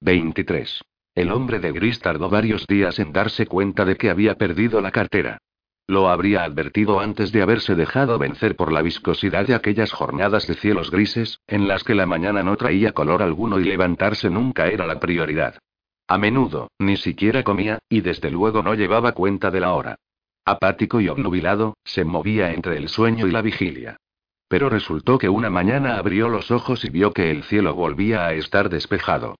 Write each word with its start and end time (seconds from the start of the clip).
23. 0.00 0.82
El 1.14 1.32
hombre 1.32 1.58
de 1.58 1.72
gris 1.72 2.00
tardó 2.00 2.28
varios 2.28 2.66
días 2.66 2.98
en 2.98 3.12
darse 3.12 3.46
cuenta 3.46 3.86
de 3.86 3.96
que 3.96 4.10
había 4.10 4.34
perdido 4.34 4.82
la 4.82 4.90
cartera. 4.90 5.38
Lo 5.88 6.10
habría 6.10 6.44
advertido 6.44 7.00
antes 7.00 7.32
de 7.32 7.40
haberse 7.40 7.74
dejado 7.74 8.18
vencer 8.18 8.56
por 8.56 8.72
la 8.72 8.82
viscosidad 8.82 9.46
de 9.46 9.54
aquellas 9.54 9.92
jornadas 9.92 10.46
de 10.46 10.54
cielos 10.54 10.90
grises, 10.90 11.40
en 11.46 11.66
las 11.66 11.82
que 11.82 11.94
la 11.94 12.04
mañana 12.04 12.42
no 12.42 12.56
traía 12.56 12.92
color 12.92 13.22
alguno 13.22 13.58
y 13.58 13.64
levantarse 13.64 14.28
nunca 14.28 14.66
era 14.66 14.86
la 14.86 15.00
prioridad. 15.00 15.58
A 16.08 16.18
menudo, 16.18 16.70
ni 16.78 16.96
siquiera 16.98 17.42
comía, 17.42 17.78
y 17.88 18.02
desde 18.02 18.30
luego 18.30 18.62
no 18.62 18.74
llevaba 18.74 19.12
cuenta 19.12 19.50
de 19.50 19.60
la 19.60 19.72
hora. 19.72 19.96
Apático 20.44 21.00
y 21.00 21.08
obnubilado, 21.08 21.78
se 21.84 22.04
movía 22.04 22.52
entre 22.52 22.76
el 22.76 22.88
sueño 22.88 23.26
y 23.26 23.30
la 23.30 23.40
vigilia. 23.40 23.96
Pero 24.48 24.68
resultó 24.68 25.18
que 25.18 25.28
una 25.30 25.50
mañana 25.50 25.96
abrió 25.96 26.28
los 26.28 26.50
ojos 26.50 26.84
y 26.84 26.90
vio 26.90 27.12
que 27.12 27.30
el 27.30 27.44
cielo 27.44 27.74
volvía 27.74 28.26
a 28.26 28.34
estar 28.34 28.68
despejado. 28.68 29.36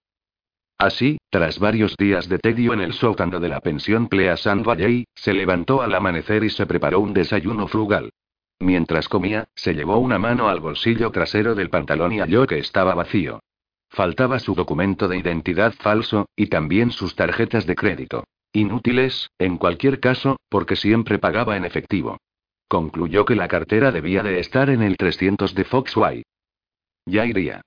Así, 0.78 1.18
tras 1.30 1.58
varios 1.58 1.96
días 1.96 2.28
de 2.28 2.38
tedio 2.38 2.74
en 2.74 2.80
el 2.80 2.92
sótano 2.92 3.40
de 3.40 3.48
la 3.48 3.60
pensión 3.60 4.08
Pleasant 4.08 4.64
Valley, 4.64 5.06
se 5.14 5.32
levantó 5.32 5.80
al 5.80 5.94
amanecer 5.94 6.44
y 6.44 6.50
se 6.50 6.66
preparó 6.66 7.00
un 7.00 7.14
desayuno 7.14 7.66
frugal. 7.66 8.10
Mientras 8.58 9.08
comía, 9.08 9.48
se 9.54 9.74
llevó 9.74 9.98
una 9.98 10.18
mano 10.18 10.48
al 10.48 10.60
bolsillo 10.60 11.10
trasero 11.10 11.54
del 11.54 11.70
pantalón 11.70 12.12
y 12.12 12.20
halló 12.20 12.46
que 12.46 12.58
estaba 12.58 12.94
vacío. 12.94 13.40
Faltaba 13.88 14.38
su 14.38 14.54
documento 14.54 15.08
de 15.08 15.18
identidad 15.18 15.72
falso, 15.72 16.26
y 16.36 16.48
también 16.48 16.90
sus 16.90 17.14
tarjetas 17.14 17.66
de 17.66 17.74
crédito. 17.74 18.24
Inútiles, 18.52 19.30
en 19.38 19.56
cualquier 19.58 20.00
caso, 20.00 20.36
porque 20.48 20.76
siempre 20.76 21.18
pagaba 21.18 21.56
en 21.56 21.64
efectivo. 21.64 22.18
Concluyó 22.68 23.24
que 23.24 23.36
la 23.36 23.48
cartera 23.48 23.92
debía 23.92 24.22
de 24.22 24.40
estar 24.40 24.70
en 24.70 24.82
el 24.82 24.96
300 24.96 25.54
de 25.54 25.64
Foxway. 25.64 26.22
Ya 27.06 27.24
iría. 27.24 27.62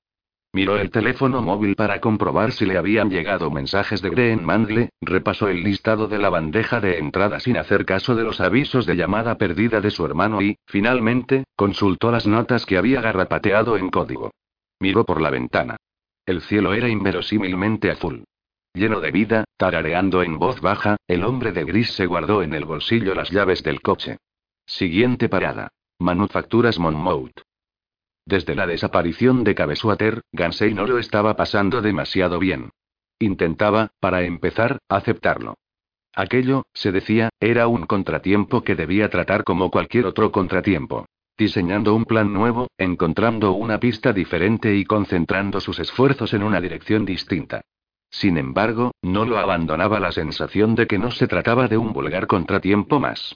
Miró 0.51 0.77
el 0.77 0.89
teléfono 0.89 1.43
móvil 1.43 1.75
para 1.75 2.01
comprobar 2.01 2.51
si 2.51 2.65
le 2.65 2.77
habían 2.77 3.11
llegado 3.11 3.51
mensajes 3.51 4.01
de 4.01 4.09
Green 4.09 4.43
Mandle, 4.43 4.89
repasó 4.99 5.47
el 5.47 5.63
listado 5.63 6.07
de 6.07 6.17
la 6.17 6.29
bandeja 6.29 6.81
de 6.81 6.97
entrada 6.97 7.39
sin 7.39 7.55
hacer 7.57 7.85
caso 7.85 8.15
de 8.15 8.23
los 8.23 8.41
avisos 8.41 8.87
de 8.87 8.95
llamada 8.95 9.37
perdida 9.37 9.79
de 9.79 9.91
su 9.91 10.03
hermano 10.05 10.41
y, 10.41 10.57
finalmente, 10.65 11.43
consultó 11.55 12.09
las 12.11 12.25
notas 12.25 12.65
que 12.65 12.77
había 12.77 12.99
garrapateado 12.99 13.77
en 13.77 13.89
código. 13.89 14.31
Miró 14.79 15.05
por 15.05 15.21
la 15.21 15.29
ventana. 15.29 15.77
El 16.25 16.41
cielo 16.41 16.73
era 16.73 16.89
inverosímilmente 16.89 17.91
azul. 17.91 18.23
Lleno 18.73 19.01
de 19.01 19.11
vida, 19.11 19.45
tarareando 19.57 20.23
en 20.23 20.39
voz 20.39 20.61
baja, 20.61 20.97
el 21.07 21.25
hombre 21.25 21.51
de 21.51 21.63
gris 21.63 21.91
se 21.91 22.07
guardó 22.07 22.41
en 22.41 22.55
el 22.55 22.65
bolsillo 22.65 23.13
las 23.13 23.29
llaves 23.29 23.61
del 23.61 23.81
coche. 23.81 24.17
Siguiente 24.65 25.29
parada. 25.29 25.69
Manufacturas 25.99 26.79
Monmouth. 26.79 27.41
Desde 28.29 28.53
la 28.53 28.67
desaparición 28.67 29.43
de 29.43 29.55
Cabesuater, 29.55 30.21
Gansey 30.31 30.75
no 30.75 30.85
lo 30.85 30.99
estaba 30.99 31.35
pasando 31.35 31.81
demasiado 31.81 32.37
bien. 32.37 32.69
Intentaba, 33.17 33.89
para 33.99 34.21
empezar, 34.21 34.77
aceptarlo. 34.87 35.55
Aquello, 36.13 36.67
se 36.71 36.91
decía, 36.91 37.29
era 37.39 37.65
un 37.67 37.87
contratiempo 37.87 38.63
que 38.63 38.75
debía 38.75 39.09
tratar 39.09 39.43
como 39.43 39.71
cualquier 39.71 40.05
otro 40.05 40.31
contratiempo. 40.31 41.07
Diseñando 41.39 41.95
un 41.95 42.05
plan 42.05 42.31
nuevo, 42.31 42.67
encontrando 42.77 43.53
una 43.53 43.79
pista 43.79 44.13
diferente 44.13 44.75
y 44.75 44.85
concentrando 44.85 45.59
sus 45.59 45.79
esfuerzos 45.79 46.31
en 46.35 46.43
una 46.43 46.61
dirección 46.61 47.05
distinta. 47.05 47.61
Sin 48.11 48.37
embargo, 48.37 48.91
no 49.01 49.25
lo 49.25 49.39
abandonaba 49.39 49.99
la 49.99 50.11
sensación 50.11 50.75
de 50.75 50.85
que 50.85 50.99
no 50.99 51.09
se 51.09 51.27
trataba 51.27 51.67
de 51.67 51.79
un 51.79 51.93
vulgar 51.93 52.27
contratiempo 52.27 52.99
más. 52.99 53.35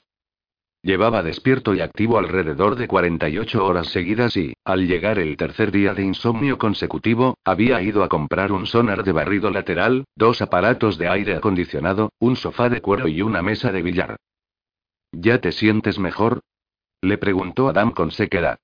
Llevaba 0.84 1.22
despierto 1.22 1.74
y 1.74 1.80
activo 1.80 2.18
alrededor 2.18 2.76
de 2.76 2.86
48 2.86 3.64
horas 3.64 3.88
seguidas 3.88 4.36
y, 4.36 4.52
al 4.66 4.86
llegar 4.86 5.18
el 5.18 5.38
tercer 5.38 5.72
día 5.72 5.94
de 5.94 6.02
insomnio 6.02 6.58
consecutivo, 6.58 7.38
había 7.42 7.80
ido 7.80 8.04
a 8.04 8.10
comprar 8.10 8.52
un 8.52 8.66
sonar 8.66 9.02
de 9.02 9.12
barrido 9.12 9.50
lateral, 9.50 10.04
dos 10.14 10.42
aparatos 10.42 10.98
de 10.98 11.08
aire 11.08 11.36
acondicionado, 11.36 12.12
un 12.18 12.36
sofá 12.36 12.68
de 12.68 12.82
cuero 12.82 13.08
y 13.08 13.22
una 13.22 13.40
mesa 13.40 13.72
de 13.72 13.80
billar. 13.80 14.16
¿Ya 15.10 15.40
te 15.40 15.52
sientes 15.52 15.98
mejor? 15.98 16.40
Le 17.00 17.16
preguntó 17.16 17.70
Adam 17.70 17.92
con 17.92 18.10
sequedad. 18.10 18.58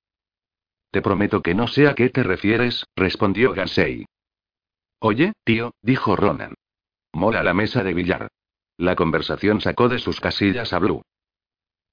Te 0.91 1.01
prometo 1.01 1.41
que 1.41 1.55
no 1.55 1.69
sé 1.69 1.89
a 1.89 1.95
qué 1.95 2.11
te 2.11 2.23
refieres, 2.23 2.85
respondió 2.97 3.55
Gansey. 3.55 4.05
Oye, 4.99 5.33
tío, 5.43 5.73
dijo 5.81 6.17
Ronan. 6.17 6.53
Mola 7.15 7.43
la 7.43 7.55
mesa 7.55 7.83
de 7.83 7.95
billar. 7.95 8.29
La 8.77 8.95
conversación 8.95 9.63
sacó 9.63 9.89
de 9.89 9.99
sus 9.99 10.21
casillas 10.21 10.75
a 10.75 10.81
Blue. 10.81 11.01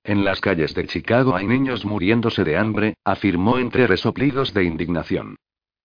En 0.08 0.24
las 0.24 0.40
calles 0.40 0.74
de 0.74 0.88
Chicago 0.88 1.36
hay 1.36 1.46
niños 1.46 1.84
muriéndose 1.84 2.46
de 2.46 2.56
hambre, 2.56 2.94
afirmó 3.04 3.58
entre 3.58 3.88
resoplidos 3.88 4.54
de 4.54 4.64
indignación. 4.64 5.36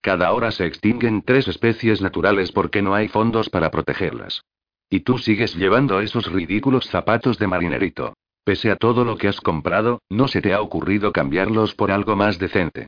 Cada 0.00 0.33
hora 0.33 0.53
se 0.53 0.65
extinguen 0.65 1.22
tres 1.22 1.49
especies 1.49 2.00
naturales 2.00 2.53
porque 2.53 2.82
no 2.82 2.94
hay 2.94 3.09
fondos 3.09 3.50
para 3.50 3.72
protegerlas. 3.72 4.44
Y 4.88 5.00
tú 5.00 5.19
sigues 5.19 5.56
llevando 5.56 6.00
esos 6.00 6.31
ridículos 6.31 6.87
zapatos 6.87 7.37
de 7.38 7.49
marinerito. 7.49 8.15
Pese 8.44 8.71
a 8.71 8.77
todo 8.77 9.05
lo 9.05 9.16
que 9.16 9.27
has 9.27 9.41
comprado, 9.41 10.00
no 10.09 10.28
se 10.28 10.41
te 10.41 10.55
ha 10.55 10.61
ocurrido 10.61 11.12
cambiarlos 11.12 11.75
por 11.75 11.91
algo 11.91 12.15
más 12.15 12.38
decente. 12.38 12.87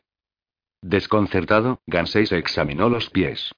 Desconcertado, 0.83 1.81
Gansey 1.89 2.27
se 2.27 2.39
examinó 2.39 2.89
los 2.89 3.11
pies. 3.11 3.50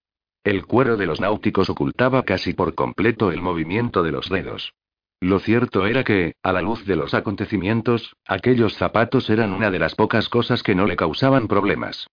El 0.45 0.65
cuero 0.65 0.97
de 0.97 1.05
los 1.05 1.21
náuticos 1.21 1.69
ocultaba 1.69 2.23
casi 2.23 2.55
por 2.55 2.75
completo 2.75 3.33
el 3.33 3.43
movimiento 3.43 4.03
de 4.03 4.13
los 4.13 4.31
dedos. 4.31 4.73
Lo 5.21 5.39
cierto 5.41 5.87
era 5.87 6.05
que, 6.05 6.35
a 6.43 6.53
la 6.53 6.61
luz 6.61 6.85
de 6.85 6.97
los 6.97 7.15
acontecimientos, 7.15 8.17
aquellos 8.27 8.75
zapatos 8.77 9.31
eran 9.31 9.53
una 9.53 9.71
de 9.71 9.79
las 9.79 9.95
pocas 9.95 10.29
cosas 10.29 10.63
que 10.63 10.75
no 10.75 10.87
le 10.87 10.97
causaban 10.97 11.49
problemas. 11.49 12.07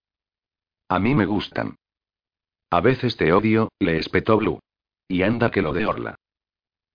A 0.87 0.99
mí 0.99 1.13
me 1.13 1.25
gustan. 1.25 1.75
A 2.69 2.81
veces 2.81 3.17
te 3.17 3.33
odio, 3.33 3.71
le 3.79 3.97
espetó 3.97 4.37
Blue. 4.37 4.59
Y 5.07 5.23
anda 5.23 5.51
que 5.51 5.61
lo 5.61 5.73
de 5.73 5.85
Orla. 5.85 6.15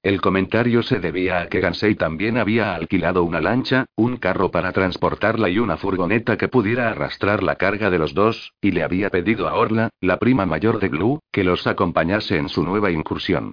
El 0.02 0.20
comentario 0.20 0.82
se 0.82 1.00
debía 1.00 1.40
a 1.40 1.48
que 1.48 1.60
Gansey 1.60 1.94
también 1.96 2.38
había 2.38 2.74
alquilado 2.74 3.24
una 3.24 3.40
lancha, 3.40 3.86
un 3.96 4.16
carro 4.16 4.50
para 4.50 4.72
transportarla 4.72 5.50
y 5.50 5.58
una 5.58 5.76
furgoneta 5.76 6.38
que 6.38 6.48
pudiera 6.48 6.88
arrastrar 6.88 7.42
la 7.42 7.56
carga 7.56 7.90
de 7.90 7.98
los 7.98 8.14
dos, 8.14 8.54
y 8.60 8.70
le 8.70 8.84
había 8.84 9.10
pedido 9.10 9.48
a 9.48 9.54
Orla, 9.54 9.90
la 10.00 10.18
prima 10.18 10.46
mayor 10.46 10.78
de 10.78 10.88
Blue, 10.88 11.20
que 11.32 11.44
los 11.44 11.66
acompañase 11.66 12.38
en 12.38 12.48
su 12.48 12.62
nueva 12.62 12.90
incursión. 12.90 13.52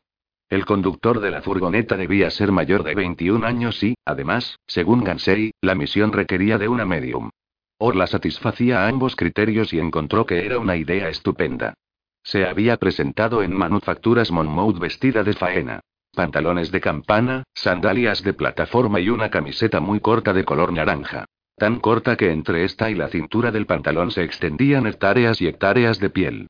El 0.50 0.63
conductor 0.66 1.22
de 1.22 1.31
la 1.31 1.41
furgoneta 1.41 1.97
debía 1.97 2.29
ser 2.29 2.51
mayor 2.51 2.83
de 2.83 2.94
21 2.94 3.45
años 3.47 3.81
y, 3.83 3.95
además, 4.06 4.59
según 4.67 5.03
Gansey, 5.03 5.51
la 5.61 5.73
misión 5.73 6.11
requería 6.11 6.59
de 6.59 6.67
una 6.67 6.85
medium. 6.85 7.31
Orla 7.79 8.06
satisfacía 8.06 8.88
ambos 8.88 9.16
criterios 9.16 9.73
y 9.73 9.79
encontró 9.79 10.25
que 10.25 10.45
era 10.45 10.59
una 10.59 10.75
idea 10.75 11.09
estupenda. 11.09 11.73
Se 12.23 12.45
había 12.45 12.78
presentado 12.78 13.41
en 13.41 13.53
Manufacturas 13.53 14.31
Monmouth 14.31 14.79
vestida 14.79 15.23
de 15.23 15.33
faena. 15.33 15.79
Pantalones 16.13 16.72
de 16.72 16.79
campana, 16.79 17.44
sandalias 17.53 18.23
de 18.23 18.33
plataforma 18.33 19.00
y 19.00 19.09
una 19.09 19.29
camiseta 19.29 19.79
muy 19.79 20.00
corta 20.00 20.31
de 20.31 20.45
color 20.45 20.72
naranja. 20.72 21.25
Tan 21.57 21.79
corta 21.79 22.16
que 22.16 22.31
entre 22.31 22.66
esta 22.66 22.89
y 22.89 22.95
la 22.95 23.07
cintura 23.07 23.51
del 23.51 23.66
pantalón 23.66 24.12
se 24.12 24.23
extendían 24.23 24.85
hectáreas 24.88 25.41
y 25.41 25.47
hectáreas 25.47 26.00
de 26.00 26.09
piel. 26.09 26.47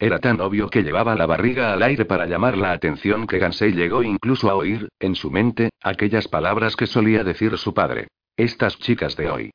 Era 0.00 0.20
tan 0.20 0.40
obvio 0.40 0.68
que 0.68 0.84
llevaba 0.84 1.16
la 1.16 1.26
barriga 1.26 1.72
al 1.72 1.82
aire 1.82 2.04
para 2.04 2.26
llamar 2.26 2.56
la 2.56 2.70
atención 2.70 3.26
que 3.26 3.38
Gansey 3.38 3.72
llegó 3.72 4.04
incluso 4.04 4.48
a 4.48 4.54
oír, 4.54 4.88
en 5.00 5.16
su 5.16 5.30
mente, 5.30 5.70
aquellas 5.82 6.28
palabras 6.28 6.76
que 6.76 6.86
solía 6.86 7.24
decir 7.24 7.58
su 7.58 7.74
padre. 7.74 8.06
Estas 8.36 8.78
chicas 8.78 9.16
de 9.16 9.28
hoy. 9.28 9.50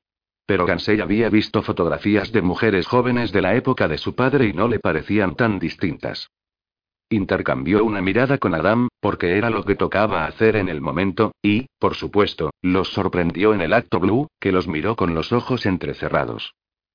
Pero 0.46 0.66
Gansey 0.66 1.00
había 1.00 1.30
visto 1.30 1.62
fotografías 1.62 2.34
de 2.34 2.42
mujeres 2.42 2.88
jóvenes 2.88 3.32
de 3.32 3.42
la 3.42 3.56
época 3.56 3.88
de 3.88 3.98
su 3.98 4.16
padre 4.16 4.48
y 4.48 4.54
no 4.54 4.68
le 4.68 4.80
parecían 4.80 5.36
tan 5.36 5.60
distintas. 5.60 6.30
Intercambió 7.10 7.86
una 7.86 8.02
mirada 8.02 8.38
con 8.38 8.54
Adam, 8.54 8.90
porque 9.00 9.38
era 9.38 9.50
lo 9.50 9.64
que 9.64 9.76
tocaba 9.76 10.26
hacer 10.26 10.58
en 10.58 10.68
el 10.68 10.82
momento, 10.82 11.32
y, 11.42 11.68
por 11.80 11.96
supuesto, 11.96 12.52
los 12.62 12.90
sorprendió 12.90 13.54
en 13.54 13.62
el 13.62 13.72
acto 13.72 14.02
Blue, 14.02 14.28
que 14.42 14.52
los 14.52 14.68
miró 14.68 14.98
con 14.98 15.14
los 15.14 15.32
ojos 15.32 15.66
entrecerrados. 15.66 16.54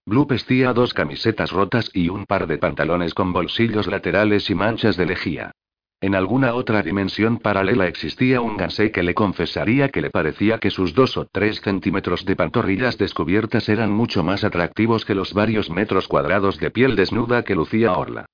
Blue 0.09 0.25
vestía 0.25 0.73
dos 0.73 0.95
camisetas 0.95 1.53
rotas 1.53 1.91
y 1.93 2.09
un 2.09 2.25
par 2.25 2.47
de 2.47 2.57
pantalones 2.57 3.13
con 3.13 3.35
bolsillos 3.35 3.87
laterales 3.87 4.49
y 4.49 4.55
manchas 4.55 4.97
de 4.97 5.05
lejía. 5.05 5.53
En 6.01 6.15
alguna 6.15 6.55
otra 6.55 6.81
dimensión 6.81 7.37
paralela 7.37 7.87
existía 7.89 8.41
un 8.41 8.57
Gansey 8.57 8.91
que 8.91 9.03
le 9.03 9.13
confesaría 9.13 9.91
que 9.91 10.01
le 10.01 10.09
parecía 10.09 10.57
que 10.57 10.71
sus 10.71 10.95
dos 10.95 11.19
o 11.19 11.27
tres 11.31 11.61
centímetros 11.61 12.25
de 12.25 12.37
pantorrillas 12.37 12.97
descubiertas 12.97 13.69
eran 13.69 13.93
mucho 13.93 14.25
más 14.25 14.45
atractivos 14.45 15.05
que 15.05 15.15
los 15.15 15.35
varios 15.35 15.69
metros 15.69 16.09
cuadrados 16.09 16.59
de 16.59 16.71
piel 16.71 16.97
desnuda 16.97 17.43
que 17.43 17.55
lucía 17.55 17.93
Orla. 17.93 18.25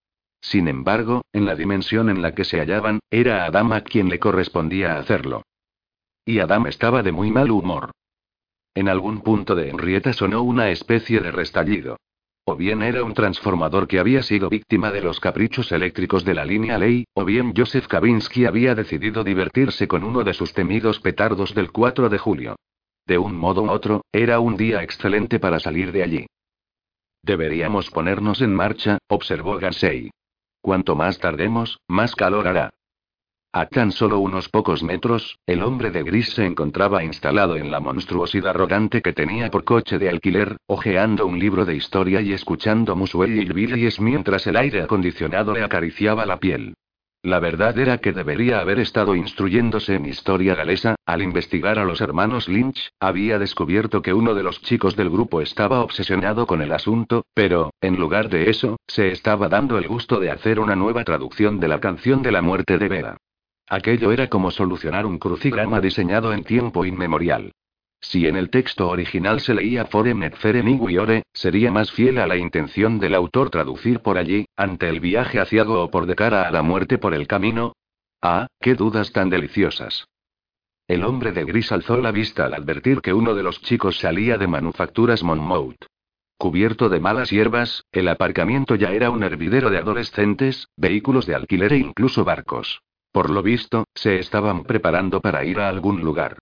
Sin 0.41 0.69
embargo, 0.69 1.25
en 1.33 1.45
la 1.45 1.57
dimensión 1.57 2.09
en 2.09 2.23
la 2.23 2.37
que 2.37 2.45
se 2.45 2.61
hallaban, 2.61 3.01
era 3.11 3.47
Adam 3.47 3.73
a 3.73 3.81
quien 3.81 4.09
le 4.09 4.21
correspondía 4.21 4.97
hacerlo. 4.97 5.43
Y 6.25 6.39
Adam 6.39 6.69
estaba 6.69 7.03
de 7.03 7.11
muy 7.11 7.33
mal 7.33 7.51
humor. 7.51 7.91
En 8.75 8.89
algún 8.89 9.21
punto 9.21 9.55
de 9.55 9.71
Henrietta 9.71 10.13
sonó 10.13 10.43
una 10.43 10.71
especie 10.71 11.21
de 11.21 11.31
restallido. 11.31 11.97
O 12.45 12.57
bien 12.57 12.83
era 12.83 13.05
un 13.05 13.15
transformador 13.15 13.87
que 13.89 13.99
había 13.99 14.23
sido 14.23 14.51
víctima 14.51 14.91
de 14.91 15.01
los 15.01 15.19
caprichos 15.21 15.73
eléctricos 15.73 16.25
de 16.25 16.35
la 16.35 16.45
línea 16.45 16.77
ley, 16.77 17.07
o 17.15 17.25
bien 17.25 17.55
Joseph 17.57 17.87
Kavinsky 17.87 18.45
había 18.45 18.75
decidido 18.75 19.25
divertirse 19.25 19.89
con 19.89 20.05
uno 20.05 20.25
de 20.25 20.35
sus 20.35 20.53
temidos 20.53 21.01
petardos 21.01 21.55
del 21.55 21.71
4 21.71 22.11
de 22.11 22.19
julio. 22.19 22.57
De 23.07 23.17
un 23.17 23.37
modo 23.37 23.63
u 23.63 23.71
otro, 23.71 24.05
era 24.13 24.41
un 24.41 24.57
día 24.57 24.83
excelente 24.83 25.39
para 25.39 25.59
salir 25.61 25.91
de 25.93 26.03
allí. 26.03 26.27
Deberíamos 27.23 27.91
ponernos 27.91 28.43
en 28.43 28.55
marcha, 28.55 28.99
observó 29.09 29.57
Gansei. 29.57 30.11
Cuanto 30.61 30.97
más 30.97 31.19
tardemos, 31.19 31.79
más 31.89 32.15
calor 32.15 32.47
hará. 32.49 32.74
A 33.57 33.67
tan 33.67 33.93
solo 33.93 34.19
unos 34.19 34.49
pocos 34.49 34.83
metros, 34.83 35.39
el 35.47 35.63
hombre 35.63 35.93
de 35.93 36.03
gris 36.03 36.31
se 36.31 36.45
encontraba 36.45 37.05
instalado 37.05 37.55
en 37.55 37.71
la 37.71 37.79
monstruosidad 37.79 38.53
rodante 38.53 39.01
que 39.01 39.13
tenía 39.13 39.49
por 39.49 39.63
coche 39.63 39.97
de 39.97 40.09
alquiler, 40.09 40.57
hojeando 40.67 41.25
un 41.25 41.39
libro 41.39 41.65
de 41.65 41.77
historia 41.77 42.21
y 42.21 42.33
escuchando 42.33 42.97
Muswell 42.97 43.41
y 43.41 43.45
Billies 43.45 44.01
mientras 44.01 44.49
el 44.49 44.57
aire 44.57 44.83
acondicionado 44.83 45.55
le 45.55 45.63
acariciaba 45.63 46.27
la 46.27 46.41
piel. 46.41 46.75
La 47.23 47.39
verdad 47.39 47.79
era 47.79 47.99
que 47.99 48.13
debería 48.13 48.59
haber 48.59 48.81
estado 48.81 49.15
instruyéndose 49.15 49.95
en 49.95 50.07
historia 50.07 50.57
galesa, 50.57 50.97
al 51.07 51.23
investigar 51.23 51.79
a 51.79 51.85
los 51.85 52.01
hermanos 52.01 52.49
Lynch, 52.49 52.91
había 52.99 53.39
descubierto 53.39 54.03
que 54.03 54.15
uno 54.15 54.35
de 54.35 54.43
los 54.43 54.63
chicos 54.63 54.97
del 54.97 55.11
grupo 55.11 55.41
estaba 55.41 55.81
obsesionado 55.85 56.49
con 56.49 56.61
el 56.61 56.73
asunto, 56.73 57.25
pero, 57.35 57.71
en 57.81 58.01
lugar 58.01 58.31
de 58.31 58.51
eso, 58.51 58.79
se 58.89 59.13
estaba 59.13 59.49
dando 59.49 59.79
el 59.79 59.87
gusto 59.87 60.19
de 60.19 60.33
hacer 60.33 60.59
una 60.59 60.75
nueva 60.75 61.05
traducción 61.05 61.61
de 61.61 61.69
la 61.69 61.79
canción 61.79 62.21
de 62.21 62.33
la 62.33 62.43
muerte 62.43 62.79
de 62.79 62.89
Vera. 62.89 63.17
Aquello 63.69 64.13
era 64.13 64.29
como 64.29 64.51
solucionar 64.51 65.07
un 65.07 65.19
crucigrama 65.19 65.81
diseñado 65.81 66.33
en 66.33 66.45
tiempo 66.45 66.85
inmemorial. 66.85 67.53
Si 68.01 68.27
en 68.27 68.37
el 68.37 68.51
texto 68.51 68.89
original 68.89 69.41
se 69.41 69.55
leía 69.55 69.87
Forem 69.87 70.23
et 70.25 70.37
Ferem 70.37 70.79
sería 71.33 71.73
más 71.73 71.91
fiel 71.91 72.19
a 72.19 72.27
la 72.27 72.37
intención 72.37 72.99
del 72.99 73.15
autor 73.15 73.49
traducir 73.49 74.01
por 74.01 74.19
allí, 74.19 74.47
ante 74.57 74.91
el 74.91 75.01
viaje 75.01 75.43
Go 75.65 75.85
o 75.85 75.91
por 75.91 76.05
de 76.05 76.15
cara 76.15 76.47
a 76.47 76.51
la 76.51 76.63
muerte 76.63 76.99
por 76.99 77.15
el 77.15 77.27
camino. 77.27 77.73
Ah, 78.21 78.47
qué 78.61 78.75
dudas 78.75 79.11
tan 79.13 79.31
deliciosas. 79.31 80.07
El 80.87 81.03
hombre 81.03 81.33
de 81.33 81.45
gris 81.45 81.73
alzó 81.73 81.97
la 81.97 82.13
vista 82.13 82.45
al 82.45 82.53
advertir 82.53 83.01
que 83.01 83.15
uno 83.15 83.35
de 83.35 83.43
los 83.43 83.63
chicos 83.63 83.99
salía 83.99 84.37
de 84.37 84.49
Manufacturas 84.49 85.23
Monmouth. 85.23 85.87
Cubierto 86.37 86.91
de 86.91 87.01
malas 87.01 87.31
hierbas, 87.31 87.85
el 87.91 88.09
aparcamiento 88.09 88.75
ya 88.75 88.91
era 88.93 89.09
un 89.09 89.23
hervidero 89.23 89.71
de 89.71 89.79
adolescentes, 89.79 90.69
vehículos 90.77 91.25
de 91.25 91.37
alquiler 91.37 91.73
e 91.73 91.79
incluso 91.79 92.23
barcos. 92.25 92.83
Por 93.15 93.31
lo 93.31 93.45
visto, 93.45 93.85
se 93.95 94.19
estaban 94.19 94.65
preparando 94.65 95.21
para 95.21 95.45
ir 95.45 95.61
a 95.61 95.69
algún 95.69 96.01
lugar. 96.01 96.37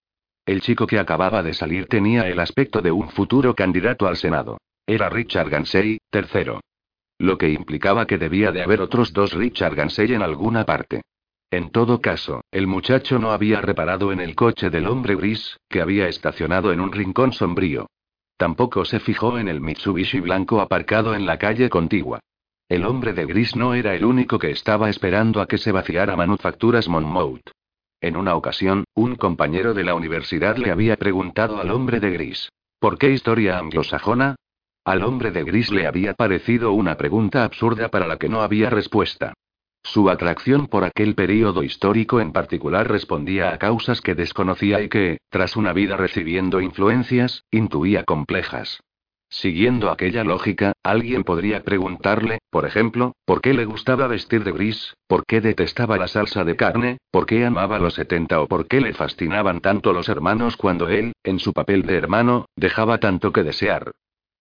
El 0.47 0.63
chico 0.63 0.87
que 0.87 0.99
acababa 0.99 1.43
de 1.43 1.53
salir 1.53 1.87
tenía 1.87 2.27
el 2.27 2.41
aspecto 2.41 2.81
de 2.81 2.91
un 2.91 3.11
futuro 3.11 3.55
candidato 3.55 4.07
al 4.07 4.17
Senado. 4.17 4.57
Era 4.87 5.11
Richard 5.11 5.51
Gansey, 5.51 5.99
tercero. 6.09 6.63
Lo 7.19 7.37
que 7.37 7.51
implicaba 7.51 8.07
que 8.07 8.17
debía 8.17 8.53
de 8.53 8.63
haber 8.63 8.81
otros 8.81 9.13
dos 9.13 9.35
Richard 9.35 9.75
Gansey 9.75 10.15
en 10.15 10.23
alguna 10.23 10.65
parte. 10.65 11.03
En 11.51 11.69
todo 11.69 12.01
caso, 12.01 12.41
el 12.51 12.67
muchacho 12.67 13.19
no 13.19 13.33
había 13.33 13.61
reparado 13.61 14.11
en 14.11 14.21
el 14.21 14.35
coche 14.35 14.71
del 14.71 14.87
hombre 14.87 15.15
gris, 15.15 15.59
que 15.69 15.83
había 15.83 16.09
estacionado 16.09 16.73
en 16.73 16.81
un 16.81 16.91
rincón 16.91 17.35
sombrío. 17.35 17.91
Tampoco 18.39 18.87
se 18.87 18.99
fijó 18.99 19.39
en 19.39 19.49
el 19.49 19.61
Mitsubishi 19.61 20.21
blanco 20.21 20.63
aparcado 20.63 21.15
en 21.15 21.27
la 21.27 21.39
calle 21.39 21.69
contigua. 21.69 22.21
El 22.73 22.87
hombre 22.87 23.13
de 23.13 23.27
gris 23.27 23.55
no 23.55 23.75
era 23.75 23.95
el 23.95 24.03
único 24.03 24.39
que 24.39 24.51
estaba 24.51 24.89
esperando 24.89 25.43
a 25.43 25.47
que 25.47 25.59
se 25.59 25.73
vaciara 25.73 26.17
Manufacturas 26.17 26.89
Monmouth. 26.89 27.51
En 28.01 28.17
una 28.17 28.35
ocasión, 28.35 28.85
un 28.95 29.17
compañero 29.17 29.75
de 29.75 29.85
la 29.85 29.95
universidad 29.95 30.57
le 30.57 30.71
había 30.71 30.97
preguntado 30.97 31.61
al 31.61 31.71
hombre 31.71 32.01
de 32.01 32.13
gris, 32.13 32.49
¿por 32.79 32.97
qué 32.97 33.11
historia 33.11 33.59
anglosajona? 33.59 34.37
Al 34.87 35.05
hombre 35.05 35.33
de 35.33 35.45
gris 35.45 35.71
le 35.71 35.87
había 35.87 36.15
parecido 36.15 36.73
una 36.73 36.97
pregunta 36.97 37.45
absurda 37.45 37.91
para 37.91 38.07
la 38.07 38.17
que 38.17 38.31
no 38.31 38.41
había 38.41 38.71
respuesta. 38.71 39.35
Su 39.83 40.09
atracción 40.09 40.67
por 40.67 40.85
aquel 40.85 41.15
período 41.15 41.63
histórico 41.65 42.23
en 42.23 42.33
particular 42.33 42.91
respondía 42.91 43.53
a 43.53 43.59
causas 43.59 44.01
que 44.01 44.15
desconocía 44.15 44.81
y 44.81 44.89
que, 44.89 45.19
tras 45.29 45.57
una 45.59 45.75
vida 45.75 45.99
recibiendo 45.99 46.59
influencias, 46.63 47.45
intuía 47.51 48.05
complejas. 48.05 48.81
Siguiendo 49.33 49.91
aquella 49.91 50.25
lógica, 50.25 50.75
alguien 50.83 51.25
podría 51.25 51.63
preguntarle, 51.63 52.41
por 52.51 52.67
ejemplo, 52.67 53.15
por 53.25 53.41
qué 53.41 53.55
le 53.55 53.65
gustaba 53.65 54.07
vestir 54.07 54.45
de 54.45 54.53
gris, 54.53 54.95
por 55.07 55.25
qué 55.25 55.41
detestaba 55.41 55.97
la 55.97 56.07
salsa 56.07 56.45
de 56.45 56.55
carne, 56.55 56.99
por 57.11 57.25
qué 57.25 57.47
amaba 57.47 57.79
los 57.79 57.95
70 57.95 58.43
o 58.43 58.47
por 58.47 58.69
qué 58.69 58.83
le 58.83 58.93
fascinaban 58.93 59.63
tanto 59.63 59.95
los 59.95 60.11
hermanos 60.11 60.59
cuando 60.59 60.91
él, 60.91 61.15
en 61.25 61.39
su 61.39 61.55
papel 61.55 61.81
de 61.85 61.97
hermano, 61.97 62.45
dejaba 62.57 62.99
tanto 62.99 63.33
que 63.33 63.43
desear. 63.43 63.93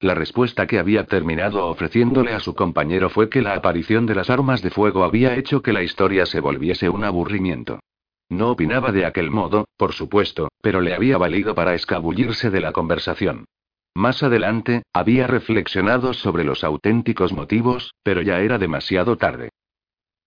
La 0.02 0.14
respuesta 0.14 0.68
que 0.68 0.78
había 0.78 1.06
terminado 1.06 1.68
ofreciéndole 1.68 2.34
a 2.34 2.42
su 2.42 2.54
compañero 2.54 3.10
fue 3.10 3.30
que 3.30 3.42
la 3.42 3.54
aparición 3.54 4.06
de 4.06 4.16
las 4.16 4.30
armas 4.30 4.62
de 4.62 4.72
fuego 4.72 5.06
había 5.06 5.38
hecho 5.38 5.62
que 5.62 5.72
la 5.72 5.84
historia 5.84 6.26
se 6.26 6.42
volviese 6.42 6.90
un 6.90 7.06
aburrimiento. 7.06 7.80
No 8.28 8.52
opinaba 8.52 8.92
de 8.92 9.06
aquel 9.06 9.32
modo, 9.32 9.70
por 9.78 9.94
supuesto, 9.94 10.50
pero 10.62 10.82
le 10.82 10.94
había 10.94 11.18
valido 11.18 11.56
para 11.56 11.76
escabullirse 11.76 12.50
de 12.50 12.60
la 12.60 12.74
conversación. 12.74 13.46
Más 13.94 14.24
adelante, 14.24 14.84
había 14.94 15.28
reflexionado 15.28 16.14
sobre 16.14 16.44
los 16.44 16.64
auténticos 16.64 17.34
motivos, 17.34 17.94
pero 18.04 18.22
ya 18.22 18.40
era 18.40 18.58
demasiado 18.58 19.18
tarde. 19.18 19.50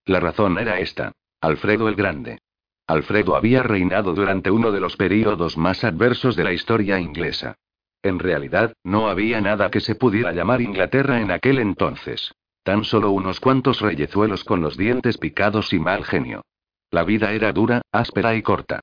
La 0.05 0.21
razón 0.21 0.59
era 0.59 0.79
esta. 0.81 1.13
Alfredo 1.41 1.89
el 1.89 1.95
Grande. 1.95 2.39
Alfredo 2.87 3.37
había 3.37 3.63
reinado 3.63 4.15
durante 4.15 4.51
uno 4.51 4.71
de 4.71 4.81
los 4.81 4.97
períodos 4.97 5.57
más 5.57 5.85
adversos 5.85 6.37
de 6.37 6.45
la 6.45 6.53
historia 6.53 6.99
inglesa. 7.01 7.57
En 8.03 8.19
realidad, 8.19 8.75
no 8.85 9.09
había 9.09 9.41
nada 9.41 9.71
que 9.71 9.81
se 9.81 9.95
pudiera 9.95 10.33
llamar 10.33 10.61
Inglaterra 10.61 11.21
en 11.21 11.31
aquel 11.31 11.59
entonces. 11.59 12.35
Tan 12.63 12.85
solo 12.85 13.11
unos 13.11 13.41
cuantos 13.41 13.81
reyezuelos 13.81 14.45
con 14.45 14.61
los 14.61 14.77
dientes 14.77 15.17
picados 15.17 15.73
y 15.73 15.79
mal 15.79 16.05
genio. 16.05 16.45
La 16.91 17.05
vida 17.05 17.33
era 17.33 17.53
dura, 17.53 17.81
áspera 17.93 18.35
y 18.35 18.43
corta. 18.43 18.81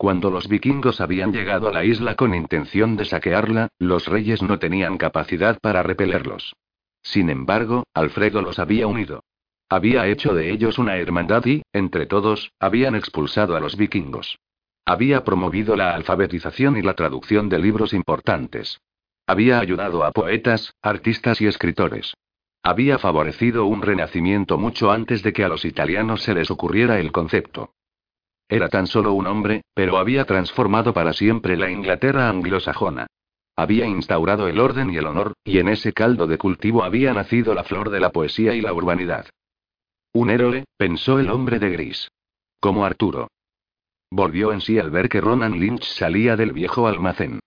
Cuando 0.00 0.30
los 0.30 0.48
vikingos 0.48 1.02
habían 1.02 1.30
llegado 1.30 1.68
a 1.68 1.72
la 1.72 1.84
isla 1.84 2.14
con 2.14 2.34
intención 2.34 2.96
de 2.96 3.04
saquearla, 3.04 3.68
los 3.78 4.06
reyes 4.06 4.40
no 4.40 4.58
tenían 4.58 4.96
capacidad 4.96 5.58
para 5.60 5.82
repelerlos. 5.82 6.56
Sin 7.02 7.28
embargo, 7.28 7.84
Alfredo 7.92 8.40
los 8.40 8.58
había 8.58 8.86
unido. 8.86 9.24
Había 9.68 10.06
hecho 10.06 10.32
de 10.32 10.52
ellos 10.52 10.78
una 10.78 10.96
hermandad 10.96 11.44
y, 11.44 11.60
entre 11.74 12.06
todos, 12.06 12.50
habían 12.58 12.94
expulsado 12.94 13.56
a 13.56 13.60
los 13.60 13.76
vikingos. 13.76 14.38
Había 14.86 15.22
promovido 15.22 15.76
la 15.76 15.94
alfabetización 15.94 16.78
y 16.78 16.82
la 16.82 16.94
traducción 16.94 17.50
de 17.50 17.58
libros 17.58 17.92
importantes. 17.92 18.80
Había 19.26 19.60
ayudado 19.60 20.02
a 20.04 20.12
poetas, 20.12 20.72
artistas 20.80 21.42
y 21.42 21.46
escritores. 21.46 22.14
Había 22.62 22.96
favorecido 22.96 23.66
un 23.66 23.82
renacimiento 23.82 24.56
mucho 24.56 24.92
antes 24.92 25.22
de 25.22 25.34
que 25.34 25.44
a 25.44 25.48
los 25.50 25.66
italianos 25.66 26.22
se 26.22 26.32
les 26.32 26.50
ocurriera 26.50 26.98
el 27.00 27.12
concepto. 27.12 27.74
Era 28.50 28.68
tan 28.68 28.88
solo 28.88 29.12
un 29.12 29.28
hombre, 29.28 29.62
pero 29.74 29.96
había 29.96 30.24
transformado 30.24 30.92
para 30.92 31.12
siempre 31.12 31.56
la 31.56 31.70
Inglaterra 31.70 32.28
anglosajona. 32.28 33.06
Había 33.54 33.86
instaurado 33.86 34.48
el 34.48 34.58
orden 34.58 34.90
y 34.90 34.96
el 34.96 35.06
honor, 35.06 35.34
y 35.44 35.58
en 35.58 35.68
ese 35.68 35.92
caldo 35.92 36.26
de 36.26 36.36
cultivo 36.36 36.82
había 36.82 37.14
nacido 37.14 37.54
la 37.54 37.62
flor 37.62 37.90
de 37.90 38.00
la 38.00 38.10
poesía 38.10 38.54
y 38.54 38.60
la 38.60 38.72
urbanidad. 38.72 39.26
Un 40.12 40.30
héroe, 40.30 40.64
pensó 40.76 41.20
el 41.20 41.30
hombre 41.30 41.60
de 41.60 41.70
gris. 41.70 42.10
Como 42.58 42.84
Arturo. 42.84 43.28
Volvió 44.10 44.52
en 44.52 44.60
sí 44.60 44.80
al 44.80 44.90
ver 44.90 45.08
que 45.08 45.20
Ronan 45.20 45.60
Lynch 45.60 45.84
salía 45.84 46.34
del 46.34 46.52
viejo 46.52 46.88
almacén. 46.88 47.38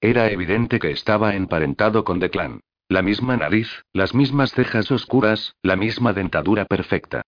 Era 0.00 0.30
evidente 0.30 0.78
que 0.78 0.92
estaba 0.92 1.34
emparentado 1.34 2.04
con 2.04 2.20
Declan. 2.20 2.60
La 2.88 3.02
misma 3.02 3.36
nariz, 3.36 3.82
las 3.92 4.14
mismas 4.14 4.52
cejas 4.52 4.92
oscuras, 4.92 5.56
la 5.62 5.74
misma 5.74 6.12
dentadura 6.12 6.66
perfecta. 6.66 7.22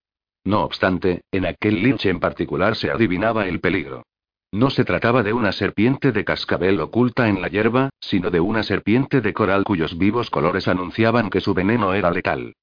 No 0.45 0.63
obstante, 0.63 1.21
en 1.31 1.45
aquel 1.45 1.81
Lynch 1.81 2.05
en 2.05 2.19
particular 2.19 2.75
se 2.75 2.91
adivinaba 2.91 3.47
el 3.47 3.59
peligro. 3.59 4.03
No 4.51 4.69
se 4.69 4.85
trataba 4.85 5.23
de 5.23 5.33
una 5.33 5.51
serpiente 5.51 6.11
de 6.11 6.23
cascabel 6.23 6.79
oculta 6.79 7.27
en 7.27 7.41
la 7.41 7.49
hierba, 7.49 7.89
sino 7.99 8.29
de 8.29 8.39
una 8.39 8.63
serpiente 8.63 9.19
de 9.19 9.33
coral 9.33 9.63
cuyos 9.63 9.97
vivos 9.97 10.29
colores 10.29 10.67
anunciaban 10.67 11.29
que 11.29 11.41
su 11.41 11.53
veneno 11.53 11.93
era 11.93 12.11
letal. 12.11 12.53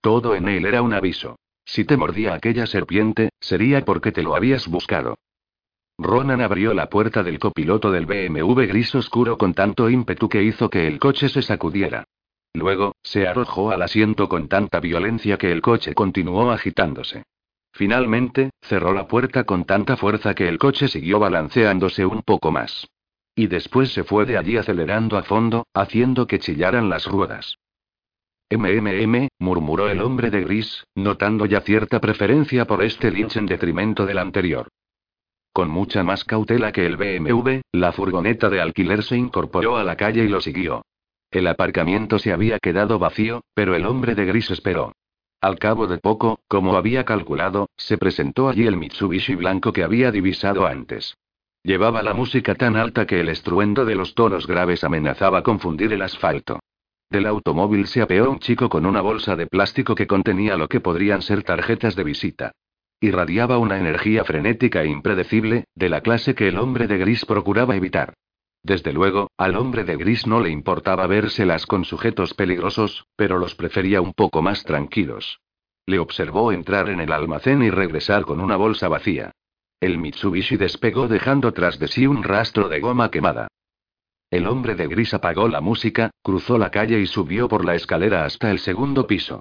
Todo 0.00 0.34
en 0.34 0.48
él 0.48 0.64
era 0.64 0.82
un 0.82 0.94
aviso. 0.94 1.36
Si 1.64 1.84
te 1.84 1.96
mordía 1.96 2.34
aquella 2.34 2.66
serpiente, 2.66 3.30
sería 3.40 3.84
porque 3.84 4.12
te 4.12 4.22
lo 4.22 4.34
habías 4.34 4.68
buscado. 4.68 5.16
Ronan 5.98 6.40
abrió 6.40 6.74
la 6.74 6.88
puerta 6.88 7.22
del 7.22 7.38
copiloto 7.38 7.90
del 7.90 8.06
BMW 8.06 8.62
gris 8.66 8.94
oscuro 8.94 9.36
con 9.36 9.52
tanto 9.52 9.90
ímpetu 9.90 10.28
que 10.28 10.42
hizo 10.42 10.70
que 10.70 10.86
el 10.86 10.98
coche 10.98 11.28
se 11.28 11.42
sacudiera. 11.42 12.04
Luego, 12.54 12.96
se 13.02 13.26
arrojó 13.26 13.70
al 13.70 13.82
asiento 13.82 14.28
con 14.28 14.48
tanta 14.48 14.80
violencia 14.80 15.38
que 15.38 15.50
el 15.52 15.62
coche 15.62 15.94
continuó 15.94 16.50
agitándose. 16.50 17.24
Finalmente, 17.72 18.50
cerró 18.60 18.92
la 18.92 19.08
puerta 19.08 19.44
con 19.44 19.64
tanta 19.64 19.96
fuerza 19.96 20.34
que 20.34 20.48
el 20.48 20.58
coche 20.58 20.88
siguió 20.88 21.18
balanceándose 21.18 22.04
un 22.04 22.22
poco 22.22 22.52
más. 22.52 22.88
Y 23.34 23.46
después 23.46 23.92
se 23.92 24.04
fue 24.04 24.26
de 24.26 24.36
allí 24.36 24.58
acelerando 24.58 25.16
a 25.16 25.22
fondo, 25.22 25.66
haciendo 25.72 26.26
que 26.26 26.38
chillaran 26.38 26.90
las 26.90 27.06
ruedas. 27.06 27.56
MMM, 28.50 29.28
murmuró 29.38 29.88
el 29.88 30.02
hombre 30.02 30.30
de 30.30 30.42
gris, 30.44 30.84
notando 30.94 31.46
ya 31.46 31.62
cierta 31.62 32.00
preferencia 32.00 32.66
por 32.66 32.82
este 32.82 33.10
Lynch 33.10 33.36
en 33.38 33.46
detrimento 33.46 34.04
del 34.04 34.18
anterior. 34.18 34.68
Con 35.54 35.70
mucha 35.70 36.02
más 36.02 36.24
cautela 36.24 36.70
que 36.72 36.84
el 36.84 36.98
BMW, 36.98 37.60
la 37.72 37.92
furgoneta 37.92 38.50
de 38.50 38.60
alquiler 38.60 39.02
se 39.02 39.16
incorporó 39.16 39.78
a 39.78 39.84
la 39.84 39.96
calle 39.96 40.24
y 40.24 40.28
lo 40.28 40.42
siguió. 40.42 40.82
El 41.32 41.46
aparcamiento 41.46 42.18
se 42.18 42.30
había 42.30 42.58
quedado 42.58 42.98
vacío, 42.98 43.42
pero 43.54 43.74
el 43.74 43.86
hombre 43.86 44.14
de 44.14 44.26
gris 44.26 44.50
esperó. 44.50 44.92
Al 45.40 45.58
cabo 45.58 45.86
de 45.86 45.96
poco, 45.96 46.40
como 46.46 46.76
había 46.76 47.04
calculado, 47.04 47.70
se 47.78 47.96
presentó 47.96 48.50
allí 48.50 48.66
el 48.66 48.76
Mitsubishi 48.76 49.34
blanco 49.34 49.72
que 49.72 49.82
había 49.82 50.12
divisado 50.12 50.66
antes. 50.66 51.16
Llevaba 51.64 52.02
la 52.02 52.12
música 52.12 52.54
tan 52.54 52.76
alta 52.76 53.06
que 53.06 53.20
el 53.20 53.30
estruendo 53.30 53.86
de 53.86 53.94
los 53.94 54.14
tonos 54.14 54.46
graves 54.46 54.84
amenazaba 54.84 55.42
confundir 55.42 55.94
el 55.94 56.02
asfalto. 56.02 56.60
Del 57.08 57.24
automóvil 57.24 57.86
se 57.86 58.02
apeó 58.02 58.30
un 58.30 58.38
chico 58.38 58.68
con 58.68 58.84
una 58.84 59.00
bolsa 59.00 59.34
de 59.34 59.46
plástico 59.46 59.94
que 59.94 60.06
contenía 60.06 60.58
lo 60.58 60.68
que 60.68 60.80
podrían 60.80 61.22
ser 61.22 61.44
tarjetas 61.44 61.96
de 61.96 62.04
visita. 62.04 62.52
Irradiaba 63.00 63.56
una 63.56 63.78
energía 63.78 64.22
frenética 64.24 64.82
e 64.82 64.88
impredecible, 64.88 65.64
de 65.74 65.88
la 65.88 66.02
clase 66.02 66.34
que 66.34 66.48
el 66.48 66.58
hombre 66.58 66.86
de 66.86 66.98
gris 66.98 67.24
procuraba 67.24 67.74
evitar. 67.74 68.12
Desde 68.64 68.92
luego, 68.92 69.30
al 69.36 69.56
hombre 69.56 69.82
de 69.84 69.96
gris 69.96 70.26
no 70.26 70.40
le 70.40 70.50
importaba 70.50 71.06
vérselas 71.08 71.66
con 71.66 71.84
sujetos 71.84 72.34
peligrosos, 72.34 73.06
pero 73.16 73.38
los 73.38 73.56
prefería 73.56 74.00
un 74.00 74.12
poco 74.12 74.40
más 74.40 74.62
tranquilos. 74.62 75.40
Le 75.84 75.98
observó 75.98 76.52
entrar 76.52 76.88
en 76.88 77.00
el 77.00 77.12
almacén 77.12 77.62
y 77.62 77.70
regresar 77.70 78.24
con 78.24 78.40
una 78.40 78.56
bolsa 78.56 78.88
vacía. 78.88 79.32
El 79.80 79.98
Mitsubishi 79.98 80.56
despegó 80.56 81.08
dejando 81.08 81.52
tras 81.52 81.80
de 81.80 81.88
sí 81.88 82.06
un 82.06 82.22
rastro 82.22 82.68
de 82.68 82.78
goma 82.78 83.10
quemada. 83.10 83.48
El 84.30 84.46
hombre 84.46 84.76
de 84.76 84.86
gris 84.86 85.12
apagó 85.12 85.48
la 85.48 85.60
música, 85.60 86.12
cruzó 86.22 86.56
la 86.56 86.70
calle 86.70 87.00
y 87.00 87.06
subió 87.06 87.48
por 87.48 87.64
la 87.64 87.74
escalera 87.74 88.24
hasta 88.24 88.52
el 88.52 88.60
segundo 88.60 89.08
piso. 89.08 89.40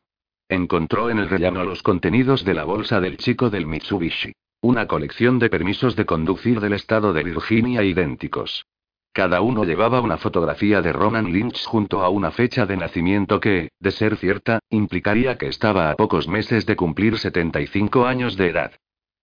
Encontró 0.50 1.12
en 1.12 1.20
el 1.20 1.30
rellano 1.30 1.64
los 1.64 1.84
contenidos 1.84 2.44
de 2.44 2.56
la 2.56 2.64
bolsa 2.64 3.00
del 3.00 3.18
chico 3.18 3.52
del 3.52 3.68
Mitsubishi. 3.68 4.34
Una 4.62 4.88
colección 4.88 5.38
de 5.38 5.50
permisos 5.50 5.96
de 5.96 6.06
conducir 6.06 6.60
del 6.60 6.74
estado 6.74 7.14
de 7.14 7.24
Virginia 7.24 7.84
idénticos. 7.84 8.66
Cada 9.14 9.42
uno 9.42 9.66
llevaba 9.66 10.00
una 10.00 10.18
fotografía 10.18 10.82
de 10.82 10.94
Ronan 10.94 11.34
Lynch 11.34 11.66
junto 11.66 12.02
a 12.02 12.08
una 12.08 12.32
fecha 12.32 12.66
de 12.66 12.78
nacimiento 12.78 13.42
que, 13.42 13.72
de 13.78 13.92
ser 13.92 14.16
cierta, 14.16 14.60
implicaría 14.70 15.38
que 15.38 15.48
estaba 15.48 15.92
a 15.92 15.96
pocos 15.96 16.30
meses 16.30 16.66
de 16.66 16.78
cumplir 16.78 17.18
75 17.18 18.06
años 18.06 18.38
de 18.38 18.48
edad. 18.48 18.72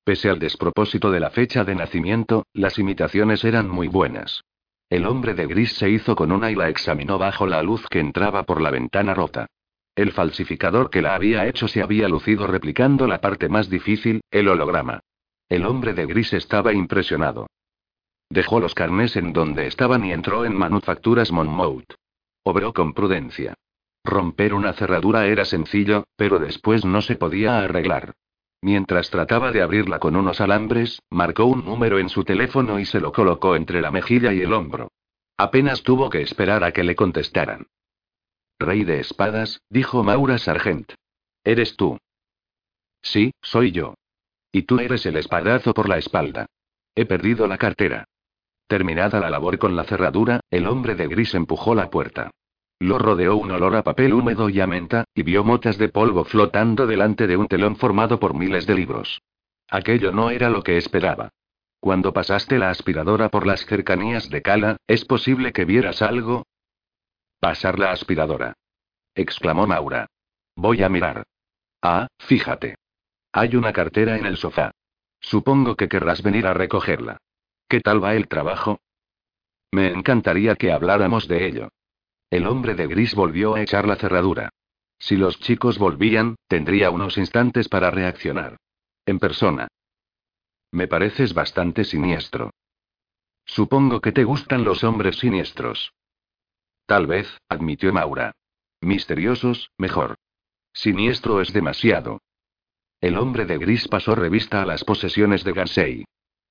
Pese 0.05 0.29
al 0.29 0.39
despropósito 0.39 1.11
de 1.11 1.21
la 1.21 1.31
fecha 1.31 1.65
de 1.65 1.75
nacimiento, 1.75 2.45
las 2.53 2.79
imitaciones 2.79 3.45
eran 3.45 3.69
muy 3.71 3.89
buenas. 3.89 4.43
El 4.91 5.07
hombre 5.07 5.33
de 5.33 5.47
gris 5.47 5.73
se 5.73 5.89
hizo 5.89 6.17
con 6.17 6.33
una 6.33 6.51
y 6.51 6.55
la 6.55 6.69
examinó 6.69 7.19
bajo 7.19 7.47
la 7.47 7.63
luz 7.63 7.87
que 7.89 8.01
entraba 8.01 8.43
por 8.43 8.61
la 8.61 8.71
ventana 8.71 9.15
rota. 9.15 9.47
El 9.95 10.13
falsificador 10.13 10.91
que 10.91 11.03
la 11.03 11.15
había 11.15 11.47
hecho 11.47 11.67
se 11.67 11.83
había 11.83 12.09
lucido 12.09 12.47
replicando 12.47 13.07
la 13.07 13.21
parte 13.21 13.49
más 13.49 13.71
difícil, 13.71 14.21
el 14.31 14.49
holograma. 14.49 15.01
El 15.49 15.65
hombre 15.65 15.95
de 15.95 16.05
gris 16.05 16.35
estaba 16.35 16.75
impresionado. 16.75 17.47
Dejó 18.31 18.61
los 18.61 18.75
carnés 18.75 19.17
en 19.17 19.33
donde 19.33 19.67
estaban 19.67 20.05
y 20.05 20.13
entró 20.13 20.45
en 20.45 20.55
Manufacturas 20.55 21.33
Monmouth. 21.33 21.95
Obró 22.43 22.73
con 22.73 22.93
prudencia. 22.93 23.55
Romper 24.05 24.55
una 24.55 24.73
cerradura 24.75 25.27
era 25.27 25.45
sencillo, 25.45 26.05
pero 26.17 26.39
después 26.39 26.85
no 26.85 27.03
se 27.03 27.17
podía 27.17 27.59
arreglar. 27.59 28.15
Mientras 28.61 29.11
trataba 29.11 29.53
de 29.53 29.63
abrirla 29.63 29.99
con 29.99 30.17
unos 30.17 30.41
alambres, 30.41 31.01
marcó 31.11 31.45
un 31.45 31.65
número 31.65 31.99
en 31.99 32.09
su 32.09 32.25
teléfono 32.25 32.81
y 32.81 32.85
se 32.85 33.01
lo 33.01 33.13
colocó 33.13 33.55
entre 33.55 33.81
la 33.81 33.91
mejilla 33.91 34.33
y 34.33 34.41
el 34.41 34.53
hombro. 34.53 34.91
Apenas 35.37 35.83
tuvo 35.83 36.11
que 36.11 36.23
esperar 36.23 36.65
a 36.65 36.73
que 36.73 36.83
le 36.83 36.97
contestaran. 36.97 37.67
Rey 38.59 38.85
de 38.85 39.01
espadas, 39.01 39.63
dijo 39.71 40.03
Maura 40.03 40.39
Sargent. 40.39 40.93
¿Eres 41.45 41.77
tú? 41.77 41.99
Sí, 43.01 43.33
soy 43.41 43.71
yo. 43.71 43.95
Y 44.51 44.63
tú 44.63 44.81
eres 44.81 45.07
el 45.07 45.17
espadazo 45.17 45.73
por 45.73 45.89
la 45.89 45.99
espalda. 45.99 46.47
He 46.97 47.07
perdido 47.07 47.47
la 47.47 47.59
cartera. 47.59 48.09
Terminada 48.69 49.19
la 49.19 49.31
labor 49.31 49.59
con 49.59 49.77
la 49.77 49.85
cerradura, 49.85 50.41
el 50.51 50.67
hombre 50.67 50.95
de 50.95 51.09
gris 51.09 51.35
empujó 51.35 51.75
la 51.75 51.89
puerta. 51.89 52.31
Lo 52.79 52.99
rodeó 52.99 53.37
un 53.37 53.51
olor 53.51 53.75
a 53.75 53.83
papel 53.83 54.13
húmedo 54.13 54.51
y 54.51 54.61
a 54.61 54.67
menta, 54.67 55.05
y 55.15 55.23
vio 55.23 55.43
motas 55.43 55.79
de 55.79 55.89
polvo 55.89 56.25
flotando 56.25 56.87
delante 56.87 57.27
de 57.27 57.39
un 57.39 57.49
telón 57.49 57.77
formado 57.77 58.21
por 58.21 58.35
miles 58.35 58.67
de 58.67 58.75
libros. 58.75 59.23
Aquello 59.71 60.13
no 60.13 60.31
era 60.31 60.51
lo 60.51 60.63
que 60.63 60.77
esperaba. 60.77 61.31
Cuando 61.81 62.13
pasaste 62.13 62.59
la 62.59 62.69
aspiradora 62.69 63.31
por 63.31 63.47
las 63.47 63.65
cercanías 63.65 64.29
de 64.29 64.43
Cala, 64.43 64.77
¿es 64.87 65.07
posible 65.07 65.53
que 65.53 65.65
vieras 65.65 66.03
algo? 66.03 66.45
Pasar 67.41 67.79
la 67.79 67.93
aspiradora. 67.93 68.53
exclamó 69.15 69.67
Maura. 69.67 70.09
Voy 70.55 70.83
a 70.83 70.91
mirar. 70.91 71.25
Ah, 71.81 72.09
fíjate. 72.19 72.77
Hay 73.33 73.57
una 73.57 73.73
cartera 73.73 74.19
en 74.19 74.27
el 74.27 74.37
sofá. 74.37 74.73
Supongo 75.21 75.75
que 75.75 75.89
querrás 75.89 76.23
venir 76.23 76.47
a 76.47 76.53
recogerla. 76.53 77.19
¿Qué 77.69 77.81
tal 77.81 78.03
va 78.03 78.15
el 78.15 78.29
trabajo? 78.29 78.81
Me 79.73 79.89
encantaría 79.89 80.57
que 80.57 80.73
habláramos 80.73 81.29
de 81.29 81.47
ello. 81.47 81.69
El 82.31 82.47
hombre 82.47 82.75
de 82.75 82.87
gris 82.87 83.15
volvió 83.15 83.55
a 83.55 83.61
echar 83.61 83.87
la 83.87 83.97
cerradura. 83.97 84.51
Si 84.99 85.17
los 85.17 85.39
chicos 85.39 85.79
volvían, 85.79 86.37
tendría 86.49 86.91
unos 86.91 87.19
instantes 87.19 87.69
para 87.69 87.91
reaccionar. 87.91 88.57
En 89.05 89.19
persona. 89.19 89.69
Me 90.73 90.89
pareces 90.89 91.35
bastante 91.35 91.85
siniestro. 91.85 92.51
Supongo 93.45 94.01
que 94.01 94.13
te 94.13 94.25
gustan 94.25 94.65
los 94.65 94.83
hombres 94.83 95.19
siniestros. 95.19 95.93
Tal 96.87 97.07
vez, 97.07 97.39
admitió 97.51 97.93
Maura. 97.93 98.33
Misteriosos, 98.81 99.71
mejor. 99.77 100.17
Siniestro 100.73 101.43
es 101.43 101.53
demasiado. 101.53 102.23
El 103.01 103.19
hombre 103.19 103.45
de 103.45 103.59
gris 103.59 103.89
pasó 103.89 104.15
revista 104.15 104.63
a 104.63 104.67
las 104.67 104.85
posesiones 104.85 105.45
de 105.45 105.53
Gansei. 105.53 106.05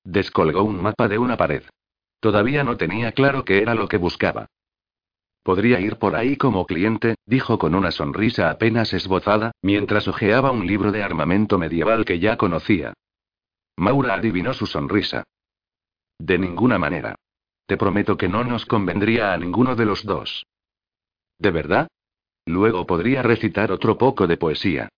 Descolgó 0.08 0.62
un 0.62 0.80
mapa 0.80 1.06
de 1.06 1.18
una 1.18 1.36
pared. 1.36 1.64
Todavía 2.18 2.64
no 2.64 2.78
tenía 2.78 3.12
claro 3.12 3.44
qué 3.44 3.58
era 3.58 3.74
lo 3.74 3.88
que 3.88 3.98
buscaba. 3.98 4.46
Podría 5.42 5.80
ir 5.80 5.96
por 5.96 6.16
ahí 6.16 6.38
como 6.38 6.64
cliente, 6.64 7.16
dijo 7.26 7.58
con 7.58 7.74
una 7.74 7.90
sonrisa 7.90 8.48
apenas 8.48 8.94
esbozada, 8.94 9.52
mientras 9.60 10.08
hojeaba 10.08 10.50
un 10.50 10.66
libro 10.66 10.92
de 10.92 11.02
armamento 11.02 11.58
medieval 11.58 12.06
que 12.06 12.20
ya 12.20 12.38
conocía. 12.38 12.94
Maura 13.76 14.14
adivinó 14.14 14.54
su 14.54 14.64
sonrisa. 14.64 15.24
De 16.18 16.38
ninguna 16.38 16.78
manera. 16.78 17.14
Te 17.66 17.76
prometo 17.76 18.16
que 18.16 18.30
no 18.30 18.44
nos 18.44 18.64
convendría 18.64 19.34
a 19.34 19.36
ninguno 19.36 19.76
de 19.76 19.84
los 19.84 20.06
dos. 20.06 20.46
¿De 21.38 21.50
verdad? 21.50 21.86
Luego 22.46 22.86
podría 22.86 23.20
recitar 23.22 23.72
otro 23.72 23.98
poco 23.98 24.26
de 24.26 24.38
poesía. 24.38 24.88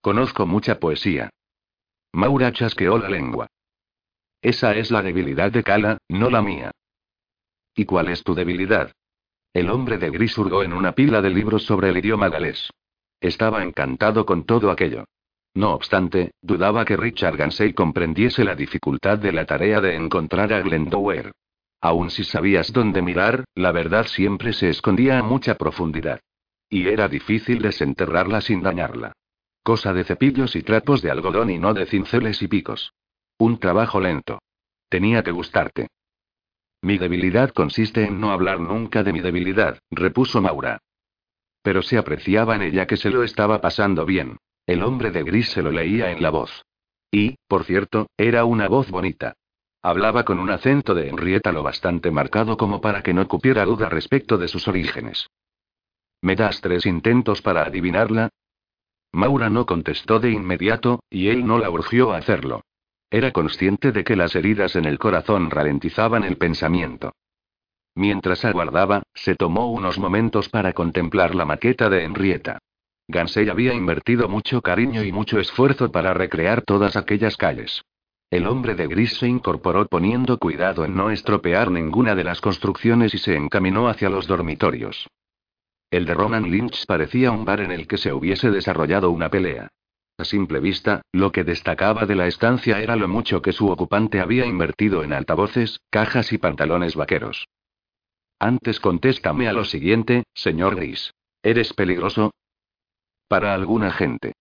Conozco 0.00 0.46
mucha 0.46 0.78
poesía. 0.78 1.28
Maura 2.12 2.52
chasqueó 2.52 2.98
la 2.98 3.08
lengua. 3.08 3.48
Esa 4.42 4.74
es 4.74 4.90
la 4.90 5.02
debilidad 5.02 5.52
de 5.52 5.62
Kala, 5.62 5.98
no 6.08 6.30
la 6.30 6.40
mía. 6.42 6.70
¿Y 7.74 7.84
cuál 7.84 8.08
es 8.08 8.22
tu 8.22 8.34
debilidad? 8.34 8.92
El 9.52 9.68
hombre 9.68 9.98
de 9.98 10.10
gris 10.10 10.36
hurgó 10.38 10.62
en 10.62 10.72
una 10.72 10.92
pila 10.92 11.20
de 11.20 11.30
libros 11.30 11.64
sobre 11.64 11.90
el 11.90 11.98
idioma 11.98 12.28
galés. 12.28 12.70
Estaba 13.20 13.62
encantado 13.62 14.24
con 14.24 14.44
todo 14.44 14.70
aquello. 14.70 15.04
No 15.54 15.74
obstante, 15.74 16.32
dudaba 16.40 16.84
que 16.84 16.96
Richard 16.96 17.36
Gansey 17.36 17.72
comprendiese 17.74 18.44
la 18.44 18.54
dificultad 18.54 19.18
de 19.18 19.32
la 19.32 19.44
tarea 19.44 19.80
de 19.80 19.96
encontrar 19.96 20.52
a 20.52 20.60
Glendower. 20.60 21.32
Aun 21.80 22.10
si 22.10 22.24
sabías 22.24 22.72
dónde 22.72 23.02
mirar, 23.02 23.44
la 23.54 23.72
verdad 23.72 24.06
siempre 24.06 24.52
se 24.52 24.68
escondía 24.68 25.18
a 25.18 25.22
mucha 25.22 25.56
profundidad. 25.56 26.20
Y 26.68 26.86
era 26.86 27.08
difícil 27.08 27.60
desenterrarla 27.60 28.40
sin 28.40 28.62
dañarla. 28.62 29.12
Cosa 29.62 29.92
de 29.92 30.04
cepillos 30.04 30.54
y 30.54 30.62
trapos 30.62 31.02
de 31.02 31.10
algodón 31.10 31.50
y 31.50 31.58
no 31.58 31.74
de 31.74 31.86
cinceles 31.86 32.40
y 32.42 32.48
picos. 32.48 32.92
Un 33.40 33.56
trabajo 33.58 34.00
lento. 34.00 34.42
Tenía 34.90 35.22
que 35.22 35.30
gustarte. 35.30 35.88
Mi 36.82 36.98
debilidad 36.98 37.48
consiste 37.54 38.04
en 38.04 38.20
no 38.20 38.32
hablar 38.32 38.60
nunca 38.60 39.02
de 39.02 39.14
mi 39.14 39.20
debilidad, 39.20 39.78
repuso 39.90 40.42
Maura. 40.42 40.82
Pero 41.62 41.80
se 41.80 41.96
apreciaba 41.96 42.54
en 42.54 42.60
ella 42.60 42.86
que 42.86 42.98
se 42.98 43.08
lo 43.08 43.24
estaba 43.24 43.62
pasando 43.62 44.04
bien. 44.04 44.36
El 44.66 44.82
hombre 44.82 45.10
de 45.10 45.22
gris 45.22 45.48
se 45.48 45.62
lo 45.62 45.70
leía 45.70 46.10
en 46.10 46.22
la 46.22 46.28
voz. 46.28 46.66
Y, 47.10 47.36
por 47.48 47.64
cierto, 47.64 48.10
era 48.18 48.44
una 48.44 48.68
voz 48.68 48.90
bonita. 48.90 49.32
Hablaba 49.80 50.26
con 50.26 50.38
un 50.38 50.50
acento 50.50 50.94
de 50.94 51.08
Henrietta 51.08 51.50
lo 51.50 51.62
bastante 51.62 52.10
marcado 52.10 52.58
como 52.58 52.82
para 52.82 53.02
que 53.02 53.14
no 53.14 53.26
cupiera 53.26 53.64
duda 53.64 53.88
respecto 53.88 54.36
de 54.36 54.48
sus 54.48 54.68
orígenes. 54.68 55.30
¿Me 56.20 56.36
das 56.36 56.60
tres 56.60 56.84
intentos 56.84 57.40
para 57.40 57.62
adivinarla? 57.62 58.28
Maura 59.12 59.48
no 59.48 59.64
contestó 59.64 60.20
de 60.20 60.30
inmediato, 60.30 61.02
y 61.08 61.28
él 61.28 61.46
no 61.46 61.58
la 61.58 61.70
urgió 61.70 62.12
a 62.12 62.18
hacerlo. 62.18 62.60
Era 63.10 63.32
consciente 63.32 63.90
de 63.90 64.04
que 64.04 64.14
las 64.14 64.36
heridas 64.36 64.76
en 64.76 64.84
el 64.84 64.98
corazón 64.98 65.50
ralentizaban 65.50 66.22
el 66.22 66.36
pensamiento. 66.36 67.12
Mientras 67.96 68.44
aguardaba, 68.44 69.02
se 69.14 69.34
tomó 69.34 69.70
unos 69.72 69.98
momentos 69.98 70.48
para 70.48 70.72
contemplar 70.72 71.34
la 71.34 71.44
maqueta 71.44 71.90
de 71.90 72.04
Henrietta. 72.04 72.58
Gansey 73.08 73.48
había 73.48 73.74
invertido 73.74 74.28
mucho 74.28 74.62
cariño 74.62 75.02
y 75.02 75.10
mucho 75.10 75.40
esfuerzo 75.40 75.90
para 75.90 76.14
recrear 76.14 76.62
todas 76.62 76.94
aquellas 76.94 77.36
calles. 77.36 77.82
El 78.30 78.46
hombre 78.46 78.76
de 78.76 78.86
gris 78.86 79.18
se 79.18 79.26
incorporó 79.26 79.86
poniendo 79.86 80.38
cuidado 80.38 80.84
en 80.84 80.94
no 80.94 81.10
estropear 81.10 81.72
ninguna 81.72 82.14
de 82.14 82.22
las 82.22 82.40
construcciones 82.40 83.12
y 83.12 83.18
se 83.18 83.34
encaminó 83.34 83.88
hacia 83.88 84.08
los 84.08 84.28
dormitorios. 84.28 85.08
El 85.90 86.06
de 86.06 86.14
Ronan 86.14 86.48
Lynch 86.48 86.86
parecía 86.86 87.32
un 87.32 87.44
bar 87.44 87.60
en 87.60 87.72
el 87.72 87.88
que 87.88 87.98
se 87.98 88.12
hubiese 88.12 88.52
desarrollado 88.52 89.10
una 89.10 89.28
pelea. 89.28 89.68
A 90.20 90.24
simple 90.26 90.60
vista, 90.60 91.00
lo 91.12 91.32
que 91.32 91.44
destacaba 91.44 92.04
de 92.04 92.14
la 92.14 92.26
estancia 92.26 92.82
era 92.82 92.94
lo 92.94 93.08
mucho 93.08 93.40
que 93.40 93.54
su 93.54 93.70
ocupante 93.70 94.20
había 94.20 94.44
invertido 94.44 95.02
en 95.02 95.14
altavoces, 95.14 95.80
cajas 95.88 96.34
y 96.34 96.36
pantalones 96.36 96.94
vaqueros. 96.94 97.48
Antes 98.38 98.80
contéstame 98.80 99.48
a 99.48 99.54
lo 99.54 99.64
siguiente, 99.64 100.24
señor 100.34 100.76
Gris. 100.76 101.14
¿Eres 101.42 101.72
peligroso? 101.72 102.32
Para 103.28 103.54
alguna 103.54 103.92
gente. 103.92 104.34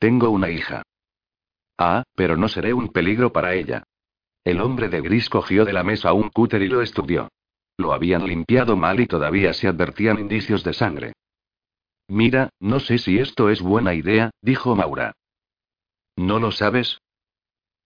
Tengo 0.00 0.30
una 0.30 0.50
hija. 0.50 0.82
Ah, 1.78 2.02
pero 2.16 2.36
no 2.36 2.48
seré 2.48 2.74
un 2.74 2.88
peligro 2.88 3.30
para 3.30 3.54
ella. 3.54 3.84
El 4.42 4.60
hombre 4.60 4.88
de 4.88 5.02
gris 5.02 5.30
cogió 5.30 5.64
de 5.64 5.72
la 5.72 5.84
mesa 5.84 6.12
un 6.14 6.30
cúter 6.30 6.62
y 6.62 6.68
lo 6.68 6.82
estudió. 6.82 7.28
Lo 7.78 7.92
habían 7.92 8.26
limpiado 8.26 8.76
mal 8.76 8.98
y 8.98 9.06
todavía 9.06 9.52
se 9.52 9.68
advertían 9.68 10.18
indicios 10.18 10.64
de 10.64 10.72
sangre. 10.72 11.12
Mira, 12.10 12.50
no 12.58 12.80
sé 12.80 12.98
si 12.98 13.20
esto 13.20 13.50
es 13.50 13.62
buena 13.62 13.94
idea, 13.94 14.30
dijo 14.42 14.74
Maura. 14.74 15.12
¿No 16.16 16.40
lo 16.40 16.50
sabes? 16.50 17.00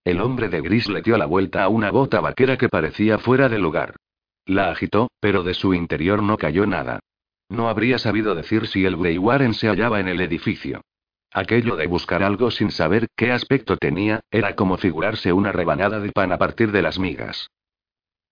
El 0.03 0.19
hombre 0.19 0.49
de 0.49 0.61
gris 0.61 0.89
le 0.89 1.03
dio 1.03 1.15
la 1.19 1.27
vuelta 1.27 1.63
a 1.63 1.69
una 1.69 1.91
bota 1.91 2.21
vaquera 2.21 2.57
que 2.57 2.67
parecía 2.67 3.19
fuera 3.19 3.49
de 3.49 3.59
lugar. 3.59 3.97
La 4.47 4.71
agitó, 4.71 5.11
pero 5.19 5.43
de 5.43 5.53
su 5.53 5.75
interior 5.75 6.23
no 6.23 6.37
cayó 6.37 6.65
nada. 6.65 7.01
No 7.49 7.69
habría 7.69 7.99
sabido 7.99 8.33
decir 8.33 8.65
si 8.65 8.83
el 8.85 8.97
Grey 8.97 9.19
Warren 9.19 9.53
se 9.53 9.67
hallaba 9.67 9.99
en 9.99 10.07
el 10.07 10.19
edificio. 10.19 10.81
Aquello 11.31 11.75
de 11.75 11.85
buscar 11.85 12.23
algo 12.23 12.49
sin 12.49 12.71
saber 12.71 13.05
qué 13.15 13.31
aspecto 13.31 13.77
tenía, 13.77 14.21
era 14.31 14.55
como 14.55 14.77
figurarse 14.77 15.33
una 15.33 15.51
rebanada 15.51 15.99
de 15.99 16.11
pan 16.11 16.31
a 16.31 16.39
partir 16.39 16.71
de 16.71 16.81
las 16.81 16.97
migas. 16.97 17.51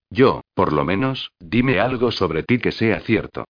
Yo, 0.10 0.42
por 0.56 0.74
lo 0.74 0.86
menos, 0.86 1.32
dime 1.40 1.80
algo 1.80 2.12
sobre 2.12 2.42
ti 2.42 2.58
que 2.58 2.72
sea 2.72 3.00
cierto. 3.02 3.46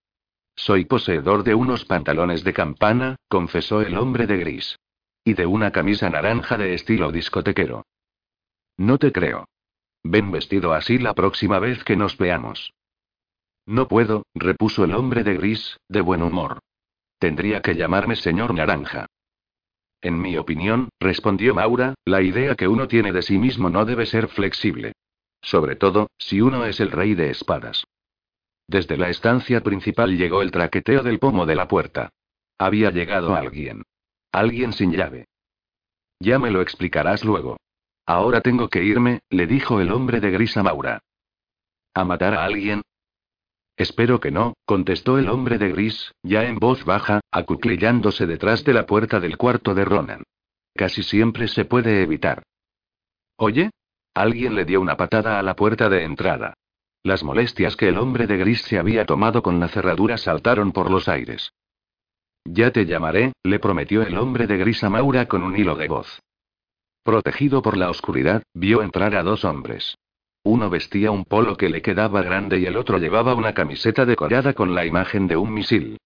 Soy 0.56 0.86
poseedor 0.86 1.44
de 1.44 1.56
unos 1.56 1.86
pantalones 1.86 2.44
de 2.44 2.54
campana, 2.54 3.16
confesó 3.28 3.82
el 3.82 3.98
hombre 3.98 4.28
de 4.28 4.38
gris. 4.38 4.80
Y 5.26 5.34
de 5.34 5.46
una 5.46 5.72
camisa 5.72 6.10
naranja 6.10 6.58
de 6.58 6.74
estilo 6.74 7.12
discotequero. 7.12 7.86
No 8.78 8.98
te 8.98 9.12
creo. 9.12 9.48
Ven 10.04 10.32
vestido 10.32 10.74
así 10.74 10.98
la 10.98 11.14
próxima 11.14 11.60
vez 11.60 11.84
que 11.84 11.96
nos 11.96 12.18
veamos. 12.18 12.74
No 13.66 13.88
puedo, 13.88 14.26
repuso 14.34 14.84
el 14.84 14.94
hombre 14.94 15.24
de 15.24 15.36
gris, 15.36 15.78
de 15.88 16.02
buen 16.02 16.22
humor. 16.22 16.60
Tendría 17.20 17.62
que 17.62 17.76
llamarme 17.76 18.18
señor 18.18 18.54
Naranja. 18.54 19.06
En 20.02 20.20
mi 20.20 20.38
opinión, 20.38 20.90
respondió 21.00 21.56
Maura, 21.56 21.96
la 22.04 22.22
idea 22.22 22.56
que 22.56 22.68
uno 22.68 22.90
tiene 22.90 23.14
de 23.14 23.22
sí 23.22 23.38
mismo 23.38 23.70
no 23.70 23.86
debe 23.86 24.06
ser 24.06 24.28
flexible. 24.28 24.92
Sobre 25.42 25.78
todo, 25.78 26.10
si 26.18 26.42
uno 26.42 26.66
es 26.66 26.82
el 26.82 26.92
rey 26.92 27.16
de 27.16 27.30
espadas. 27.30 27.86
Desde 28.68 28.98
la 28.98 29.10
estancia 29.10 29.62
principal 29.62 30.18
llegó 30.18 30.42
el 30.42 30.52
traqueteo 30.52 31.04
del 31.04 31.20
pomo 31.20 31.46
de 31.46 31.56
la 31.56 31.68
puerta. 31.68 32.10
Había 32.58 32.92
llegado 32.92 33.36
alguien. 33.36 33.84
Alguien 34.32 34.74
sin 34.74 34.92
llave. 34.92 35.28
Ya 36.20 36.40
me 36.40 36.52
lo 36.52 36.62
explicarás 36.62 37.24
luego. 37.24 37.58
Ahora 38.06 38.42
tengo 38.42 38.70
que 38.70 38.84
irme, 38.84 39.22
le 39.30 39.48
dijo 39.48 39.80
el 39.80 39.92
hombre 39.92 40.20
de 40.20 40.32
gris 40.32 40.58
a 40.58 40.64
Maura. 40.64 41.00
¿A 41.94 42.04
matar 42.04 42.34
a 42.34 42.46
alguien? 42.46 42.82
Espero 43.76 44.20
que 44.20 44.32
no, 44.32 44.54
contestó 44.66 45.18
el 45.18 45.30
hombre 45.30 45.58
de 45.58 45.70
gris, 45.72 46.12
ya 46.22 46.44
en 46.44 46.58
voz 46.58 46.86
baja, 46.86 47.22
acuclillándose 47.32 48.28
detrás 48.28 48.64
de 48.64 48.74
la 48.74 48.86
puerta 48.86 49.20
del 49.20 49.38
cuarto 49.38 49.74
de 49.74 49.86
Ronan. 49.86 50.24
Casi 50.76 51.04
siempre 51.04 51.48
se 51.48 51.66
puede 51.66 52.02
evitar. 52.02 52.44
¿Oye? 53.38 53.72
Alguien 54.14 54.56
le 54.56 54.66
dio 54.66 54.80
una 54.80 54.96
patada 54.96 55.40
a 55.40 55.44
la 55.44 55.56
puerta 55.56 55.90
de 55.90 56.04
entrada. 56.04 56.54
Las 57.04 57.22
molestias 57.22 57.76
que 57.76 57.90
el 57.90 57.98
hombre 57.98 58.28
de 58.28 58.38
gris 58.38 58.62
se 58.62 58.80
había 58.80 59.06
tomado 59.06 59.44
con 59.44 59.60
la 59.60 59.68
cerradura 59.68 60.18
saltaron 60.18 60.72
por 60.72 60.90
los 60.90 61.10
aires. 61.10 61.52
Ya 62.46 62.72
te 62.72 62.86
llamaré, 62.86 63.34
le 63.44 63.60
prometió 63.60 64.04
el 64.04 64.18
hombre 64.18 64.48
de 64.48 64.58
gris 64.58 64.84
a 64.86 64.90
Maura 64.90 65.28
con 65.28 65.44
un 65.44 65.58
hilo 65.58 65.76
de 65.76 65.90
voz. 65.90 66.22
Protegido 67.04 67.62
por 67.62 67.76
la 67.76 67.90
oscuridad, 67.90 68.44
vio 68.54 68.82
entrar 68.82 69.16
a 69.16 69.24
dos 69.24 69.44
hombres. 69.44 69.98
Uno 70.44 70.70
vestía 70.70 71.12
un 71.12 71.26
polo 71.26 71.58
que 71.58 71.70
le 71.70 71.82
quedaba 71.82 72.22
grande 72.22 72.60
y 72.60 72.66
el 72.66 72.78
otro 72.78 72.98
llevaba 72.98 73.36
una 73.36 73.54
camiseta 73.54 74.06
decorada 74.06 74.54
con 74.54 74.74
la 74.74 74.86
imagen 74.86 75.28
de 75.28 75.36
un 75.36 75.54
misil. 75.54 75.98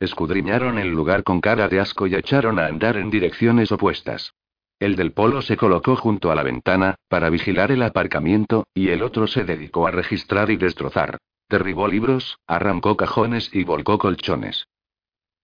Escudriñaron 0.00 0.78
el 0.78 0.88
lugar 0.88 1.22
con 1.22 1.42
cara 1.42 1.68
de 1.68 1.80
asco 1.80 2.06
y 2.06 2.14
echaron 2.14 2.58
a 2.58 2.66
andar 2.66 2.96
en 2.96 3.10
direcciones 3.10 3.72
opuestas. 3.72 4.32
El 4.78 4.94
del 4.96 5.12
polo 5.12 5.40
se 5.40 5.56
colocó 5.56 5.96
junto 5.96 6.30
a 6.30 6.34
la 6.34 6.42
ventana, 6.42 6.96
para 7.08 7.30
vigilar 7.30 7.72
el 7.72 7.82
aparcamiento, 7.82 8.66
y 8.74 8.90
el 8.90 9.02
otro 9.02 9.26
se 9.26 9.44
dedicó 9.44 9.86
a 9.86 9.90
registrar 9.90 10.50
y 10.50 10.56
destrozar. 10.56 11.18
Derribó 11.48 11.88
libros, 11.88 12.38
arrancó 12.46 12.96
cajones 12.96 13.50
y 13.54 13.64
volcó 13.64 13.98
colchones. 13.98 14.66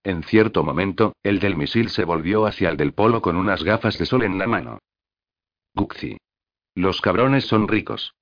En 0.05 0.23
cierto 0.25 0.64
momento, 0.64 1.14
el 1.23 1.38
del 1.38 1.57
misil 1.57 1.88
se 1.88 2.05
volvió 2.05 2.45
hacia 2.45 2.68
el 2.68 2.77
del 2.77 2.92
polo 2.92 3.23
con 3.23 3.37
unas 3.37 3.62
gafas 3.62 3.99
de 3.99 4.05
sol 4.05 4.25
en 4.25 4.37
la 4.37 4.47
mano. 4.47 4.79
Guxi. 5.75 6.18
Los 6.75 7.01
cabrones 7.01 7.47
son 7.47 7.68
ricos. 7.68 8.14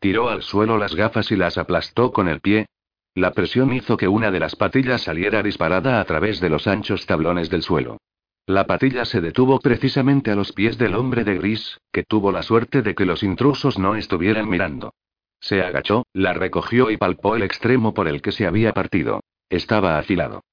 Tiró 0.00 0.28
al 0.28 0.42
suelo 0.42 0.76
las 0.76 0.94
gafas 0.94 1.30
y 1.30 1.36
las 1.36 1.56
aplastó 1.56 2.12
con 2.12 2.28
el 2.28 2.40
pie. 2.40 2.66
La 3.14 3.30
presión 3.30 3.72
hizo 3.72 3.96
que 3.96 4.08
una 4.08 4.30
de 4.30 4.40
las 4.40 4.56
patillas 4.56 5.02
saliera 5.02 5.42
disparada 5.42 6.00
a 6.00 6.04
través 6.04 6.40
de 6.40 6.50
los 6.50 6.66
anchos 6.66 7.06
tablones 7.06 7.48
del 7.48 7.62
suelo. 7.62 7.98
La 8.48 8.64
patilla 8.64 9.04
se 9.04 9.20
detuvo 9.20 9.58
precisamente 9.58 10.30
a 10.30 10.36
los 10.36 10.52
pies 10.52 10.78
del 10.78 10.94
hombre 10.94 11.24
de 11.24 11.36
gris, 11.36 11.80
que 11.90 12.04
tuvo 12.04 12.30
la 12.30 12.44
suerte 12.44 12.80
de 12.80 12.94
que 12.94 13.04
los 13.04 13.24
intrusos 13.24 13.76
no 13.76 13.96
estuvieran 13.96 14.48
mirando. 14.48 14.94
Se 15.40 15.62
agachó, 15.62 16.06
la 16.12 16.32
recogió 16.32 16.92
y 16.92 16.96
palpó 16.96 17.34
el 17.34 17.42
extremo 17.42 17.92
por 17.92 18.06
el 18.06 18.22
que 18.22 18.30
se 18.30 18.46
había 18.46 18.72
partido. 18.72 19.20
Estaba 19.50 19.98
afilado. 19.98 20.44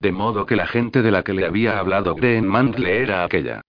De 0.00 0.10
modo 0.10 0.46
que 0.46 0.56
la 0.56 0.66
gente 0.66 1.00
de 1.00 1.12
la 1.12 1.22
que 1.22 1.32
le 1.32 1.46
había 1.46 1.78
hablado 1.78 2.16
Green 2.16 2.44
Mandle 2.44 3.02
era 3.02 3.22
aquella. 3.22 3.60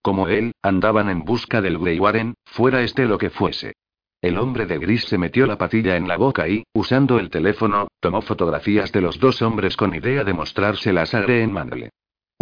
Como 0.00 0.28
él, 0.28 0.52
andaban 0.62 1.10
en 1.10 1.22
busca 1.22 1.60
del 1.60 1.78
Grey 1.78 1.98
Warren, 1.98 2.32
fuera 2.46 2.82
este 2.82 3.04
lo 3.04 3.18
que 3.18 3.28
fuese. 3.28 3.74
El 4.22 4.38
hombre 4.38 4.64
de 4.64 4.78
gris 4.78 5.04
se 5.04 5.18
metió 5.18 5.46
la 5.46 5.58
patilla 5.58 5.96
en 5.96 6.08
la 6.08 6.16
boca 6.16 6.48
y, 6.48 6.64
usando 6.72 7.18
el 7.18 7.28
teléfono, 7.28 7.88
tomó 8.00 8.22
fotografías 8.22 8.90
de 8.90 9.02
los 9.02 9.18
dos 9.18 9.42
hombres 9.42 9.76
con 9.76 9.94
idea 9.94 10.24
de 10.24 10.32
mostrárselas 10.32 11.12
a 11.12 11.20
Green 11.20 11.52
Mandle. 11.52 11.90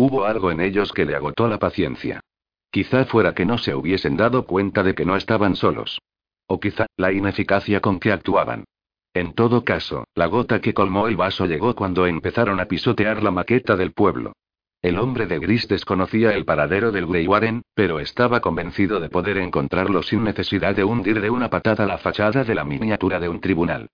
Hubo 0.02 0.24
algo 0.24 0.50
en 0.50 0.62
ellos 0.62 0.94
que 0.94 1.04
le 1.04 1.14
agotó 1.14 1.46
la 1.46 1.58
paciencia. 1.58 2.22
Quizá 2.70 3.04
fuera 3.04 3.34
que 3.34 3.44
no 3.44 3.58
se 3.58 3.74
hubiesen 3.74 4.16
dado 4.16 4.46
cuenta 4.46 4.82
de 4.82 4.94
que 4.94 5.04
no 5.04 5.14
estaban 5.14 5.56
solos. 5.56 6.00
O 6.46 6.58
quizá, 6.58 6.86
la 6.96 7.12
ineficacia 7.12 7.80
con 7.80 8.00
que 8.00 8.10
actuaban. 8.10 8.64
En 9.12 9.34
todo 9.34 9.62
caso, 9.62 10.04
la 10.14 10.24
gota 10.24 10.62
que 10.62 10.72
colmó 10.72 11.06
el 11.06 11.18
vaso 11.18 11.44
llegó 11.44 11.74
cuando 11.74 12.06
empezaron 12.06 12.60
a 12.60 12.64
pisotear 12.64 13.22
la 13.22 13.30
maqueta 13.30 13.76
del 13.76 13.92
pueblo. 13.92 14.32
El 14.80 14.98
hombre 14.98 15.26
de 15.26 15.38
gris 15.38 15.68
desconocía 15.68 16.32
el 16.32 16.46
paradero 16.46 16.92
del 16.92 17.04
Grey 17.04 17.26
Warren, 17.26 17.60
pero 17.74 18.00
estaba 18.00 18.40
convencido 18.40 19.00
de 19.00 19.10
poder 19.10 19.36
encontrarlo 19.36 20.02
sin 20.02 20.24
necesidad 20.24 20.74
de 20.74 20.84
hundir 20.84 21.20
de 21.20 21.28
una 21.28 21.50
patada 21.50 21.84
la 21.84 21.98
fachada 21.98 22.42
de 22.42 22.54
la 22.54 22.64
miniatura 22.64 23.20
de 23.20 23.28
un 23.28 23.38
tribunal. 23.42 23.90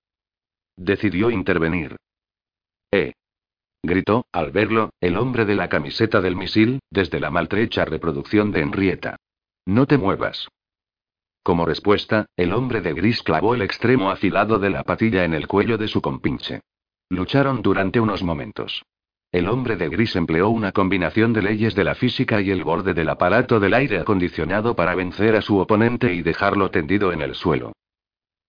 Decidió 0.76 1.32
intervenir. 1.32 1.96
¡Eh! 2.92 3.12
Gritó, 3.86 4.26
al 4.32 4.50
verlo, 4.50 4.90
el 5.00 5.16
hombre 5.16 5.44
de 5.44 5.54
la 5.54 5.68
camiseta 5.68 6.20
del 6.20 6.36
misil, 6.36 6.80
desde 6.90 7.20
la 7.20 7.30
maltrecha 7.30 7.84
reproducción 7.84 8.52
de 8.52 8.60
Henrietta. 8.60 9.16
No 9.64 9.86
te 9.86 9.98
muevas. 9.98 10.48
Como 11.42 11.64
respuesta, 11.64 12.26
el 12.36 12.52
hombre 12.52 12.80
de 12.80 12.92
gris 12.92 13.22
clavó 13.22 13.54
el 13.54 13.62
extremo 13.62 14.10
afilado 14.10 14.58
de 14.58 14.70
la 14.70 14.82
patilla 14.82 15.24
en 15.24 15.32
el 15.32 15.46
cuello 15.46 15.78
de 15.78 15.88
su 15.88 16.02
compinche. 16.02 16.60
Lucharon 17.08 17.62
durante 17.62 18.00
unos 18.00 18.22
momentos. 18.22 18.82
El 19.32 19.48
hombre 19.48 19.76
de 19.76 19.88
gris 19.88 20.16
empleó 20.16 20.48
una 20.48 20.72
combinación 20.72 21.32
de 21.32 21.42
leyes 21.42 21.74
de 21.74 21.84
la 21.84 21.94
física 21.94 22.40
y 22.40 22.50
el 22.50 22.64
borde 22.64 22.94
del 22.94 23.08
aparato 23.08 23.60
del 23.60 23.74
aire 23.74 23.98
acondicionado 23.98 24.74
para 24.74 24.94
vencer 24.94 25.36
a 25.36 25.42
su 25.42 25.58
oponente 25.58 26.12
y 26.12 26.22
dejarlo 26.22 26.70
tendido 26.70 27.12
en 27.12 27.22
el 27.22 27.34
suelo. 27.34 27.72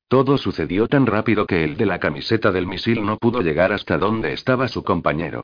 Todo 0.07 0.37
sucedió 0.37 0.87
tan 0.87 1.05
rápido 1.05 1.45
que 1.45 1.65
el 1.65 1.75
de 1.75 1.85
la 1.85 1.99
camiseta 1.99 2.51
del 2.51 2.65
misil 2.65 3.05
no 3.05 3.17
pudo 3.17 3.41
llegar 3.41 3.73
hasta 3.73 3.97
donde 3.97 4.31
estaba 4.31 4.69
su 4.69 4.83
compañero. 4.83 5.43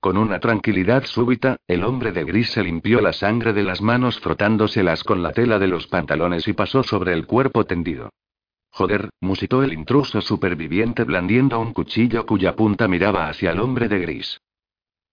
Con 0.00 0.18
una 0.18 0.38
tranquilidad 0.38 1.04
súbita, 1.04 1.56
el 1.66 1.82
hombre 1.82 2.12
de 2.12 2.24
gris 2.24 2.50
se 2.50 2.62
limpió 2.62 3.00
la 3.00 3.12
sangre 3.12 3.52
de 3.52 3.64
las 3.64 3.80
manos 3.80 4.20
frotándoselas 4.20 5.02
con 5.02 5.22
la 5.22 5.32
tela 5.32 5.58
de 5.58 5.66
los 5.66 5.86
pantalones 5.88 6.46
y 6.46 6.52
pasó 6.52 6.82
sobre 6.82 7.12
el 7.12 7.26
cuerpo 7.26 7.64
tendido. 7.64 8.10
Joder, 8.70 9.08
musitó 9.20 9.62
el 9.62 9.72
intruso 9.72 10.20
superviviente 10.20 11.04
blandiendo 11.04 11.58
un 11.58 11.72
cuchillo 11.72 12.26
cuya 12.26 12.54
punta 12.54 12.86
miraba 12.86 13.28
hacia 13.28 13.52
el 13.52 13.60
hombre 13.60 13.88
de 13.88 13.98
gris. 13.98 14.40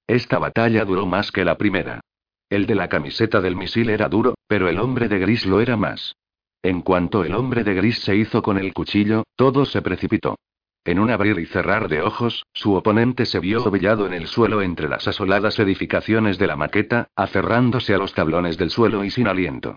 Esta 0.08 0.40
batalla 0.40 0.84
duró 0.84 1.06
más 1.06 1.32
que 1.32 1.46
la 1.46 1.58
primera. 1.58 2.02
El 2.50 2.66
de 2.66 2.76
la 2.76 2.90
camiseta 2.90 3.40
del 3.40 3.56
misil 3.56 3.90
era 3.90 4.10
duro, 4.10 4.36
pero 4.48 4.68
el 4.68 4.78
hombre 4.78 5.08
de 5.08 5.20
gris 5.20 5.46
lo 5.46 5.62
era 5.62 5.78
más. 5.78 6.16
En 6.64 6.82
cuanto 6.82 7.24
el 7.24 7.34
hombre 7.34 7.64
de 7.64 7.74
gris 7.74 8.00
se 8.00 8.16
hizo 8.16 8.44
con 8.44 8.58
el 8.58 8.74
cuchillo, 8.74 9.24
todo 9.36 9.66
se 9.66 9.82
precipitó. 9.82 10.38
En 10.84 11.00
un 11.00 11.12
abrir 11.12 11.38
y 11.40 11.46
cerrar 11.46 11.88
de 11.88 12.02
ojos, 12.02 12.46
su 12.54 12.74
oponente 12.74 13.26
se 13.26 13.40
vio 13.40 13.64
ovillado 13.64 14.08
en 14.08 14.14
el 14.14 14.28
suelo 14.28 14.62
entre 14.62 14.90
las 14.90 15.08
asoladas 15.08 15.60
edificaciones 15.60 16.38
de 16.38 16.48
la 16.48 16.56
maqueta, 16.56 17.08
aferrándose 17.16 17.94
a 17.94 17.98
los 17.98 18.14
tablones 18.14 18.58
del 18.58 18.72
suelo 18.72 19.04
y 19.04 19.12
sin 19.12 19.28
aliento. 19.28 19.76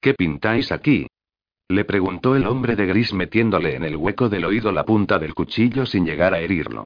¿Qué 0.00 0.14
pintáis 0.14 0.72
aquí? 0.72 1.06
Le 1.68 1.84
preguntó 1.84 2.34
el 2.34 2.46
hombre 2.46 2.74
de 2.74 2.86
gris 2.86 3.12
metiéndole 3.12 3.76
en 3.76 3.84
el 3.84 3.96
hueco 3.96 4.28
del 4.28 4.44
oído 4.44 4.72
la 4.72 4.84
punta 4.84 5.18
del 5.20 5.34
cuchillo 5.34 5.86
sin 5.86 6.04
llegar 6.04 6.34
a 6.34 6.40
herirlo. 6.40 6.84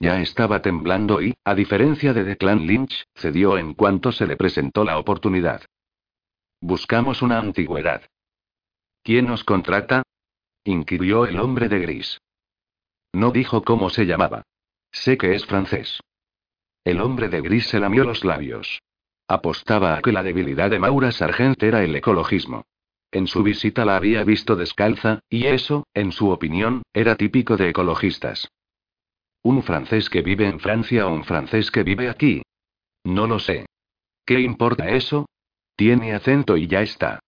Ya 0.00 0.20
estaba 0.20 0.62
temblando 0.62 1.22
y, 1.22 1.34
a 1.44 1.54
diferencia 1.54 2.12
de 2.12 2.24
Declan 2.24 2.66
Lynch, 2.66 3.04
cedió 3.14 3.56
en 3.58 3.74
cuanto 3.74 4.10
se 4.10 4.26
le 4.26 4.36
presentó 4.36 4.84
la 4.84 4.98
oportunidad. 4.98 5.62
Buscamos 6.60 7.22
una 7.22 7.38
antigüedad. 7.38 8.02
¿Quién 9.02 9.26
nos 9.26 9.44
contrata? 9.44 10.02
inquirió 10.64 11.26
el 11.26 11.40
hombre 11.40 11.68
de 11.68 11.80
gris. 11.80 12.20
No 13.12 13.30
dijo 13.32 13.62
cómo 13.62 13.90
se 13.90 14.06
llamaba. 14.06 14.42
Sé 14.92 15.18
que 15.18 15.34
es 15.34 15.44
francés. 15.44 16.00
El 16.84 17.00
hombre 17.00 17.28
de 17.28 17.40
gris 17.40 17.66
se 17.66 17.80
lamió 17.80 18.04
los 18.04 18.24
labios. 18.24 18.80
Apostaba 19.26 19.96
a 19.96 20.02
que 20.02 20.12
la 20.12 20.22
debilidad 20.22 20.70
de 20.70 20.78
Maura 20.78 21.10
Sargent 21.10 21.62
era 21.62 21.82
el 21.82 21.96
ecologismo. 21.96 22.64
En 23.10 23.26
su 23.26 23.42
visita 23.42 23.84
la 23.84 23.96
había 23.96 24.24
visto 24.24 24.56
descalza, 24.56 25.20
y 25.28 25.46
eso, 25.46 25.86
en 25.94 26.12
su 26.12 26.30
opinión, 26.30 26.82
era 26.92 27.16
típico 27.16 27.56
de 27.56 27.68
ecologistas. 27.68 28.48
¿Un 29.42 29.62
francés 29.62 30.08
que 30.08 30.22
vive 30.22 30.46
en 30.46 30.60
Francia 30.60 31.06
o 31.06 31.12
un 31.12 31.24
francés 31.24 31.70
que 31.70 31.82
vive 31.82 32.08
aquí? 32.08 32.42
No 33.04 33.26
lo 33.26 33.38
sé. 33.38 33.66
¿Qué 34.24 34.40
importa 34.40 34.88
eso? 34.90 35.26
Tiene 35.76 36.14
acento 36.14 36.56
y 36.56 36.68
ya 36.68 36.82
está. 36.82 37.20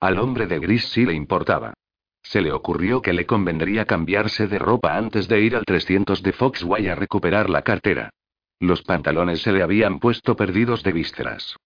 Al 0.00 0.18
hombre 0.18 0.46
de 0.46 0.58
gris 0.58 0.88
sí 0.88 1.04
le 1.04 1.12
importaba. 1.12 1.74
Se 2.22 2.40
le 2.40 2.52
ocurrió 2.52 3.02
que 3.02 3.12
le 3.12 3.26
convendría 3.26 3.84
cambiarse 3.84 4.46
de 4.46 4.58
ropa 4.58 4.96
antes 4.96 5.28
de 5.28 5.40
ir 5.40 5.56
al 5.56 5.64
300 5.64 6.22
de 6.22 6.32
Foxway 6.32 6.88
a 6.88 6.94
recuperar 6.94 7.50
la 7.50 7.62
cartera. 7.62 8.10
Los 8.58 8.82
pantalones 8.82 9.42
se 9.42 9.52
le 9.52 9.62
habían 9.62 10.00
puesto 10.00 10.36
perdidos 10.36 10.82
de 10.82 10.92
vísceras. 10.92 11.56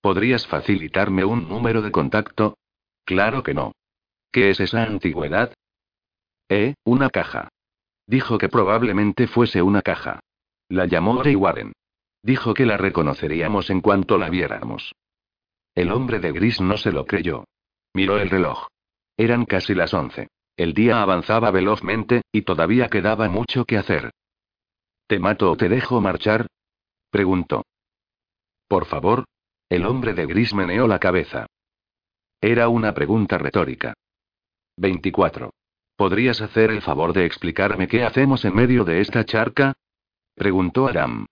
¿Podrías 0.00 0.46
facilitarme 0.46 1.24
un 1.24 1.48
número 1.48 1.82
de 1.82 1.90
contacto? 1.90 2.56
Claro 3.04 3.42
que 3.42 3.54
no. 3.54 3.72
¿Qué 4.30 4.50
es 4.50 4.60
esa 4.60 4.84
antigüedad? 4.84 5.52
Eh, 6.48 6.74
una 6.84 7.10
caja. 7.10 7.48
Dijo 8.06 8.38
que 8.38 8.48
probablemente 8.48 9.26
fuese 9.26 9.60
una 9.62 9.82
caja. 9.82 10.20
La 10.68 10.86
llamó 10.86 11.22
Ray 11.22 11.34
Warren. 11.34 11.72
Dijo 12.22 12.54
que 12.54 12.66
la 12.66 12.76
reconoceríamos 12.76 13.70
en 13.70 13.80
cuanto 13.80 14.18
la 14.18 14.28
viéramos. 14.30 14.92
El 15.78 15.92
hombre 15.92 16.18
de 16.18 16.32
gris 16.32 16.60
no 16.60 16.76
se 16.76 16.90
lo 16.90 17.06
creyó. 17.06 17.44
Miró 17.94 18.18
el 18.18 18.30
reloj. 18.30 18.66
Eran 19.16 19.44
casi 19.44 19.76
las 19.76 19.94
once. 19.94 20.26
El 20.56 20.74
día 20.74 21.00
avanzaba 21.00 21.52
velozmente, 21.52 22.22
y 22.32 22.42
todavía 22.42 22.88
quedaba 22.88 23.28
mucho 23.28 23.64
que 23.64 23.78
hacer. 23.78 24.10
¿Te 25.06 25.20
mato 25.20 25.52
o 25.52 25.56
te 25.56 25.68
dejo 25.68 26.00
marchar? 26.00 26.48
preguntó. 27.12 27.62
Por 28.66 28.86
favor. 28.86 29.26
El 29.68 29.86
hombre 29.86 30.14
de 30.14 30.26
gris 30.26 30.52
meneó 30.52 30.88
la 30.88 30.98
cabeza. 30.98 31.46
Era 32.40 32.68
una 32.68 32.92
pregunta 32.92 33.38
retórica. 33.38 33.94
24. 34.78 35.52
¿Podrías 35.94 36.40
hacer 36.40 36.72
el 36.72 36.82
favor 36.82 37.12
de 37.12 37.24
explicarme 37.24 37.86
qué 37.86 38.02
hacemos 38.02 38.44
en 38.44 38.56
medio 38.56 38.82
de 38.82 39.00
esta 39.00 39.24
charca? 39.24 39.74
preguntó 40.34 40.88
Aram. 40.88 41.26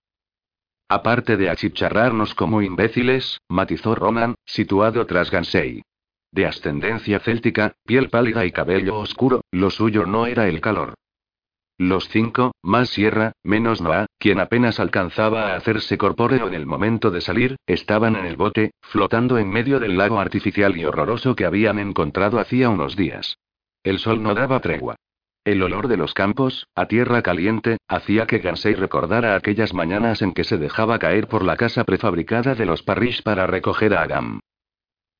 Aparte 0.89 1.37
de 1.37 1.51
achicharrarnos 1.51 2.35
como 2.35 2.63
imbéciles, 2.63 3.41
matizó 3.49 3.95
Ronan, 3.95 4.37
situado 4.45 5.05
tras 5.07 5.31
Gansei. 5.31 5.83
De 6.31 6.47
ascendencia 6.47 7.19
céltica, 7.19 7.75
piel 7.85 8.09
pálida 8.09 8.45
y 8.45 8.53
cabello 8.53 8.99
oscuro, 8.99 9.41
lo 9.51 9.71
suyo 9.71 10.07
no 10.07 10.27
era 10.27 10.49
el 10.49 10.61
calor. 10.61 10.95
Los 11.79 12.09
cinco, 12.09 12.55
más 12.63 12.89
Sierra, 12.89 13.33
menos 13.43 13.83
Noah, 13.83 14.07
quien 14.19 14.41
apenas 14.41 14.81
alcanzaba 14.81 15.53
a 15.53 15.57
hacerse 15.57 15.99
corpóreo 15.99 16.47
en 16.47 16.55
el 16.55 16.67
momento 16.67 17.11
de 17.11 17.21
salir, 17.21 17.57
estaban 17.67 18.17
en 18.17 18.25
el 18.25 18.37
bote, 18.37 18.71
flotando 18.81 19.39
en 19.39 19.51
medio 19.51 19.79
del 19.79 19.99
lago 19.99 20.19
artificial 20.19 20.77
y 20.77 20.85
horroroso 20.85 21.35
que 21.35 21.45
habían 21.45 21.79
encontrado 21.79 22.39
hacía 22.39 22.71
unos 22.71 22.97
días. 22.97 23.39
El 23.83 23.99
sol 23.99 24.23
no 24.23 24.35
daba 24.35 24.61
tregua. 24.61 24.97
El 25.47 25.63
olor 25.63 25.87
de 25.87 25.97
los 25.97 26.13
campos, 26.13 26.67
a 26.75 26.87
tierra 26.87 27.23
caliente, 27.23 27.77
hacía 27.87 28.27
que 28.27 28.41
Gansei 28.41 28.75
recordara 28.75 29.37
aquellas 29.37 29.75
mañanas 29.75 30.21
en 30.21 30.33
que 30.33 30.43
se 30.43 30.59
dejaba 30.59 30.99
caer 30.99 31.29
por 31.29 31.45
la 31.45 31.57
casa 31.57 31.85
prefabricada 31.85 32.57
de 32.57 32.67
los 32.67 32.83
Parrish 32.83 33.23
para 33.23 33.47
recoger 33.47 33.95
a 33.95 34.03
Agam. 34.03 34.41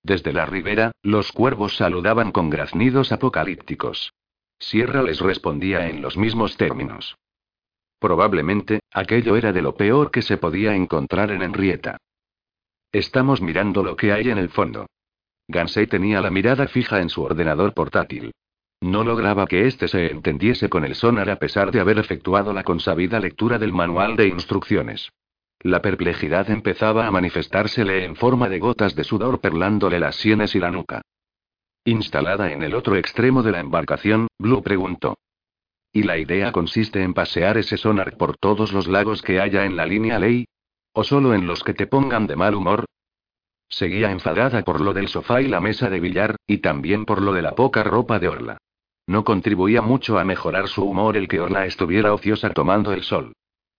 Desde 0.03 0.33
la 0.33 0.45
ribera, 0.45 0.91
los 1.05 1.31
cuervos 1.31 1.77
saludaban 1.77 2.33
con 2.33 2.51
graznidos 2.51 3.13
apocalípticos. 3.13 4.15
Sierra 4.59 5.01
les 5.05 5.21
respondía 5.21 5.89
en 5.89 6.03
los 6.03 6.17
mismos 6.17 6.57
términos. 6.57 7.15
Probablemente, 8.01 8.81
aquello 8.93 9.37
era 9.37 9.53
de 9.53 9.63
lo 9.63 9.77
peor 9.77 10.11
que 10.11 10.23
se 10.23 10.39
podía 10.39 10.75
encontrar 10.75 11.31
en 11.31 11.43
Henrietta. 11.43 11.99
Estamos 12.91 13.41
mirando 13.41 13.85
lo 13.85 13.95
que 13.95 14.11
hay 14.11 14.31
en 14.31 14.39
el 14.39 14.49
fondo. 14.49 14.87
Gansei 15.47 15.87
tenía 15.87 16.21
la 16.21 16.33
mirada 16.33 16.67
fija 16.67 17.01
en 17.01 17.11
su 17.11 17.23
ordenador 17.23 17.75
portátil. 17.75 18.33
No 18.81 19.05
lograba 19.05 19.47
que 19.47 19.67
éste 19.67 19.89
se 19.89 20.11
entendiese 20.11 20.69
con 20.69 20.85
el 20.85 20.95
sonar 20.95 21.31
a 21.31 21.37
pesar 21.37 21.71
de 21.71 21.81
haber 21.81 21.99
efectuado 21.99 22.53
la 22.53 22.63
consabida 22.63 23.19
lectura 23.21 23.59
del 23.59 23.73
manual 23.73 24.17
de 24.17 24.29
instrucciones. 24.29 25.11
La 25.61 25.81
perplejidad 25.81 26.51
empezaba 26.51 27.07
a 27.07 27.11
manifestársele 27.11 28.05
en 28.05 28.17
forma 28.17 28.49
de 28.49 28.59
gotas 28.59 28.95
de 28.95 29.05
sudor 29.05 29.41
perlándole 29.41 29.99
las 29.99 30.17
sienes 30.17 30.55
y 30.55 30.61
la 30.61 30.71
nuca. 30.71 31.03
Instalada 31.85 32.53
en 32.53 32.63
el 32.63 32.75
otro 32.75 32.97
extremo 32.97 33.43
de 33.43 33.53
la 33.53 33.61
embarcación, 33.61 34.29
Blue 34.39 34.63
preguntó. 34.63 35.17
¿Y 35.93 36.03
la 36.03 36.19
idea 36.19 36.53
consiste 36.53 37.03
en 37.03 37.15
pasear 37.15 37.57
ese 37.57 37.79
sonar 37.79 38.17
por 38.19 38.37
todos 38.37 38.73
los 38.73 38.87
lagos 38.87 39.23
que 39.23 39.41
haya 39.41 39.65
en 39.65 39.77
la 39.77 39.87
línea 39.87 40.19
ley? 40.19 40.47
¿O 40.93 41.05
solo 41.05 41.33
en 41.33 41.47
los 41.47 41.65
que 41.65 41.73
te 41.73 41.87
pongan 41.87 42.27
de 42.27 42.37
mal 42.37 42.55
humor? 42.55 42.85
Seguía 43.69 44.11
enfadada 44.11 44.63
por 44.63 44.81
lo 44.81 44.93
del 44.93 45.09
sofá 45.09 45.41
y 45.41 45.49
la 45.49 45.61
mesa 45.61 45.89
de 45.89 46.01
billar, 46.01 46.37
y 46.47 46.59
también 46.59 47.05
por 47.05 47.23
lo 47.23 47.33
de 47.33 47.43
la 47.43 47.55
poca 47.55 47.83
ropa 47.83 48.19
de 48.19 48.29
Orla. 48.29 48.59
No 49.07 49.25
contribuía 49.25 49.83
mucho 49.83 50.19
a 50.19 50.25
mejorar 50.25 50.69
su 50.69 50.85
humor 50.85 51.17
el 51.17 51.29
que 51.29 51.41
Orla 51.41 51.67
estuviera 51.67 52.13
ociosa 52.13 52.51
tomando 52.51 52.93
el 52.93 53.03
sol. 53.03 53.33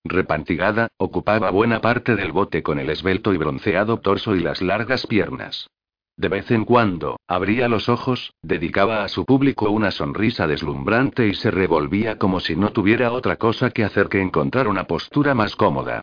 Repantigada, 0.05 0.87
ocupaba 0.97 1.51
buena 1.51 1.81
parte 1.81 2.15
del 2.15 2.31
bote 2.31 2.63
con 2.63 2.79
el 2.79 2.89
esbelto 2.89 3.33
y 3.33 3.37
bronceado 3.37 3.99
torso 3.99 4.35
y 4.35 4.39
las 4.39 4.61
largas 4.61 5.05
piernas. 5.05 5.67
De 6.15 6.29
vez 6.29 6.49
en 6.49 6.65
cuando, 6.65 7.19
abría 7.27 7.67
los 7.67 7.89
ojos, 7.89 8.33
dedicaba 8.41 9.03
a 9.03 9.07
su 9.07 9.25
público 9.25 9.69
una 9.69 9.91
sonrisa 9.91 10.47
deslumbrante 10.47 11.27
y 11.27 11.35
se 11.35 11.51
revolvía 11.51 12.17
como 12.17 12.39
si 12.39 12.55
no 12.55 12.71
tuviera 12.71 13.11
otra 13.11 13.35
cosa 13.35 13.69
que 13.69 13.83
hacer 13.83 14.07
que 14.07 14.21
encontrar 14.21 14.67
una 14.67 14.85
postura 14.85 15.35
más 15.35 15.55
cómoda. 15.55 16.01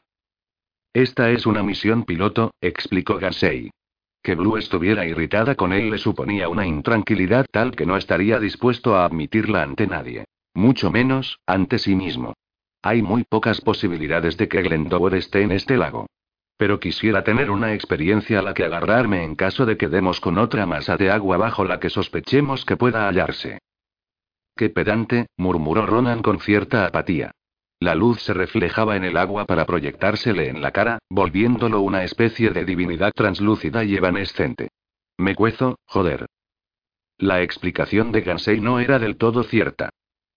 Esta 0.92 1.30
es 1.30 1.46
una 1.46 1.64
misión 1.64 2.04
piloto, 2.04 2.52
explicó 2.60 3.16
Gansei. 3.16 3.70
Que 4.24 4.34
Blue 4.34 4.56
estuviera 4.56 5.04
irritada 5.04 5.54
con 5.54 5.74
él 5.74 5.90
le 5.90 5.98
suponía 5.98 6.48
una 6.48 6.66
intranquilidad 6.66 7.44
tal 7.50 7.76
que 7.76 7.84
no 7.84 7.98
estaría 7.98 8.40
dispuesto 8.40 8.96
a 8.96 9.04
admitirla 9.04 9.62
ante 9.62 9.86
nadie. 9.86 10.24
Mucho 10.54 10.90
menos, 10.90 11.40
ante 11.46 11.78
sí 11.78 11.94
mismo. 11.94 12.32
Hay 12.82 13.02
muy 13.02 13.24
pocas 13.24 13.60
posibilidades 13.60 14.38
de 14.38 14.48
que 14.48 14.62
Glendower 14.62 15.14
esté 15.14 15.42
en 15.42 15.52
este 15.52 15.76
lago. 15.76 16.06
Pero 16.56 16.80
quisiera 16.80 17.22
tener 17.22 17.50
una 17.50 17.74
experiencia 17.74 18.38
a 18.38 18.42
la 18.42 18.54
que 18.54 18.64
agarrarme 18.64 19.24
en 19.24 19.34
caso 19.34 19.66
de 19.66 19.76
que 19.76 19.88
demos 19.88 20.20
con 20.20 20.38
otra 20.38 20.64
masa 20.64 20.96
de 20.96 21.10
agua 21.10 21.36
bajo 21.36 21.66
la 21.66 21.78
que 21.78 21.90
sospechemos 21.90 22.64
que 22.64 22.78
pueda 22.78 23.06
hallarse. 23.06 23.58
Qué 24.56 24.70
pedante, 24.70 25.26
murmuró 25.36 25.84
Ronan 25.84 26.22
con 26.22 26.40
cierta 26.40 26.86
apatía. 26.86 27.32
La 27.80 27.94
luz 27.94 28.22
se 28.22 28.32
reflejaba 28.32 28.96
en 28.96 29.04
el 29.04 29.16
agua 29.16 29.44
para 29.44 29.66
proyectársele 29.66 30.48
en 30.48 30.62
la 30.62 30.70
cara, 30.70 30.98
volviéndolo 31.10 31.80
una 31.80 32.04
especie 32.04 32.50
de 32.50 32.64
divinidad 32.64 33.12
translúcida 33.12 33.84
y 33.84 33.96
evanescente. 33.96 34.70
Me 35.18 35.34
cuezo, 35.34 35.78
joder. 35.86 36.26
La 37.18 37.42
explicación 37.42 38.10
de 38.10 38.22
Gansei 38.22 38.60
no 38.60 38.80
era 38.80 38.98
del 38.98 39.16
todo 39.16 39.44
cierta. 39.44 39.90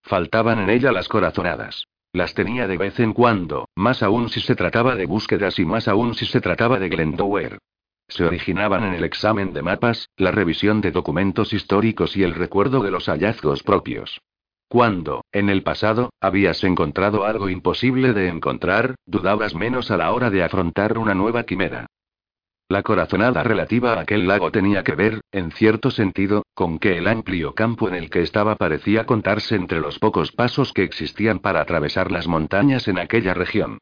Faltaban 0.04 0.60
en 0.60 0.69
ella 0.69 0.91
las 0.91 1.08
corazonadas. 1.08 1.86
Las 2.13 2.34
tenía 2.34 2.67
de 2.67 2.78
vez 2.78 3.00
en 3.00 3.13
cuando, 3.13 3.67
más 3.76 4.02
aún 4.02 4.30
si 4.30 4.39
se 4.39 4.56
trataba 4.56 4.95
de 4.95 5.06
búsquedas 5.06 5.60
y 5.60 5.65
más 5.65 5.88
aún 5.88 6.15
si 6.15 6.26
se 6.26 6.41
trataba 6.41 6.80
de 6.80 6.89
Glendower. 6.89 7.60
Se 8.08 8.23
originaban 8.23 8.84
en 8.84 8.93
el 8.93 9.04
examen 9.04 9.54
de 9.54 9.62
mapas, 9.62 10.10
la 10.15 10.32
revisión 10.32 10.80
de 10.80 10.91
documentos 10.91 11.52
históricos 11.52 12.15
y 12.15 12.23
el 12.23 12.34
recuerdo 12.34 12.82
de 12.82 12.91
los 12.91 13.08
hallazgos 13.08 13.63
propios. 13.63 14.21
Cuando, 14.69 15.23
en 15.32 15.49
el 15.49 15.63
pasado, 15.63 16.10
habías 16.19 16.63
encontrado 16.63 17.25
algo 17.25 17.49
imposible 17.49 18.13
de 18.13 18.27
encontrar, 18.27 18.95
dudabas 19.06 19.56
menos 19.56 19.91
a 19.91 19.97
la 19.97 20.12
hora 20.12 20.30
de 20.30 20.43
afrontar 20.43 20.97
una 20.97 21.13
nueva 21.13 21.43
quimera. 21.43 21.86
La 22.69 22.84
corazonada 22.84 23.43
relativa 23.43 23.93
a 23.93 24.01
aquel 24.01 24.27
lago 24.27 24.51
tenía 24.51 24.84
que 24.84 24.93
ver, 24.93 25.21
en 25.32 25.51
cierto 25.51 25.89
sentido, 25.89 26.43
con 26.53 26.80
que 26.80 26.97
el 26.97 27.08
amplio 27.08 27.56
campo 27.56 27.88
en 27.88 27.95
el 27.95 28.10
que 28.10 28.21
estaba 28.21 28.58
parecía 28.58 29.06
contarse 29.06 29.56
entre 29.56 29.80
los 29.80 29.99
pocos 29.99 30.34
pasos 30.34 30.73
que 30.73 30.84
existían 30.84 31.39
para 31.39 31.62
atravesar 31.62 32.12
las 32.12 32.27
montañas 32.27 32.89
en 32.89 32.99
aquella 32.99 33.34
región. 33.34 33.77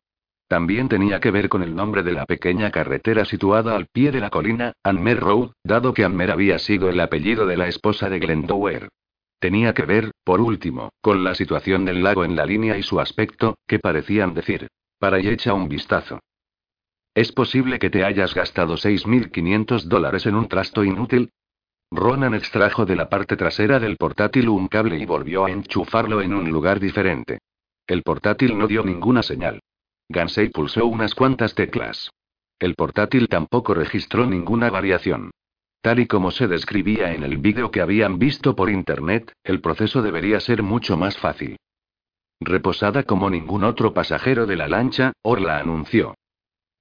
También 0.47 0.87
tenía 0.87 1.19
que 1.19 1.31
ver 1.31 1.49
con 1.49 1.63
el 1.63 1.75
nombre 1.75 2.03
de 2.03 2.11
la 2.11 2.27
pequeña 2.27 2.69
carretera 2.69 3.25
situada 3.25 3.75
al 3.75 3.87
pie 3.87 4.11
de 4.11 4.19
la 4.19 4.29
colina, 4.29 4.73
Anmer 4.83 5.19
Road, 5.19 5.53
dado 5.63 5.95
que 5.95 6.05
Anmer 6.05 6.29
había 6.29 6.59
sido 6.59 6.87
el 6.87 6.99
apellido 6.99 7.47
de 7.47 7.57
la 7.57 7.67
esposa 7.67 8.07
de 8.11 8.19
Glendower. 8.19 8.89
Tenía 9.45 9.75
que 9.75 9.85
ver, 9.85 10.09
por 10.23 10.41
último, 10.41 10.89
con 11.01 11.23
la 11.23 11.35
situación 11.35 11.85
del 11.85 12.01
lago 12.01 12.25
en 12.25 12.35
la 12.35 12.47
línea 12.47 12.79
y 12.79 12.81
su 12.81 12.99
aspecto, 12.99 13.59
que 13.67 13.77
parecían 13.77 14.33
decir. 14.33 14.69
Para 14.97 15.19
y 15.19 15.27
echa 15.27 15.53
un 15.53 15.69
vistazo. 15.69 16.19
¿Es 17.13 17.31
posible 17.31 17.77
que 17.77 17.91
te 17.91 18.03
hayas 18.03 18.33
gastado 18.33 18.73
6.500 18.73 19.83
dólares 19.83 20.25
en 20.25 20.33
un 20.33 20.47
trasto 20.47 20.83
inútil? 20.83 21.29
Ronan 21.91 22.33
extrajo 22.33 22.87
de 22.87 22.95
la 22.95 23.07
parte 23.07 23.37
trasera 23.37 23.79
del 23.79 23.97
portátil 23.97 24.49
un 24.49 24.67
cable 24.67 24.97
y 24.97 25.05
volvió 25.05 25.45
a 25.45 25.51
enchufarlo 25.51 26.23
en 26.23 26.33
un 26.33 26.49
lugar 26.49 26.79
diferente. 26.79 27.37
El 27.85 28.01
portátil 28.01 28.57
no 28.57 28.65
dio 28.65 28.83
ninguna 28.83 29.21
señal. 29.21 29.59
Gansei 30.09 30.49
pulsó 30.49 30.87
unas 30.87 31.13
cuantas 31.13 31.53
teclas. 31.53 32.09
El 32.57 32.73
portátil 32.73 33.27
tampoco 33.27 33.75
registró 33.75 34.25
ninguna 34.25 34.71
variación. 34.71 35.29
Tal 35.85 35.99
y 35.99 36.07
como 36.07 36.31
se 36.31 36.47
describía 36.47 37.13
en 37.13 37.21
el 37.21 37.37
vídeo 37.37 37.69
que 37.69 37.79
habían 37.79 38.17
visto 38.17 38.55
por 38.55 38.71
internet, 38.71 39.31
el 39.43 39.61
proceso 39.61 40.01
debería 40.01 40.39
ser 40.39 40.63
mucho 40.63 40.97
más 40.97 41.15
fácil. 41.15 41.57
Reposada 42.39 43.03
como 43.03 43.29
ningún 43.29 43.63
otro 43.63 43.93
pasajero 43.93 44.47
de 44.47 44.55
la 44.55 44.67
lancha, 44.67 45.13
Orla 45.21 45.59
anunció. 45.59 46.15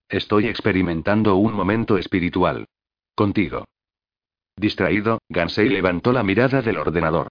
Estoy 0.08 0.46
experimentando 0.46 1.36
un 1.36 1.52
momento 1.52 1.98
espiritual. 1.98 2.64
Contigo. 3.14 3.66
Distraído, 4.56 5.18
Gansei 5.28 5.68
levantó 5.68 6.10
la 6.10 6.22
mirada 6.22 6.62
del 6.62 6.78
ordenador. 6.78 7.28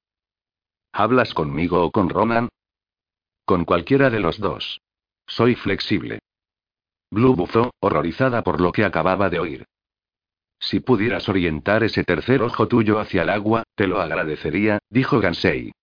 ¿Hablas 0.92 1.34
conmigo 1.34 1.84
o 1.84 1.90
con 1.90 2.08
Ronan? 2.08 2.50
Con 3.46 3.66
cualquiera 3.66 4.12
de 4.12 4.20
los 4.20 4.38
dos. 4.38 4.80
Soy 5.26 5.56
flexible. 5.56 6.20
Blue 7.10 7.36
bufó, 7.36 7.72
horrorizada 7.80 8.44
por 8.44 8.62
lo 8.62 8.72
que 8.72 8.86
acababa 8.86 9.32
de 9.32 9.40
oír. 9.40 9.66
Si 10.64 10.80
pudieras 10.80 11.28
orientar 11.28 11.84
ese 11.84 12.06
tercer 12.06 12.42
ojo 12.42 12.70
tuyo 12.70 12.98
hacia 12.98 13.24
el 13.24 13.30
agua, 13.30 13.64
te 13.76 13.86
lo 13.86 14.00
agradecería, 14.00 14.80
dijo 14.90 15.20
Gansei. 15.20 15.74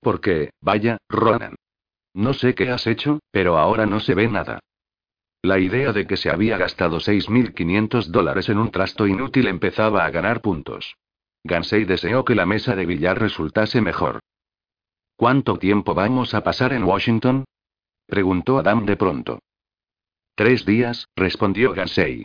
Porque, 0.00 0.52
vaya, 0.62 0.96
Ronan. 1.06 1.54
No 2.14 2.32
sé 2.32 2.54
qué 2.54 2.70
has 2.70 2.86
hecho, 2.86 3.20
pero 3.30 3.58
ahora 3.58 3.84
no 3.84 4.00
se 4.00 4.14
ve 4.14 4.28
nada. 4.28 4.60
La 5.42 5.58
idea 5.58 5.92
de 5.92 6.06
que 6.06 6.16
se 6.16 6.30
había 6.30 6.56
gastado 6.56 6.96
6.500 6.96 8.06
dólares 8.06 8.48
en 8.48 8.56
un 8.56 8.70
trasto 8.70 9.06
inútil 9.06 9.48
empezaba 9.48 10.06
a 10.06 10.10
ganar 10.10 10.40
puntos. 10.40 10.96
Gansei 11.44 11.84
deseó 11.84 12.24
que 12.24 12.34
la 12.34 12.46
mesa 12.46 12.74
de 12.74 12.86
billar 12.86 13.20
resultase 13.20 13.82
mejor. 13.82 14.20
¿Cuánto 15.14 15.58
tiempo 15.58 15.92
vamos 15.92 16.32
a 16.32 16.42
pasar 16.42 16.72
en 16.72 16.84
Washington? 16.84 17.44
preguntó 18.06 18.58
Adam 18.58 18.86
de 18.86 18.96
pronto. 18.96 19.40
Tres 20.34 20.64
días, 20.64 21.06
respondió 21.16 21.74
Gansei. 21.74 22.24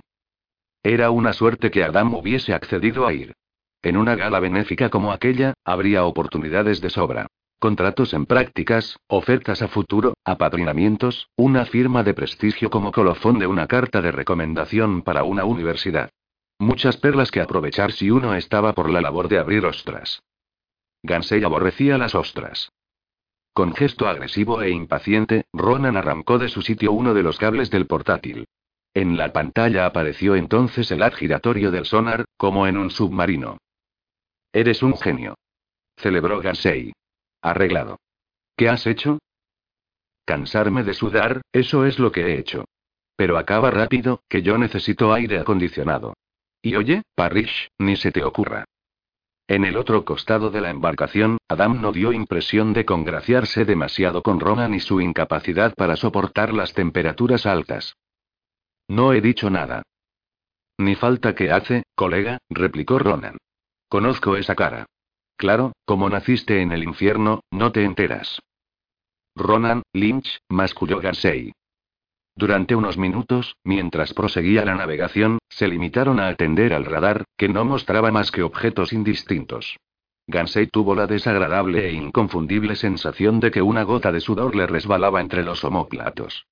Era 0.84 1.12
una 1.12 1.34
suerte 1.34 1.72
que 1.72 1.84
Adam 1.84 2.14
hubiese 2.14 2.54
accedido 2.54 3.08
a 3.08 3.14
ir. 3.14 3.34
En 3.82 3.98
una 3.98 4.16
gala 4.16 4.40
benéfica 4.40 4.90
como 4.90 5.12
aquella, 5.12 5.54
habría 5.64 6.06
oportunidades 6.06 6.82
de 6.82 6.90
sobra. 6.90 7.28
Contratos 7.60 8.14
en 8.14 8.26
prácticas, 8.26 9.00
ofertas 9.08 9.62
a 9.62 9.68
futuro, 9.68 10.14
apadrinamientos, 10.24 11.30
una 11.36 11.66
firma 11.66 12.04
de 12.04 12.14
prestigio 12.14 12.70
como 12.70 12.92
colofón 12.92 13.40
de 13.40 13.48
una 13.48 13.66
carta 13.66 14.02
de 14.02 14.12
recomendación 14.12 15.02
para 15.02 15.24
una 15.24 15.44
universidad. 15.44 16.12
Muchas 16.60 16.98
perlas 16.98 17.32
que 17.32 17.42
aprovechar 17.42 17.92
si 17.92 18.12
uno 18.12 18.36
estaba 18.36 18.74
por 18.74 18.90
la 18.90 19.02
labor 19.02 19.28
de 19.28 19.40
abrir 19.40 19.66
ostras. 19.66 20.22
Gansei 21.04 21.44
aborrecía 21.44 21.98
las 21.98 22.14
ostras. 22.14 22.72
Con 23.54 23.74
gesto 23.74 24.08
agresivo 24.08 24.62
e 24.62 24.70
impaciente, 24.70 25.46
Ronan 25.52 25.98
arrancó 25.98 26.38
de 26.38 26.50
su 26.50 26.62
sitio 26.62 26.92
uno 26.92 27.16
de 27.16 27.24
los 27.24 27.40
cables 27.40 27.72
del 27.72 27.88
portátil. 27.88 28.46
En 28.94 29.18
la 29.18 29.32
pantalla 29.32 29.86
apareció 29.86 30.36
entonces 30.36 30.90
el 30.92 31.04
haz 31.04 31.16
giratorio 31.16 31.72
del 31.72 31.86
sonar, 31.86 32.26
como 32.38 32.68
en 32.68 32.78
un 32.78 32.90
submarino. 32.90 33.58
Eres 34.52 34.82
un 34.82 34.98
genio. 34.98 35.36
Celebró 35.98 36.42
Gansei. 36.42 36.94
Arreglado. 37.42 38.00
¿Qué 38.56 38.70
has 38.70 38.88
hecho? 38.88 39.20
Cansarme 40.26 40.84
de 40.84 40.94
sudar, 40.94 41.42
eso 41.52 41.86
es 41.86 42.00
lo 42.00 42.12
que 42.12 42.22
he 42.22 42.40
hecho. 42.40 42.66
Pero 43.16 43.38
acaba 43.38 43.72
rápido, 43.72 44.22
que 44.28 44.42
yo 44.42 44.58
necesito 44.58 45.14
aire 45.14 45.40
acondicionado. 45.40 46.14
Y 46.62 46.76
oye, 46.76 47.04
Parrish, 47.16 47.70
ni 47.78 47.96
se 47.96 48.12
te 48.12 48.24
ocurra. 48.24 48.66
En 49.48 49.64
el 49.64 49.78
otro 49.78 50.04
costado 50.04 50.50
de 50.50 50.60
la 50.60 50.70
embarcación, 50.70 51.38
Adam 51.48 51.82
no 51.82 51.94
dio 51.94 52.12
impresión 52.12 52.74
de 52.74 52.84
congraciarse 52.84 53.64
demasiado 53.64 54.22
con 54.22 54.42
Ronan 54.42 54.74
y 54.74 54.82
su 54.82 55.00
incapacidad 55.00 55.74
para 55.76 55.96
soportar 55.96 56.54
las 56.54 56.74
temperaturas 56.74 57.46
altas. 57.46 57.96
No 58.88 59.14
he 59.14 59.22
dicho 59.22 59.50
nada. 59.50 59.84
Ni 60.78 60.96
falta 60.96 61.36
que 61.36 61.52
hace, 61.52 61.84
colega, 61.96 62.38
replicó 62.50 63.00
Ronan. 63.00 63.38
Conozco 63.90 64.36
esa 64.36 64.56
cara. 64.56 64.86
Claro, 65.36 65.74
como 65.86 66.10
naciste 66.10 66.62
en 66.62 66.72
el 66.72 66.84
infierno, 66.84 67.42
no 67.52 67.72
te 67.72 67.84
enteras. 67.84 68.40
Ronan, 69.36 69.84
Lynch, 69.94 70.40
masculló 70.50 71.00
Gansei. 71.00 71.54
Durante 72.36 72.76
unos 72.76 72.98
minutos, 72.98 73.56
mientras 73.64 74.14
proseguía 74.14 74.64
la 74.64 74.76
navegación, 74.76 75.40
se 75.50 75.68
limitaron 75.68 76.20
a 76.20 76.28
atender 76.28 76.74
al 76.74 76.86
radar, 76.86 77.24
que 77.36 77.50
no 77.50 77.66
mostraba 77.66 78.12
más 78.12 78.32
que 78.32 78.44
objetos 78.44 78.94
indistintos. 78.94 79.78
Gansei 80.28 80.68
tuvo 80.68 80.94
la 80.94 81.08
desagradable 81.08 81.88
e 81.88 81.94
inconfundible 81.94 82.76
sensación 82.76 83.40
de 83.40 83.50
que 83.50 83.62
una 83.62 83.84
gota 83.84 84.12
de 84.12 84.20
sudor 84.20 84.56
le 84.56 84.68
resbalaba 84.68 85.22
entre 85.22 85.44
los 85.44 85.64
omóplatos. 85.64 86.46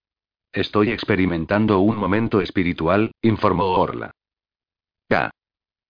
Estoy 0.55 0.91
experimentando 0.91 1.81
un 1.81 1.97
momento 1.97 2.39
espiritual, 2.39 3.11
informó 3.21 3.65
Orla. 3.65 4.11
¡Ya! 5.09 5.31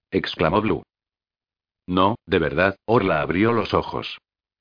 exclamó 0.09 0.59
Blue. 0.59 0.81
No, 1.85 2.15
de 2.25 2.39
verdad, 2.39 2.75
Orla 2.87 3.21
abrió 3.21 3.53
los 3.53 3.75
ojos. 3.75 4.17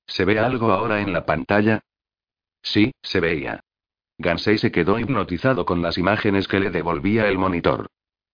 ¿Se 0.06 0.26
ve 0.26 0.38
algo 0.38 0.72
ahora 0.72 1.00
en 1.00 1.14
la 1.14 1.24
pantalla? 1.24 1.80
Sí, 2.62 2.92
se 3.00 3.20
veía. 3.20 3.60
Gansei 4.18 4.58
se 4.58 4.70
quedó 4.70 4.98
hipnotizado 4.98 5.64
con 5.64 5.80
las 5.80 5.96
imágenes 5.96 6.48
que 6.48 6.60
le 6.60 6.70
devolvía 6.70 7.26
el 7.26 7.38
monitor. 7.38 7.86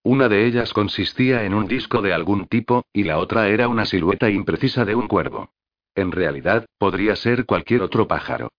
Una 0.03 0.27
de 0.27 0.45
ellas 0.45 0.73
consistía 0.73 1.45
en 1.45 1.53
un 1.53 1.67
disco 1.69 2.01
de 2.01 2.13
algún 2.13 2.47
tipo, 2.47 2.83
y 2.91 3.05
la 3.05 3.17
otra 3.17 3.47
era 3.47 3.69
una 3.69 3.85
silueta 3.85 4.29
imprecisa 4.29 4.83
de 4.83 4.95
un 4.95 5.07
cuervo. 5.07 5.53
En 5.95 6.11
realidad, 6.11 6.65
podría 6.77 7.15
ser 7.15 7.45
cualquier 7.45 7.81
otro 7.81 8.09
pájaro. 8.09 8.49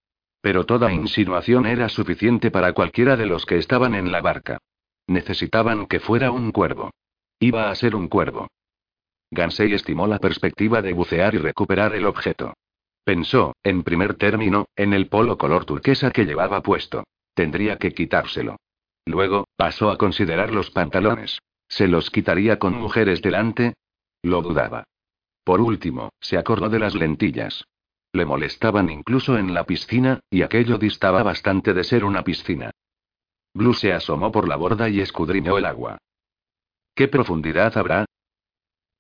Pero 0.42 0.66
toda 0.66 0.92
insinuación 0.92 1.64
era 1.64 1.88
suficiente 1.88 2.50
para 2.50 2.74
cualquiera 2.74 3.16
de 3.16 3.26
los 3.26 3.46
que 3.46 3.57
estaban 3.57 3.94
en 3.94 4.12
la 4.12 4.20
barca. 4.20 4.59
Necesitaban 5.07 5.87
que 5.87 6.00
fuera 6.00 6.31
un 6.31 6.52
cuervo. 6.52 6.90
Iba 7.40 7.70
a 7.70 7.74
ser 7.74 7.96
un 7.96 8.09
cuervo. 8.09 8.48
Gansei 9.31 9.72
estimó 9.72 10.07
la 10.07 10.18
perspectiva 10.18 10.83
de 10.83 10.92
bucear 10.92 11.35
y 11.35 11.38
recuperar 11.38 11.94
el 11.94 12.05
objeto. 12.05 12.52
Pensó, 13.05 13.55
en 13.62 13.83
primer 13.83 14.14
término, 14.14 14.66
en 14.76 14.92
el 14.92 15.09
polo 15.09 15.38
color 15.38 15.64
turquesa 15.64 16.11
que 16.11 16.26
llevaba 16.26 16.61
puesto. 16.61 17.05
Tendría 17.35 17.78
que 17.78 17.94
quitárselo. 17.94 18.57
Luego, 19.07 19.46
pasó 19.57 19.90
a 19.90 19.96
considerar 19.96 20.52
los 20.52 20.70
pantalones. 20.70 21.38
¿Se 21.68 21.88
los 21.88 22.11
quitaría 22.11 22.59
con 22.59 22.74
mujeres 22.74 23.22
delante? 23.22 23.74
Lo 24.22 24.42
dudaba. 24.42 24.85
Por 25.44 25.61
último, 25.61 26.11
se 26.20 26.37
acordó 26.37 26.68
de 26.68 26.78
las 26.78 26.94
lentillas. 26.94 27.64
Le 28.12 28.27
molestaban 28.27 28.90
incluso 28.90 29.38
en 29.38 29.55
la 29.55 29.64
piscina, 29.64 30.20
y 30.31 30.42
aquello 30.42 30.77
distaba 30.79 31.22
bastante 31.22 31.72
de 31.72 31.83
ser 31.83 32.05
una 32.05 32.22
piscina. 32.22 32.70
Blue 33.55 33.75
se 33.75 33.92
asomó 33.92 34.31
por 34.31 34.48
la 34.48 34.57
borda 34.57 34.88
y 34.88 35.01
escudriñó 35.01 35.57
el 35.59 35.64
agua. 35.64 35.98
¿Qué 36.94 37.09
profundidad 37.09 37.77
habrá? 37.77 38.05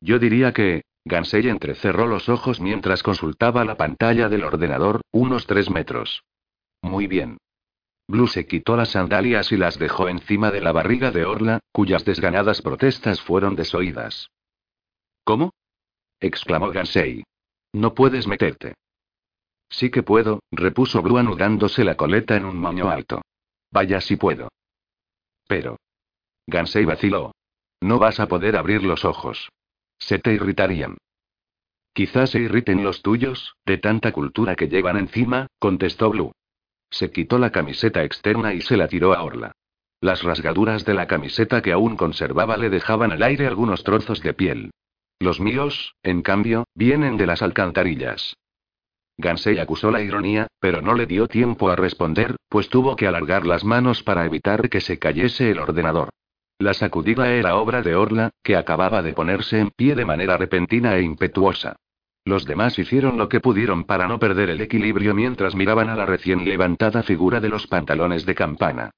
Yo 0.00 0.18
diría 0.18 0.52
que... 0.52 0.82
Gansei 1.04 1.48
entrecerró 1.48 2.06
los 2.06 2.28
ojos 2.28 2.60
mientras 2.60 3.02
consultaba 3.02 3.64
la 3.64 3.76
pantalla 3.76 4.28
del 4.28 4.44
ordenador, 4.44 5.00
unos 5.10 5.48
tres 5.48 5.68
metros. 5.68 6.22
Muy 6.80 7.08
bien. 7.08 7.38
Blue 8.06 8.28
se 8.28 8.46
quitó 8.46 8.76
las 8.76 8.90
sandalias 8.90 9.50
y 9.50 9.56
las 9.56 9.78
dejó 9.78 10.08
encima 10.08 10.52
de 10.52 10.60
la 10.60 10.70
barriga 10.70 11.10
de 11.10 11.24
Orla, 11.24 11.58
cuyas 11.72 12.04
desganadas 12.04 12.62
protestas 12.62 13.20
fueron 13.20 13.56
desoídas. 13.56 14.30
¿Cómo? 15.24 15.54
exclamó 16.20 16.70
Gansei. 16.70 17.24
No 17.72 17.94
puedes 17.94 18.26
meterte. 18.28 18.74
Sí 19.72 19.90
que 19.90 20.02
puedo, 20.02 20.42
repuso 20.52 21.02
Blue 21.02 21.16
anudándose 21.16 21.82
la 21.82 21.96
coleta 21.96 22.36
en 22.36 22.44
un 22.44 22.58
moño 22.58 22.90
alto. 22.90 23.22
Vaya 23.70 24.00
si 24.02 24.16
puedo. 24.16 24.48
Pero. 25.48 25.78
Gansei 26.46 26.84
vaciló. 26.84 27.32
No 27.80 27.98
vas 27.98 28.20
a 28.20 28.28
poder 28.28 28.56
abrir 28.56 28.84
los 28.84 29.04
ojos. 29.04 29.48
Se 29.98 30.18
te 30.18 30.34
irritarían. 30.34 30.98
Quizás 31.94 32.30
se 32.30 32.40
irriten 32.40 32.84
los 32.84 33.02
tuyos, 33.02 33.56
de 33.64 33.78
tanta 33.78 34.12
cultura 34.12 34.54
que 34.56 34.68
llevan 34.68 34.98
encima, 34.98 35.46
contestó 35.58 36.10
Blue. 36.10 36.32
Se 36.90 37.10
quitó 37.10 37.38
la 37.38 37.50
camiseta 37.50 38.04
externa 38.04 38.52
y 38.52 38.60
se 38.60 38.76
la 38.76 38.88
tiró 38.88 39.14
a 39.14 39.22
Orla. 39.22 39.52
Las 40.00 40.22
rasgaduras 40.22 40.84
de 40.84 40.94
la 40.94 41.06
camiseta 41.06 41.62
que 41.62 41.72
aún 41.72 41.96
conservaba 41.96 42.56
le 42.58 42.68
dejaban 42.68 43.12
al 43.12 43.22
aire 43.22 43.46
algunos 43.46 43.84
trozos 43.84 44.20
de 44.20 44.34
piel. 44.34 44.70
Los 45.18 45.40
míos, 45.40 45.94
en 46.02 46.20
cambio, 46.22 46.64
vienen 46.74 47.16
de 47.16 47.26
las 47.26 47.40
alcantarillas. 47.40 48.36
Gansei 49.22 49.58
acusó 49.58 49.90
la 49.90 50.02
ironía, 50.02 50.48
pero 50.60 50.82
no 50.82 50.92
le 50.94 51.06
dio 51.06 51.26
tiempo 51.28 51.70
a 51.70 51.76
responder, 51.76 52.36
pues 52.50 52.68
tuvo 52.68 52.96
que 52.96 53.06
alargar 53.06 53.46
las 53.46 53.64
manos 53.64 54.02
para 54.02 54.26
evitar 54.26 54.68
que 54.68 54.82
se 54.82 54.98
cayese 54.98 55.50
el 55.50 55.58
ordenador. 55.58 56.10
La 56.58 56.74
sacudida 56.74 57.32
era 57.32 57.56
obra 57.56 57.80
de 57.80 57.96
Orla, 57.96 58.30
que 58.42 58.56
acababa 58.56 59.02
de 59.02 59.14
ponerse 59.14 59.58
en 59.58 59.70
pie 59.70 59.94
de 59.94 60.04
manera 60.04 60.36
repentina 60.36 60.94
e 60.96 61.02
impetuosa. 61.02 61.76
Los 62.24 62.44
demás 62.44 62.78
hicieron 62.78 63.18
lo 63.18 63.28
que 63.28 63.40
pudieron 63.40 63.84
para 63.84 64.06
no 64.06 64.18
perder 64.18 64.50
el 64.50 64.60
equilibrio 64.60 65.14
mientras 65.14 65.54
miraban 65.54 65.88
a 65.88 65.96
la 65.96 66.06
recién 66.06 66.44
levantada 66.44 67.02
figura 67.02 67.40
de 67.40 67.48
los 67.48 67.66
pantalones 67.66 68.26
de 68.26 68.34
campana. 68.34 68.90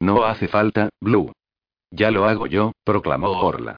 No 0.00 0.24
hace 0.24 0.48
falta, 0.48 0.90
Blue. 1.00 1.32
Ya 1.90 2.10
lo 2.10 2.26
hago 2.26 2.46
yo, 2.46 2.72
proclamó 2.84 3.30
Orla. 3.30 3.76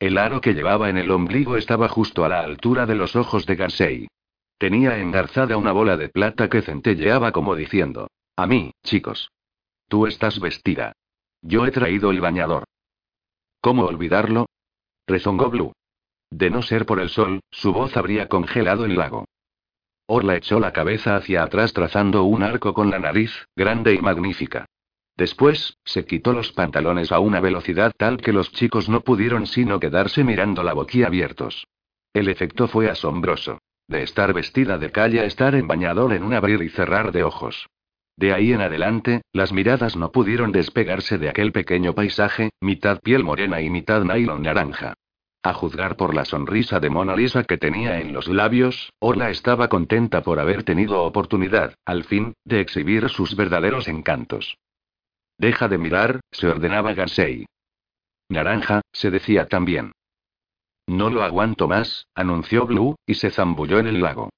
El 0.00 0.18
aro 0.18 0.40
que 0.40 0.54
llevaba 0.54 0.88
en 0.88 0.96
el 0.96 1.10
ombligo 1.10 1.56
estaba 1.56 1.88
justo 1.88 2.24
a 2.24 2.28
la 2.28 2.40
altura 2.40 2.86
de 2.86 2.94
los 2.94 3.14
ojos 3.14 3.46
de 3.46 3.54
Gansei. 3.54 4.08
Tenía 4.60 4.98
engarzada 4.98 5.56
una 5.56 5.72
bola 5.72 5.96
de 5.96 6.10
plata 6.10 6.50
que 6.50 6.60
centelleaba 6.60 7.32
como 7.32 7.56
diciendo: 7.56 8.10
A 8.36 8.46
mí, 8.46 8.72
chicos. 8.84 9.32
Tú 9.88 10.06
estás 10.06 10.38
vestida. 10.38 10.92
Yo 11.40 11.64
he 11.64 11.70
traído 11.70 12.10
el 12.10 12.20
bañador. 12.20 12.64
¿Cómo 13.62 13.86
olvidarlo? 13.86 14.50
rezongó 15.06 15.48
Blue. 15.48 15.72
De 16.30 16.50
no 16.50 16.60
ser 16.60 16.84
por 16.84 17.00
el 17.00 17.08
sol, 17.08 17.40
su 17.50 17.72
voz 17.72 17.96
habría 17.96 18.28
congelado 18.28 18.84
el 18.84 18.98
lago. 18.98 19.24
Orla 20.06 20.36
echó 20.36 20.60
la 20.60 20.74
cabeza 20.74 21.16
hacia 21.16 21.42
atrás 21.42 21.72
trazando 21.72 22.24
un 22.24 22.42
arco 22.42 22.74
con 22.74 22.90
la 22.90 22.98
nariz, 22.98 23.32
grande 23.56 23.94
y 23.94 23.98
magnífica. 24.00 24.66
Después, 25.16 25.78
se 25.86 26.04
quitó 26.04 26.34
los 26.34 26.52
pantalones 26.52 27.12
a 27.12 27.20
una 27.20 27.40
velocidad 27.40 27.92
tal 27.96 28.18
que 28.18 28.34
los 28.34 28.52
chicos 28.52 28.90
no 28.90 29.00
pudieron 29.00 29.46
sino 29.46 29.80
quedarse 29.80 30.22
mirando 30.22 30.62
la 30.62 30.74
boquiabiertos. 30.74 31.66
El 32.12 32.28
efecto 32.28 32.68
fue 32.68 32.90
asombroso. 32.90 33.58
De 33.90 34.04
estar 34.04 34.32
vestida 34.32 34.78
de 34.78 34.92
calle 34.92 35.18
a 35.18 35.24
estar 35.24 35.56
en 35.56 35.66
bañador 35.66 36.12
en 36.12 36.22
un 36.22 36.32
abrir 36.32 36.62
y 36.62 36.68
cerrar 36.68 37.10
de 37.10 37.24
ojos. 37.24 37.66
De 38.16 38.32
ahí 38.32 38.52
en 38.52 38.60
adelante, 38.60 39.22
las 39.32 39.52
miradas 39.52 39.96
no 39.96 40.12
pudieron 40.12 40.52
despegarse 40.52 41.18
de 41.18 41.28
aquel 41.28 41.50
pequeño 41.50 41.92
paisaje, 41.92 42.50
mitad 42.60 43.00
piel 43.00 43.24
morena 43.24 43.60
y 43.60 43.68
mitad 43.68 44.04
nylon 44.04 44.42
naranja. 44.42 44.94
A 45.42 45.54
juzgar 45.54 45.96
por 45.96 46.14
la 46.14 46.24
sonrisa 46.24 46.78
de 46.78 46.88
Mona 46.88 47.16
Lisa 47.16 47.42
que 47.42 47.58
tenía 47.58 47.98
en 47.98 48.12
los 48.12 48.28
labios, 48.28 48.92
Orla 49.00 49.28
estaba 49.28 49.68
contenta 49.68 50.22
por 50.22 50.38
haber 50.38 50.62
tenido 50.62 51.02
oportunidad, 51.02 51.74
al 51.84 52.04
fin, 52.04 52.34
de 52.44 52.60
exhibir 52.60 53.08
sus 53.08 53.34
verdaderos 53.34 53.88
encantos. 53.88 54.56
Deja 55.36 55.66
de 55.66 55.78
mirar, 55.78 56.20
se 56.30 56.46
ordenaba 56.46 56.94
Gansei. 56.94 57.44
Naranja, 58.28 58.82
se 58.92 59.10
decía 59.10 59.46
también. 59.46 59.90
No 60.90 61.08
lo 61.08 61.22
aguanto 61.22 61.68
más, 61.68 62.08
anunció 62.16 62.66
Blue, 62.66 62.96
y 63.06 63.14
se 63.14 63.30
zambulló 63.30 63.78
en 63.78 63.86
el 63.86 64.00
lago. 64.00 64.30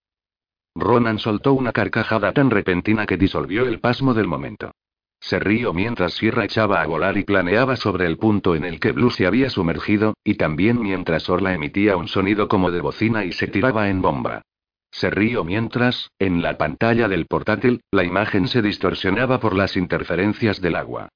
Ronan 0.75 1.19
soltó 1.19 1.55
una 1.55 1.73
carcajada 1.73 2.33
tan 2.33 2.51
repentina 2.51 3.07
que 3.07 3.17
disolvió 3.17 3.65
el 3.67 3.81
pasmo 3.81 4.13
del 4.13 4.27
momento. 4.29 4.71
Se 5.19 5.39
rió 5.39 5.73
mientras 5.73 6.13
Sierra 6.13 6.45
echaba 6.45 6.83
a 6.83 6.87
volar 6.87 7.17
y 7.17 7.25
planeaba 7.25 7.77
sobre 7.77 8.05
el 8.05 8.19
punto 8.19 8.55
en 8.55 8.67
el 8.67 8.81
que 8.81 8.93
Blue 8.93 9.11
se 9.11 9.27
había 9.27 9.49
sumergido, 9.49 10.13
y 10.25 10.35
también 10.35 10.79
mientras 10.83 11.31
Orla 11.31 11.55
emitía 11.55 11.97
un 11.97 12.07
sonido 12.07 12.49
como 12.49 12.71
de 12.71 12.83
bocina 12.83 13.25
y 13.25 13.33
se 13.33 13.47
tiraba 13.47 13.89
en 13.89 14.03
bomba. 14.03 14.43
Se 14.91 15.09
rió 15.09 15.45
mientras, 15.45 16.11
en 16.19 16.43
la 16.43 16.59
pantalla 16.59 17.09
del 17.09 17.25
portátil, 17.25 17.81
la 17.91 18.05
imagen 18.05 18.47
se 18.47 18.61
distorsionaba 18.61 19.41
por 19.41 19.57
las 19.57 19.75
interferencias 19.79 20.61
del 20.61 20.77
agua. 20.77 21.09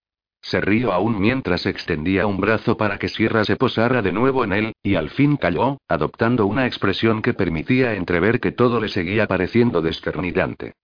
Se 0.46 0.60
rió 0.60 0.92
aún 0.92 1.20
mientras 1.20 1.66
extendía 1.66 2.28
un 2.28 2.40
brazo 2.40 2.76
para 2.76 3.00
que 3.00 3.08
Sierra 3.08 3.44
se 3.44 3.56
posara 3.56 4.00
de 4.00 4.12
nuevo 4.12 4.44
en 4.44 4.52
él, 4.52 4.72
y 4.80 4.94
al 4.94 5.10
fin 5.10 5.36
cayó, 5.36 5.78
adoptando 5.88 6.46
una 6.46 6.66
expresión 6.66 7.20
que 7.20 7.34
permitía 7.34 7.94
entrever 7.94 8.38
que 8.38 8.52
todo 8.52 8.80
le 8.80 8.88
seguía 8.88 9.26
pareciendo 9.26 9.82
desternidante. 9.82 10.74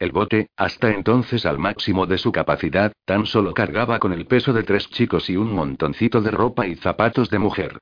El 0.00 0.10
bote, 0.10 0.48
hasta 0.56 0.90
entonces 0.90 1.46
al 1.46 1.56
máximo 1.56 2.06
de 2.06 2.18
su 2.18 2.32
capacidad, 2.32 2.92
tan 3.04 3.26
solo 3.26 3.54
cargaba 3.54 4.00
con 4.00 4.12
el 4.12 4.26
peso 4.26 4.52
de 4.52 4.64
tres 4.64 4.90
chicos 4.90 5.30
y 5.30 5.36
un 5.36 5.52
montoncito 5.52 6.20
de 6.20 6.32
ropa 6.32 6.66
y 6.66 6.74
zapatos 6.74 7.30
de 7.30 7.38
mujer. 7.38 7.78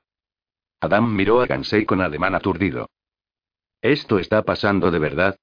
Adam 0.79 1.11
miró 1.15 1.41
a 1.41 1.47
Gansei 1.47 1.85
con 1.85 2.01
ademán 2.01 2.35
aturdido. 2.35 2.87
¿Esto 3.81 4.19
está 4.19 4.43
pasando 4.43 4.91
de 4.91 4.99
verdad? 4.99 5.35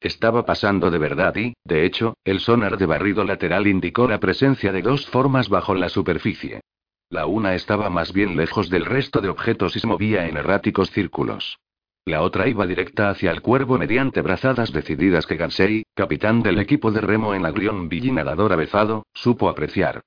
Estaba 0.00 0.46
pasando 0.46 0.90
de 0.90 0.98
verdad 0.98 1.36
y, 1.36 1.54
de 1.62 1.84
hecho, 1.84 2.16
el 2.24 2.40
sonar 2.40 2.78
de 2.78 2.86
barrido 2.86 3.22
lateral 3.22 3.66
indicó 3.66 4.08
la 4.08 4.18
presencia 4.18 4.72
de 4.72 4.80
dos 4.80 5.06
formas 5.06 5.50
bajo 5.50 5.74
la 5.74 5.90
superficie. 5.90 6.62
La 7.10 7.26
una 7.26 7.54
estaba 7.54 7.90
más 7.90 8.12
bien 8.12 8.36
lejos 8.36 8.70
del 8.70 8.86
resto 8.86 9.20
de 9.20 9.28
objetos 9.28 9.76
y 9.76 9.80
se 9.80 9.86
movía 9.86 10.26
en 10.26 10.38
erráticos 10.38 10.90
círculos. 10.90 11.58
La 12.06 12.22
otra 12.22 12.48
iba 12.48 12.66
directa 12.66 13.10
hacia 13.10 13.30
el 13.30 13.42
cuervo 13.42 13.76
mediante 13.76 14.22
brazadas 14.22 14.72
decididas 14.72 15.26
que 15.26 15.36
Gansei, 15.36 15.84
capitán 15.94 16.42
del 16.42 16.58
equipo 16.58 16.90
de 16.90 17.02
remo 17.02 17.34
en 17.34 17.42
la 17.42 17.50
Grion 17.50 17.88
Billy 17.90 18.10
nadador 18.10 18.54
avezado, 18.54 19.04
supo 19.12 19.50
apreciar. 19.50 20.00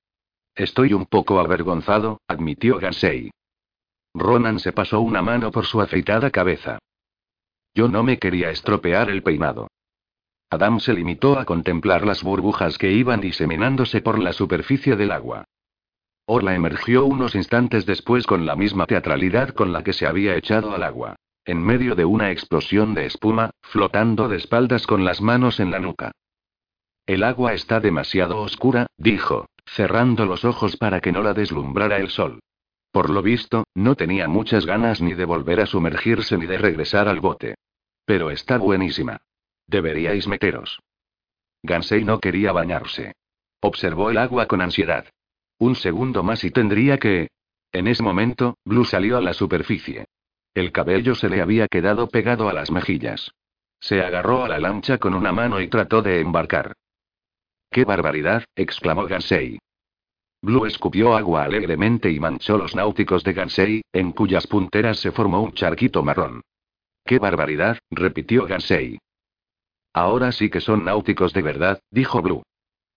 Estoy 0.55 0.93
un 0.93 1.05
poco 1.05 1.39
avergonzado, 1.39 2.19
admitió 2.27 2.79
Gansei. 2.79 3.31
Ronan 4.15 4.59
se 4.59 4.71
pasó 4.71 5.01
una 5.01 5.21
mano 5.21 5.51
por 5.51 5.65
su 5.65 5.81
afeitada 5.81 6.31
cabeza. 6.31 6.79
Yo 7.75 7.87
no 7.87 8.03
me 8.03 8.17
quería 8.17 8.49
estropear 8.49 9.09
el 9.09 9.23
peinado. 9.23 9.67
Adam 10.53 10.79
se 10.79 10.93
limitó 10.93 11.39
a 11.39 11.45
contemplar 11.45 12.05
las 12.05 12.21
burbujas 12.21 12.77
que 12.77 12.91
iban 12.91 13.19
diseminándose 13.21 14.01
por 14.01 14.19
la 14.19 14.33
superficie 14.33 14.95
del 14.95 15.11
agua. 15.11 15.45
Orla 16.25 16.53
emergió 16.53 17.05
unos 17.05 17.33
instantes 17.33 17.85
después 17.87 18.27
con 18.27 18.45
la 18.45 18.55
misma 18.55 18.85
teatralidad 18.85 19.49
con 19.49 19.73
la 19.73 19.83
que 19.83 19.93
se 19.93 20.05
había 20.05 20.35
echado 20.35 20.73
al 20.73 20.83
agua. 20.83 21.15
En 21.43 21.61
medio 21.61 21.95
de 21.95 22.05
una 22.05 22.31
explosión 22.31 22.93
de 22.93 23.07
espuma, 23.07 23.49
flotando 23.61 24.29
de 24.29 24.37
espaldas 24.37 24.87
con 24.87 25.03
las 25.03 25.21
manos 25.21 25.59
en 25.59 25.71
la 25.71 25.79
nuca. 25.79 26.11
El 27.05 27.23
agua 27.23 27.53
está 27.53 27.81
demasiado 27.81 28.39
oscura, 28.39 28.87
dijo, 28.95 29.47
cerrando 29.65 30.25
los 30.25 30.45
ojos 30.45 30.77
para 30.77 31.01
que 31.01 31.11
no 31.11 31.21
la 31.21 31.33
deslumbrara 31.33 31.97
el 31.97 32.09
sol. 32.09 32.39
Por 32.91 33.09
lo 33.09 33.23
visto, 33.23 33.65
no 33.73 33.95
tenía 33.95 34.27
muchas 34.27 34.65
ganas 34.67 35.01
ni 35.01 35.15
de 35.15 35.25
volver 35.25 35.59
a 35.59 35.65
sumergirse 35.65 36.37
ni 36.37 36.45
de 36.45 36.59
regresar 36.59 37.07
al 37.07 37.19
bote. 37.19 37.55
Pero 38.05 38.29
está 38.29 38.57
buenísima. 38.57 39.19
Deberíais 39.67 40.27
meteros. 40.27 40.79
Gansei 41.63 42.03
no 42.03 42.19
quería 42.19 42.51
bañarse. 42.51 43.13
Observó 43.61 44.09
el 44.09 44.17
agua 44.17 44.47
con 44.47 44.61
ansiedad. 44.61 45.05
Un 45.57 45.75
segundo 45.75 46.23
más 46.23 46.43
y 46.43 46.51
tendría 46.51 46.97
que... 46.97 47.29
En 47.71 47.87
ese 47.87 48.03
momento, 48.03 48.57
Blue 48.65 48.85
salió 48.85 49.17
a 49.17 49.21
la 49.21 49.33
superficie. 49.33 50.05
El 50.53 50.71
cabello 50.71 51.15
se 51.15 51.29
le 51.29 51.41
había 51.41 51.67
quedado 51.67 52.07
pegado 52.07 52.49
a 52.49 52.53
las 52.53 52.69
mejillas. 52.69 53.31
Se 53.79 54.01
agarró 54.01 54.43
a 54.43 54.49
la 54.49 54.59
lancha 54.59 54.97
con 54.97 55.13
una 55.13 55.31
mano 55.31 55.59
y 55.59 55.67
trató 55.67 56.01
de 56.01 56.19
embarcar. 56.19 56.73
¡Qué 57.71 57.85
barbaridad! 57.85 58.43
exclamó 58.55 59.05
Gansei. 59.05 59.59
Blue 60.41 60.65
escupió 60.65 61.15
agua 61.15 61.45
alegremente 61.45 62.11
y 62.11 62.19
manchó 62.19 62.57
los 62.57 62.75
náuticos 62.75 63.23
de 63.23 63.33
Gansei, 63.33 63.81
en 63.93 64.11
cuyas 64.11 64.45
punteras 64.45 64.99
se 64.99 65.11
formó 65.11 65.41
un 65.41 65.53
charquito 65.53 66.03
marrón. 66.03 66.41
¡Qué 67.05 67.17
barbaridad! 67.17 67.79
repitió 67.89 68.45
Gansei. 68.45 68.99
Ahora 69.93 70.31
sí 70.31 70.49
que 70.49 70.59
son 70.59 70.85
náuticos 70.85 71.33
de 71.33 71.41
verdad, 71.43 71.79
dijo 71.91 72.21
Blue. 72.21 72.43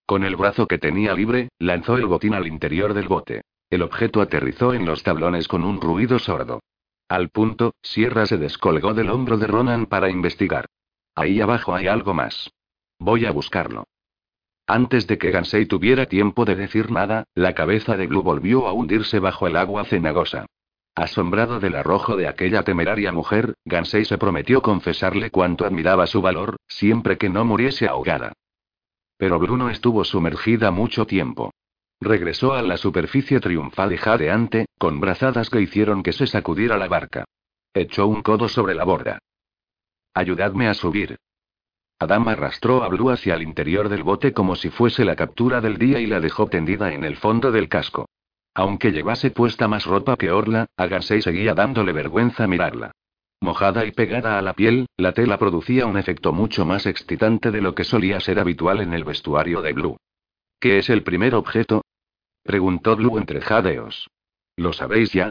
Con 0.05 0.23
el 0.23 0.35
brazo 0.35 0.67
que 0.67 0.77
tenía 0.77 1.13
libre, 1.13 1.49
lanzó 1.59 1.97
el 1.97 2.07
botín 2.07 2.33
al 2.33 2.47
interior 2.47 2.93
del 2.93 3.07
bote. 3.07 3.41
El 3.69 3.81
objeto 3.81 4.21
aterrizó 4.21 4.73
en 4.73 4.85
los 4.85 5.03
tablones 5.03 5.47
con 5.47 5.63
un 5.63 5.81
ruido 5.81 6.17
sordo. 6.17 6.61
Al 7.09 7.29
punto, 7.29 7.73
Sierra 7.81 8.25
se 8.25 8.37
descolgó 8.37 8.93
del 8.93 9.09
hombro 9.09 9.37
de 9.37 9.47
Ronan 9.47 9.85
para 9.85 10.09
investigar. 10.09 10.65
Ahí 11.15 11.41
abajo 11.41 11.75
hay 11.75 11.87
algo 11.87 12.13
más. 12.13 12.49
Voy 12.99 13.25
a 13.25 13.31
buscarlo. 13.31 13.85
Antes 14.65 15.07
de 15.07 15.17
que 15.17 15.31
Gansei 15.31 15.65
tuviera 15.65 16.07
tiempo 16.07 16.43
de 16.43 16.55
decir 16.55 16.91
nada, 16.91 17.25
la 17.35 17.53
cabeza 17.53 17.95
de 17.95 18.07
Blue 18.07 18.23
volvió 18.23 18.67
a 18.67 18.73
hundirse 18.73 19.19
bajo 19.19 19.47
el 19.47 19.55
agua 19.55 19.85
cenagosa. 19.85 20.45
Asombrado 20.97 21.59
del 21.59 21.75
arrojo 21.75 22.15
de 22.15 22.27
aquella 22.27 22.63
temeraria 22.63 23.11
mujer, 23.11 23.53
Gansei 23.65 24.03
se 24.03 24.17
prometió 24.17 24.63
confesarle 24.63 25.29
cuánto 25.29 25.63
admiraba 25.63 26.07
su 26.07 26.23
valor, 26.23 26.55
siempre 26.67 27.19
que 27.19 27.29
no 27.29 27.45
muriese 27.45 27.87
ahogada. 27.87 28.33
Pero 29.15 29.37
Bruno 29.37 29.69
estuvo 29.69 30.03
sumergida 30.03 30.71
mucho 30.71 31.05
tiempo. 31.05 31.53
Regresó 32.01 32.53
a 32.53 32.63
la 32.63 32.77
superficie 32.77 33.39
triunfal 33.39 33.93
y 33.93 33.97
jadeante, 33.97 34.65
con 34.79 34.99
brazadas 34.99 35.51
que 35.51 35.61
hicieron 35.61 36.01
que 36.01 36.13
se 36.13 36.25
sacudiera 36.25 36.79
la 36.79 36.87
barca. 36.87 37.25
Echó 37.75 38.07
un 38.07 38.23
codo 38.23 38.49
sobre 38.49 38.73
la 38.73 38.83
borda. 38.83 39.19
Ayudadme 40.15 40.67
a 40.67 40.73
subir. 40.73 41.17
Adam 41.99 42.27
arrastró 42.27 42.83
a 42.83 42.87
Blue 42.87 43.11
hacia 43.11 43.35
el 43.35 43.43
interior 43.43 43.89
del 43.89 44.01
bote 44.01 44.33
como 44.33 44.55
si 44.55 44.71
fuese 44.71 45.05
la 45.05 45.15
captura 45.15 45.61
del 45.61 45.77
día 45.77 45.99
y 45.99 46.07
la 46.07 46.19
dejó 46.19 46.47
tendida 46.47 46.91
en 46.91 47.03
el 47.03 47.17
fondo 47.17 47.51
del 47.51 47.69
casco. 47.69 48.07
Aunque 48.57 48.91
llevase 48.91 49.29
puesta 49.29 49.67
más 49.67 49.85
ropa 49.85 50.17
que 50.17 50.31
Orla, 50.31 50.65
a 50.75 50.87
Gansei 50.87 51.21
seguía 51.21 51.53
dándole 51.53 51.93
vergüenza 51.93 52.47
mirarla. 52.47 52.91
Mojada 53.39 53.85
y 53.85 53.91
pegada 53.91 54.39
a 54.39 54.41
la 54.41 54.53
piel, 54.53 54.87
la 54.97 55.11
tela 55.11 55.37
producía 55.37 55.85
un 55.85 55.95
efecto 55.95 56.33
mucho 56.33 56.65
más 56.65 56.87
excitante 56.87 57.51
de 57.51 57.61
lo 57.61 57.75
que 57.75 57.83
solía 57.83 58.19
ser 58.19 58.39
habitual 58.39 58.81
en 58.81 58.93
el 58.93 59.03
vestuario 59.03 59.61
de 59.61 59.73
Blue. 59.73 59.97
¿Qué 60.59 60.79
es 60.79 60.89
el 60.89 61.03
primer 61.03 61.35
objeto? 61.35 61.83
preguntó 62.41 62.95
Blue 62.95 63.19
entre 63.19 63.41
jadeos. 63.41 64.09
¿Lo 64.55 64.73
sabéis 64.73 65.11
ya? 65.13 65.29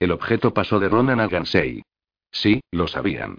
El 0.00 0.10
objeto 0.10 0.52
pasó 0.52 0.80
de 0.80 0.88
Ronan 0.88 1.20
a 1.20 1.28
Gansei. 1.28 1.84
Sí, 2.32 2.62
lo 2.72 2.88
sabían. 2.88 3.38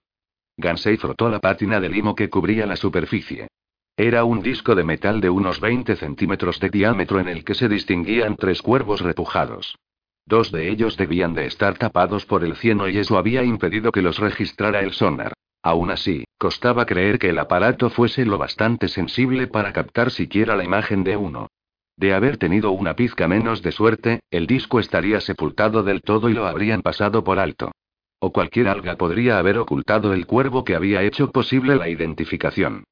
Gansei 0.56 0.96
frotó 0.96 1.28
la 1.28 1.40
pátina 1.40 1.82
de 1.82 1.90
limo 1.90 2.16
que 2.16 2.30
cubría 2.30 2.66
la 2.66 2.78
superficie. 2.78 3.50
Era 3.98 4.26
un 4.26 4.42
disco 4.42 4.76
de 4.76 4.84
metal 4.84 5.22
de 5.22 5.30
unos 5.30 5.62
20 5.62 5.96
centímetros 5.96 6.60
de 6.60 6.70
diámetro 6.70 7.22
en 7.22 7.30
el 7.30 7.46
que 7.46 7.54
se 7.54 7.70
distinguían 7.70 8.36
tres 8.36 8.62
cuervos 8.62 9.00
repujados. 9.00 9.78
Dos 10.26 10.52
de 10.52 10.70
ellos 10.70 10.98
debían 10.98 11.34
de 11.34 11.46
estar 11.46 11.78
tapados 11.78 12.26
por 12.26 12.44
el 12.44 12.58
cieno 12.58 12.90
y 12.90 12.98
eso 12.98 13.18
había 13.18 13.44
impedido 13.44 13.94
que 13.94 14.02
los 14.02 14.20
registrara 14.20 14.82
el 14.82 14.92
sonar. 14.92 15.32
Aún 15.64 15.92
así, 15.92 16.26
costaba 16.38 16.86
creer 16.86 17.20
que 17.20 17.30
el 17.30 17.40
aparato 17.40 17.90
fuese 17.90 18.26
lo 18.26 18.38
bastante 18.38 18.90
sensible 18.90 19.48
para 19.48 19.72
captar 19.72 20.12
siquiera 20.12 20.58
la 20.58 20.66
imagen 20.66 21.06
de 21.06 21.16
uno. 21.16 21.48
De 21.96 22.14
haber 22.14 22.36
tenido 22.36 22.72
una 22.72 22.98
pizca 22.98 23.30
menos 23.30 23.62
de 23.62 23.72
suerte, 23.72 24.20
el 24.30 24.46
disco 24.46 24.82
estaría 24.82 25.22
sepultado 25.22 25.84
del 25.84 26.02
todo 26.02 26.28
y 26.28 26.34
lo 26.34 26.48
habrían 26.48 26.82
pasado 26.82 27.24
por 27.24 27.40
alto. 27.40 27.72
o 28.20 28.32
cualquier 28.32 28.68
alga 28.68 28.96
podría 28.98 29.38
haber 29.38 29.58
ocultado 29.58 30.12
el 30.14 30.26
cuervo 30.26 30.64
que 30.64 30.76
había 30.76 31.04
hecho 31.04 31.32
posible 31.32 31.76
la 31.76 31.90
identificación. 31.90 32.84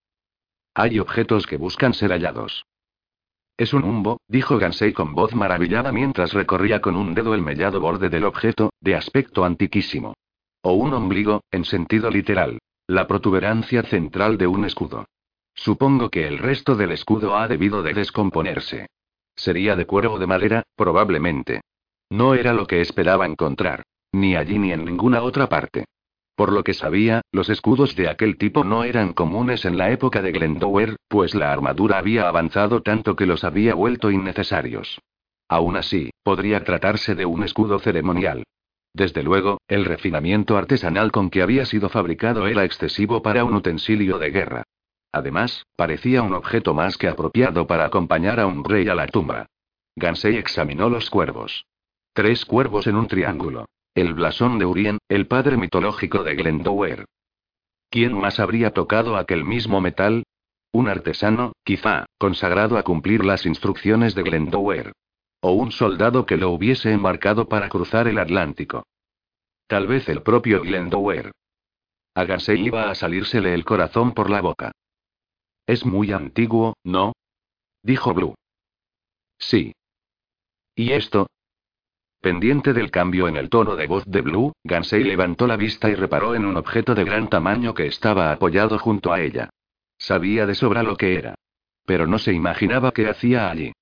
Hay 0.76 1.00
objetos 1.00 1.46
que 1.46 1.58
buscan 1.58 1.94
ser 1.94 2.12
hallados. 2.12 2.66
Es 3.58 3.74
un 3.74 3.84
humbo, 3.84 4.20
dijo 4.28 4.58
Gansei 4.58 4.94
con 4.94 5.14
voz 5.14 5.36
maravillada 5.36 5.92
mientras 5.92 6.34
recorría 6.34 6.82
con 6.82 6.96
un 6.96 7.14
dedo 7.14 7.36
el 7.36 7.42
mellado 7.42 7.80
borde 7.80 8.10
del 8.10 8.24
objeto, 8.24 8.72
de 8.82 8.96
aspecto 8.96 9.46
antiquísimo. 9.46 10.16
O 10.64 10.74
un 10.74 10.94
ombligo, 10.94 11.44
en 11.52 11.66
sentido 11.66 12.10
literal. 12.10 12.60
La 12.88 13.08
protuberancia 13.08 13.84
central 13.84 14.38
de 14.38 14.48
un 14.48 14.66
escudo. 14.66 15.06
Supongo 15.54 16.10
que 16.10 16.28
el 16.28 16.40
resto 16.40 16.76
del 16.76 16.92
escudo 16.92 17.38
ha 17.38 17.48
debido 17.48 17.84
de 17.84 17.94
descomponerse. 17.94 18.88
Sería 19.36 19.76
de 19.76 19.86
cuero 19.86 20.14
o 20.14 20.20
de 20.20 20.28
madera, 20.28 20.64
probablemente. 20.76 21.62
No 22.10 22.34
era 22.34 22.54
lo 22.54 22.66
que 22.66 22.82
esperaba 22.82 23.26
encontrar. 23.26 23.84
Ni 24.12 24.36
allí 24.36 24.58
ni 24.58 24.72
en 24.72 24.86
ninguna 24.86 25.22
otra 25.22 25.48
parte. 25.48 25.86
Por 26.36 26.52
lo 26.52 26.64
que 26.64 26.74
sabía, 26.74 27.22
los 27.32 27.50
escudos 27.50 27.96
de 27.96 28.10
aquel 28.10 28.38
tipo 28.38 28.64
no 28.64 28.84
eran 28.84 29.14
comunes 29.14 29.66
en 29.66 29.78
la 29.78 29.92
época 29.92 30.22
de 30.22 30.32
Glendower, 30.32 30.96
pues 31.08 31.36
la 31.36 31.54
armadura 31.54 32.00
había 32.00 32.28
avanzado 32.28 32.82
tanto 32.82 33.16
que 33.16 33.28
los 33.28 33.44
había 33.44 33.76
vuelto 33.76 34.10
innecesarios. 34.10 35.00
Aún 35.48 35.76
así, 35.76 36.10
podría 36.24 36.64
tratarse 36.64 37.14
de 37.14 37.26
un 37.26 37.44
escudo 37.44 37.78
ceremonial. 37.78 38.44
Desde 38.96 39.24
luego, 39.24 39.60
el 39.68 39.86
refinamiento 39.86 40.58
artesanal 40.58 41.12
con 41.12 41.30
que 41.30 41.42
había 41.42 41.66
sido 41.66 41.90
fabricado 41.90 42.48
era 42.48 42.64
excesivo 42.64 43.22
para 43.22 43.44
un 43.44 43.54
utensilio 43.54 44.18
de 44.18 44.32
guerra. 44.32 44.64
Además, 45.12 45.66
parecía 45.76 46.24
un 46.24 46.34
objeto 46.34 46.74
más 46.74 46.98
que 46.98 47.08
apropiado 47.08 47.68
para 47.68 47.86
acompañar 47.86 48.40
a 48.40 48.48
un 48.48 48.64
rey 48.64 48.88
a 48.88 48.96
la 48.96 49.08
tumba. 49.08 49.46
Gansei 49.96 50.38
examinó 50.38 50.90
los 50.90 51.12
cuervos. 51.12 51.66
Tres 52.14 52.46
cuervos 52.46 52.88
en 52.88 52.96
un 52.96 53.08
triángulo. 53.08 53.66
El 53.96 54.16
blasón 54.16 54.58
de 54.58 54.66
Urien, 54.66 54.98
el 55.08 55.28
padre 55.28 55.56
mitológico 55.56 56.24
de 56.24 56.34
Glendower. 56.34 57.06
¿Quién 57.92 58.14
más 58.20 58.40
habría 58.40 58.72
tocado 58.72 59.18
aquel 59.18 59.46
mismo 59.46 59.82
metal? 59.82 60.24
Un 60.72 60.90
artesano, 60.90 61.54
quizá, 61.64 62.08
consagrado 62.18 62.80
a 62.80 62.84
cumplir 62.84 63.24
las 63.24 63.46
instrucciones 63.46 64.16
de 64.16 64.24
Glendower. 64.24 64.94
O 65.42 65.52
un 65.52 65.72
soldado 65.72 66.26
que 66.26 66.38
lo 66.38 66.50
hubiese 66.50 66.92
embarcado 66.92 67.48
para 67.48 67.70
cruzar 67.70 68.08
el 68.08 68.18
Atlántico. 68.18 68.88
Tal 69.68 69.86
vez 69.86 70.10
el 70.10 70.24
propio 70.24 70.62
Glendower. 70.62 71.32
A 72.16 72.26
iba 72.56 72.90
a 72.90 72.96
salírsele 72.96 73.54
el 73.54 73.64
corazón 73.64 74.14
por 74.14 74.32
la 74.32 74.42
boca. 74.42 74.72
Es 75.68 75.86
muy 75.86 76.12
antiguo, 76.12 76.74
¿no? 76.84 77.14
Dijo 77.84 78.14
Blue. 78.14 78.34
Sí. 79.38 79.74
¿Y 80.76 80.94
esto? 80.94 81.28
Pendiente 82.24 82.72
del 82.72 82.90
cambio 82.90 83.28
en 83.28 83.36
el 83.36 83.50
tono 83.50 83.76
de 83.76 83.86
voz 83.86 84.06
de 84.06 84.22
Blue, 84.22 84.54
Gansei 84.64 85.04
levantó 85.04 85.46
la 85.46 85.58
vista 85.58 85.90
y 85.90 85.96
reparó 85.96 86.36
en 86.36 86.46
un 86.46 86.56
objeto 86.56 86.96
de 86.96 87.04
gran 87.04 87.28
tamaño 87.28 87.74
que 87.74 87.86
estaba 87.86 88.32
apoyado 88.32 88.80
junto 88.80 89.12
a 89.12 89.20
ella. 89.20 89.50
Sabía 89.98 90.46
de 90.46 90.56
sobra 90.56 90.84
lo 90.84 90.96
que 90.96 91.18
era. 91.18 91.36
Pero 91.86 92.08
no 92.08 92.18
se 92.20 92.32
imaginaba 92.32 92.94
qué 92.94 93.10
hacía 93.10 93.52
allí. 93.52 93.74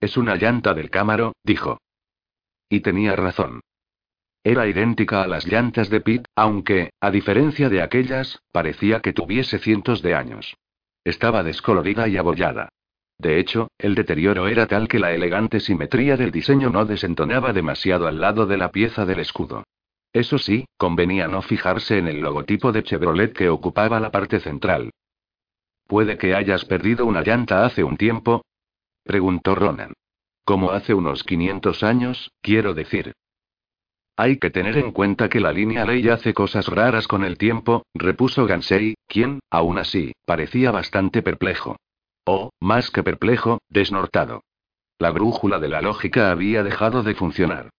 Es 0.00 0.18
una 0.18 0.36
llanta 0.36 0.74
del 0.74 0.90
cámaro, 0.90 1.32
dijo. 1.42 1.80
Y 2.68 2.80
tenía 2.80 3.16
razón. 3.16 3.62
Era 4.44 4.66
idéntica 4.66 5.22
a 5.22 5.26
las 5.26 5.46
llantas 5.46 5.88
de 5.88 6.02
Pete, 6.02 6.28
aunque, 6.34 6.90
a 7.00 7.10
diferencia 7.10 7.70
de 7.70 7.80
aquellas, 7.80 8.42
parecía 8.52 9.00
que 9.00 9.14
tuviese 9.14 9.58
cientos 9.58 10.02
de 10.02 10.14
años. 10.14 10.58
Estaba 11.04 11.42
descolorida 11.42 12.06
y 12.06 12.18
abollada. 12.18 12.68
De 13.18 13.38
hecho, 13.40 13.68
el 13.78 13.94
deterioro 13.94 14.46
era 14.46 14.66
tal 14.66 14.88
que 14.88 14.98
la 14.98 15.12
elegante 15.12 15.60
simetría 15.60 16.16
del 16.16 16.30
diseño 16.30 16.70
no 16.70 16.84
desentonaba 16.84 17.52
demasiado 17.52 18.06
al 18.06 18.20
lado 18.20 18.46
de 18.46 18.58
la 18.58 18.70
pieza 18.70 19.06
del 19.06 19.20
escudo. 19.20 19.64
Eso 20.12 20.38
sí, 20.38 20.66
convenía 20.76 21.28
no 21.28 21.42
fijarse 21.42 21.98
en 21.98 22.08
el 22.08 22.20
logotipo 22.20 22.72
de 22.72 22.82
Chevrolet 22.82 23.32
que 23.32 23.48
ocupaba 23.48 24.00
la 24.00 24.10
parte 24.10 24.40
central. 24.40 24.90
¿Puede 25.86 26.18
que 26.18 26.34
hayas 26.34 26.64
perdido 26.64 27.06
una 27.06 27.22
llanta 27.22 27.64
hace 27.64 27.84
un 27.84 27.96
tiempo? 27.96 28.44
preguntó 29.04 29.54
Ronan. 29.54 29.92
Como 30.44 30.70
hace 30.70 30.94
unos 30.94 31.22
500 31.24 31.82
años, 31.82 32.30
quiero 32.40 32.74
decir. 32.74 33.12
Hay 34.16 34.38
que 34.38 34.50
tener 34.50 34.78
en 34.78 34.92
cuenta 34.92 35.28
que 35.28 35.40
la 35.40 35.52
línea 35.52 35.84
ley 35.84 36.08
hace 36.08 36.32
cosas 36.32 36.68
raras 36.68 37.06
con 37.06 37.24
el 37.24 37.36
tiempo, 37.36 37.84
repuso 37.94 38.46
Gansei, 38.46 38.94
quien, 39.06 39.40
aún 39.50 39.78
así, 39.78 40.12
parecía 40.24 40.70
bastante 40.70 41.22
perplejo. 41.22 41.76
O, 42.26 42.50
más 42.60 42.90
que 42.90 43.02
perplejo, 43.02 43.60
desnortado. 43.68 44.42
La 44.98 45.12
brújula 45.12 45.60
de 45.60 45.68
la 45.68 45.80
lógica 45.80 46.32
había 46.32 46.64
dejado 46.64 47.02
de 47.02 47.14
funcionar. 47.14 47.70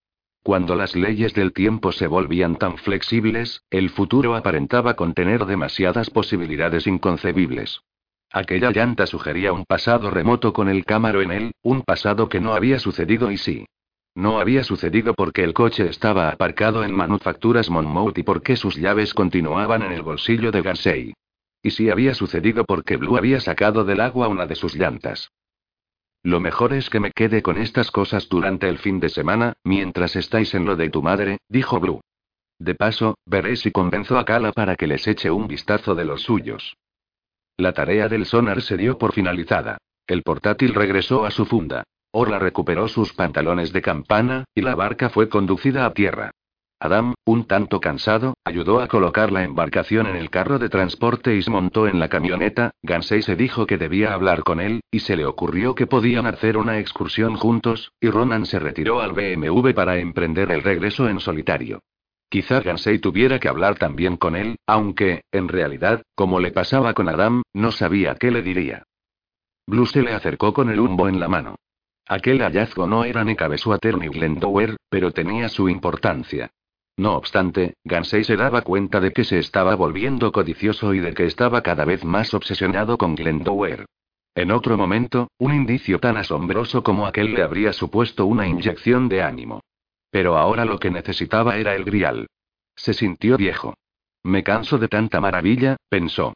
Cuando 0.42 0.74
las 0.74 0.96
leyes 0.96 1.34
del 1.34 1.52
tiempo 1.52 1.92
se 1.92 2.06
volvían 2.06 2.56
tan 2.56 2.78
flexibles, 2.78 3.62
el 3.70 3.90
futuro 3.90 4.34
aparentaba 4.34 4.94
contener 4.94 5.44
demasiadas 5.44 6.08
posibilidades 6.08 6.86
inconcebibles. 6.86 7.82
Aquella 8.30 8.70
llanta 8.70 9.06
sugería 9.06 9.52
un 9.52 9.66
pasado 9.66 10.10
remoto 10.10 10.54
con 10.54 10.70
el 10.70 10.86
cámaro 10.86 11.20
en 11.20 11.32
él, 11.32 11.52
un 11.62 11.82
pasado 11.82 12.30
que 12.30 12.40
no 12.40 12.54
había 12.54 12.78
sucedido 12.78 13.30
y 13.30 13.36
sí. 13.36 13.66
No 14.14 14.40
había 14.40 14.64
sucedido 14.64 15.12
porque 15.12 15.44
el 15.44 15.52
coche 15.52 15.88
estaba 15.88 16.30
aparcado 16.30 16.84
en 16.84 16.94
Manufacturas 16.94 17.68
Monmouth 17.68 18.16
y 18.16 18.22
porque 18.22 18.56
sus 18.56 18.76
llaves 18.76 19.12
continuaban 19.12 19.82
en 19.82 19.92
el 19.92 20.02
bolsillo 20.02 20.50
de 20.50 20.62
Gansei. 20.62 21.14
Y 21.62 21.70
sí 21.70 21.90
había 21.90 22.14
sucedido 22.14 22.64
porque 22.64 22.96
Blue 22.96 23.16
había 23.16 23.40
sacado 23.40 23.84
del 23.84 24.00
agua 24.00 24.28
una 24.28 24.46
de 24.46 24.54
sus 24.54 24.74
llantas. 24.74 25.30
Lo 26.22 26.40
mejor 26.40 26.72
es 26.72 26.90
que 26.90 27.00
me 27.00 27.12
quede 27.12 27.42
con 27.42 27.58
estas 27.58 27.90
cosas 27.90 28.28
durante 28.28 28.68
el 28.68 28.78
fin 28.78 29.00
de 29.00 29.08
semana, 29.08 29.54
mientras 29.64 30.16
estáis 30.16 30.54
en 30.54 30.64
lo 30.64 30.76
de 30.76 30.90
tu 30.90 31.02
madre, 31.02 31.38
dijo 31.48 31.80
Blue. 31.80 32.00
De 32.58 32.74
paso, 32.74 33.16
veré 33.24 33.56
si 33.56 33.70
convenzo 33.70 34.18
a 34.18 34.24
Kala 34.24 34.52
para 34.52 34.74
que 34.74 34.88
les 34.88 35.06
eche 35.06 35.30
un 35.30 35.46
vistazo 35.46 35.94
de 35.94 36.04
los 36.04 36.22
suyos. 36.22 36.76
La 37.56 37.72
tarea 37.72 38.08
del 38.08 38.26
sonar 38.26 38.62
se 38.62 38.76
dio 38.76 38.98
por 38.98 39.12
finalizada. 39.12 39.78
El 40.06 40.22
portátil 40.22 40.74
regresó 40.74 41.24
a 41.24 41.30
su 41.30 41.44
funda. 41.44 41.84
Orla 42.10 42.38
recuperó 42.38 42.88
sus 42.88 43.12
pantalones 43.12 43.72
de 43.72 43.82
campana, 43.82 44.44
y 44.54 44.62
la 44.62 44.74
barca 44.74 45.10
fue 45.10 45.28
conducida 45.28 45.84
a 45.84 45.92
tierra. 45.92 46.30
Adam, 46.80 47.14
un 47.24 47.44
tanto 47.44 47.80
cansado, 47.80 48.34
ayudó 48.44 48.80
a 48.80 48.86
colocar 48.86 49.32
la 49.32 49.42
embarcación 49.42 50.06
en 50.06 50.14
el 50.14 50.30
carro 50.30 50.60
de 50.60 50.68
transporte 50.68 51.34
y 51.34 51.42
se 51.42 51.50
montó 51.50 51.88
en 51.88 51.98
la 51.98 52.08
camioneta. 52.08 52.70
Gansei 52.82 53.22
se 53.22 53.34
dijo 53.34 53.66
que 53.66 53.78
debía 53.78 54.14
hablar 54.14 54.44
con 54.44 54.60
él, 54.60 54.80
y 54.92 55.00
se 55.00 55.16
le 55.16 55.26
ocurrió 55.26 55.74
que 55.74 55.88
podían 55.88 56.26
hacer 56.26 56.56
una 56.56 56.78
excursión 56.78 57.34
juntos, 57.34 57.90
y 58.00 58.10
Ronan 58.10 58.46
se 58.46 58.60
retiró 58.60 59.00
al 59.00 59.12
BMW 59.12 59.70
para 59.72 59.98
emprender 59.98 60.52
el 60.52 60.62
regreso 60.62 61.08
en 61.08 61.18
solitario. 61.18 61.80
Quizá 62.30 62.60
Gansei 62.60 63.00
tuviera 63.00 63.40
que 63.40 63.48
hablar 63.48 63.76
también 63.76 64.16
con 64.16 64.36
él, 64.36 64.56
aunque, 64.66 65.22
en 65.32 65.48
realidad, 65.48 66.02
como 66.14 66.38
le 66.38 66.52
pasaba 66.52 66.94
con 66.94 67.08
Adam, 67.08 67.42
no 67.54 67.72
sabía 67.72 68.14
qué 68.14 68.30
le 68.30 68.42
diría. 68.42 68.84
Blue 69.66 69.86
se 69.86 70.02
le 70.02 70.12
acercó 70.12 70.52
con 70.52 70.70
el 70.70 70.78
humbo 70.78 71.08
en 71.08 71.18
la 71.18 71.26
mano. 71.26 71.56
Aquel 72.06 72.40
hallazgo 72.40 72.86
no 72.86 73.04
era 73.04 73.24
ni 73.24 73.34
Cabesuater 73.34 73.98
ni 73.98 74.08
Glendower, 74.08 74.76
pero 74.88 75.10
tenía 75.10 75.48
su 75.48 75.68
importancia. 75.68 76.50
No 76.98 77.14
obstante, 77.14 77.76
Gansei 77.84 78.24
se 78.24 78.36
daba 78.36 78.62
cuenta 78.62 78.98
de 79.00 79.12
que 79.12 79.22
se 79.22 79.38
estaba 79.38 79.76
volviendo 79.76 80.32
codicioso 80.32 80.94
y 80.94 80.98
de 80.98 81.14
que 81.14 81.26
estaba 81.26 81.62
cada 81.62 81.84
vez 81.84 82.04
más 82.04 82.34
obsesionado 82.34 82.98
con 82.98 83.14
Glendower. 83.14 83.86
En 84.34 84.50
otro 84.50 84.76
momento, 84.76 85.30
un 85.38 85.54
indicio 85.54 86.00
tan 86.00 86.16
asombroso 86.16 86.82
como 86.82 87.06
aquel 87.06 87.34
le 87.34 87.44
habría 87.44 87.72
supuesto 87.72 88.26
una 88.26 88.48
inyección 88.48 89.08
de 89.08 89.22
ánimo. 89.22 89.60
Pero 90.10 90.36
ahora 90.36 90.64
lo 90.64 90.80
que 90.80 90.90
necesitaba 90.90 91.56
era 91.56 91.76
el 91.76 91.84
grial. 91.84 92.26
Se 92.74 92.92
sintió 92.92 93.36
viejo. 93.36 93.74
Me 94.24 94.42
canso 94.42 94.76
de 94.76 94.88
tanta 94.88 95.20
maravilla, 95.20 95.76
pensó. 95.88 96.34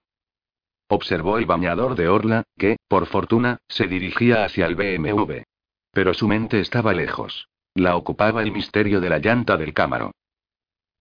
Observó 0.87 1.39
el 1.39 1.47
bañador 1.47 1.97
de 1.97 2.07
Orla, 2.07 2.45
que, 2.57 2.77
por 2.87 3.07
fortuna, 3.07 3.59
se 3.67 3.89
dirigía 3.89 4.45
hacia 4.45 4.67
el 4.67 4.77
BMW. 4.77 5.43
Pero 5.91 6.15
su 6.15 6.29
mente 6.29 6.61
estaba 6.61 6.93
lejos. 6.93 7.49
La 7.75 7.97
ocupaba 7.97 8.43
el 8.43 8.53
misterio 8.53 9.01
de 9.01 9.11
la 9.11 9.19
llanta 9.19 9.57
del 9.57 9.75
cámaro. 9.75 10.13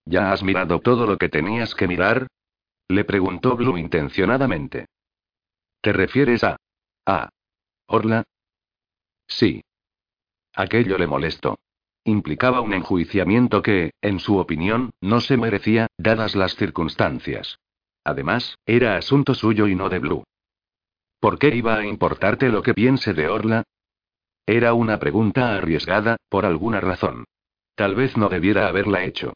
¿Ya 0.06 0.32
has 0.32 0.44
mirado 0.44 0.80
todo 0.80 1.06
lo 1.06 1.18
que 1.18 1.30
tenías 1.30 1.76
que 1.76 1.88
mirar? 1.88 2.28
Le 2.88 3.06
preguntó 3.06 3.56
Blue 3.56 3.78
intencionadamente. 3.78 4.88
¿Te 5.82 5.94
refieres 5.94 6.44
a... 6.44 6.58
a... 7.06 7.30
Orla? 7.88 8.24
Sí. 9.28 9.64
Aquello 10.54 10.98
le 10.98 11.08
molestó. 11.08 11.58
Implicaba 12.04 12.62
un 12.62 12.74
enjuiciamiento 12.74 13.62
que, 13.62 13.92
en 14.02 14.20
su 14.20 14.38
opinión, 14.38 14.92
no 15.02 15.22
se 15.22 15.38
merecía, 15.38 15.88
dadas 15.98 16.36
las 16.36 16.56
circunstancias. 16.56 17.60
Además, 18.04 18.58
era 18.66 18.98
asunto 18.98 19.36
suyo 19.36 19.68
y 19.68 19.76
no 19.76 19.90
de 19.90 20.00
Blue. 20.00 20.24
¿Por 21.20 21.38
qué 21.38 21.56
iba 21.56 21.76
a 21.76 21.86
importarte 21.86 22.50
lo 22.50 22.64
que 22.64 22.74
piense 22.74 23.14
de 23.14 23.28
Orla? 23.28 23.64
Era 24.48 24.74
una 24.74 25.00
pregunta 25.00 25.56
arriesgada, 25.56 26.18
por 26.28 26.46
alguna 26.46 26.82
razón. 26.82 27.26
Tal 27.76 27.96
vez 27.96 28.18
no 28.18 28.28
debiera 28.28 28.68
haberla 28.68 29.04
hecho. 29.04 29.34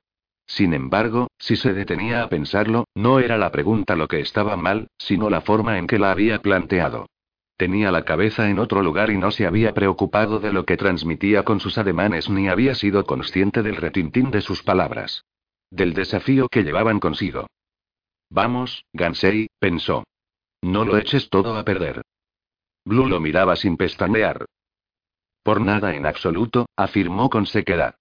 Sin 0.47 0.73
embargo, 0.73 1.27
si 1.39 1.55
se 1.55 1.73
detenía 1.73 2.23
a 2.23 2.29
pensarlo, 2.29 2.85
no 2.93 3.19
era 3.19 3.37
la 3.37 3.51
pregunta 3.51 3.95
lo 3.95 4.07
que 4.07 4.19
estaba 4.19 4.55
mal, 4.55 4.89
sino 4.97 5.29
la 5.29 5.41
forma 5.41 5.77
en 5.79 5.87
que 5.87 5.99
la 5.99 6.11
había 6.11 6.41
planteado. 6.41 7.07
Tenía 7.57 7.91
la 7.91 8.03
cabeza 8.03 8.49
en 8.49 8.59
otro 8.59 8.83
lugar 8.83 9.09
y 9.09 9.17
no 9.17 9.31
se 9.31 9.47
había 9.47 9.73
preocupado 9.73 10.39
de 10.39 10.51
lo 10.51 10.65
que 10.65 10.77
transmitía 10.77 11.43
con 11.43 11.59
sus 11.59 11.77
ademanes 11.77 12.29
ni 12.29 12.49
había 12.49 12.75
sido 12.75 13.05
consciente 13.05 13.63
del 13.63 13.77
retintín 13.77 14.29
de 14.29 14.41
sus 14.41 14.61
palabras. 14.61 15.23
del 15.71 15.93
desafío 15.93 16.47
que 16.47 16.63
llevaban 16.63 16.99
consigo. 16.99 17.47
Vamos, 18.29 18.85
Gansei, 18.93 19.47
pensó. 19.59 20.03
No 20.61 20.85
lo 20.85 20.97
eches 20.97 21.29
todo 21.29 21.57
a 21.57 21.63
perder. 21.63 22.01
Blue 22.85 23.07
lo 23.07 23.19
miraba 23.19 23.55
sin 23.55 23.77
pestañear. 23.77 24.45
Por 25.43 25.61
nada 25.61 25.95
en 25.95 26.05
absoluto, 26.05 26.67
afirmó 26.75 27.29
con 27.29 27.45
sequedad. 27.45 27.95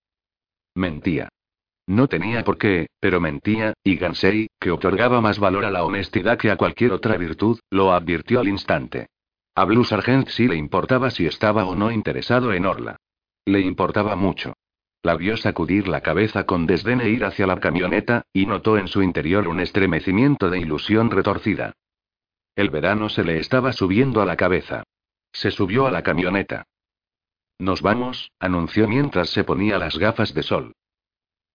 Mentía. 0.75 1.29
No 1.87 2.09
tenía 2.09 2.45
por 2.45 2.57
qué, 2.57 2.87
pero 2.99 3.20
mentía, 3.20 3.74
y 3.85 3.97
Gansei, 3.97 4.49
que 4.59 4.70
otorgaba 4.70 5.20
más 5.20 5.39
valor 5.39 5.64
a 5.64 5.70
la 5.70 5.85
honestidad 5.85 6.39
que 6.39 6.51
a 6.51 6.57
cualquier 6.57 6.93
otra 6.93 7.16
virtud, 7.18 7.59
lo 7.70 7.93
advirtió 7.93 8.41
al 8.41 8.49
instante. 8.49 9.09
A 9.55 9.64
Blue 9.64 9.85
Sargent 9.85 10.28
sí 10.28 10.49
le 10.49 10.57
importaba 10.57 11.11
si 11.11 11.26
estaba 11.26 11.64
o 11.66 11.76
no 11.76 11.93
interesado 11.93 12.53
en 12.53 12.66
Orla. 12.66 12.97
Le 13.45 13.61
importaba 13.61 14.16
mucho. 14.16 14.55
La 15.03 15.16
vio 15.16 15.37
sacudir 15.37 15.87
la 15.87 16.01
cabeza 16.01 16.47
con 16.47 16.66
desdén 16.66 17.03
e 17.03 17.11
ir 17.11 17.26
hacia 17.26 17.47
la 17.47 17.61
camioneta, 17.61 18.22
y 18.32 18.47
notó 18.47 18.78
en 18.78 18.89
su 18.89 19.03
interior 19.03 19.47
un 19.47 19.61
estremecimiento 19.61 20.49
de 20.49 20.61
ilusión 20.61 21.11
retorcida. 21.11 21.74
El 22.57 22.70
verano 22.70 23.11
se 23.11 23.22
le 23.22 23.39
estaba 23.39 23.74
subiendo 23.74 24.22
a 24.22 24.26
la 24.26 24.37
cabeza. 24.37 24.85
Se 25.32 25.51
subió 25.51 25.87
a 25.87 25.91
la 25.91 26.03
camioneta. 26.03 26.64
Nos 27.59 27.82
vamos, 27.82 28.32
anunció 28.39 28.89
mientras 28.89 29.28
se 29.28 29.45
ponía 29.45 29.78
las 29.78 29.99
gafas 29.99 30.32
de 30.32 30.43
sol. 30.43 30.72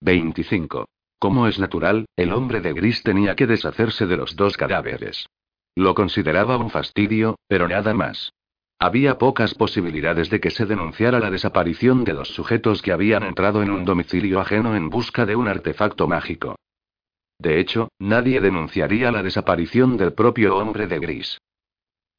25. 0.01 0.87
Como 1.19 1.47
es 1.47 1.59
natural, 1.59 2.05
el 2.15 2.31
hombre 2.31 2.61
de 2.61 2.73
gris 2.73 3.03
tenía 3.03 3.35
que 3.35 3.47
deshacerse 3.47 4.05
de 4.05 4.17
los 4.17 4.35
dos 4.35 4.55
cadáveres. 4.55 5.27
Lo 5.75 5.93
consideraba 5.93 6.57
un 6.57 6.69
fastidio, 6.69 7.37
pero 7.47 7.67
nada 7.67 7.93
más. 7.93 8.31
Había 8.79 9.17
pocas 9.17 9.55
posibilidades 9.55 10.29
de 10.29 10.39
que 10.39 10.51
se 10.51 10.65
denunciara 10.65 11.19
la 11.19 11.29
desaparición 11.29 12.05
de 12.05 12.13
dos 12.13 12.29
sujetos 12.29 12.81
que 12.81 12.93
habían 12.93 13.23
entrado 13.23 13.61
en 13.61 13.71
un 13.71 13.83
domicilio 13.83 14.39
ajeno 14.39 14.75
en 14.75 14.89
busca 14.89 15.25
de 15.25 15.35
un 15.35 15.49
artefacto 15.49 16.07
mágico. 16.07 16.55
De 17.37 17.59
hecho, 17.59 17.89
nadie 17.99 18.39
denunciaría 18.39 19.11
la 19.11 19.21
desaparición 19.21 19.97
del 19.97 20.13
propio 20.13 20.55
hombre 20.57 20.87
de 20.87 20.99
gris. 20.99 21.37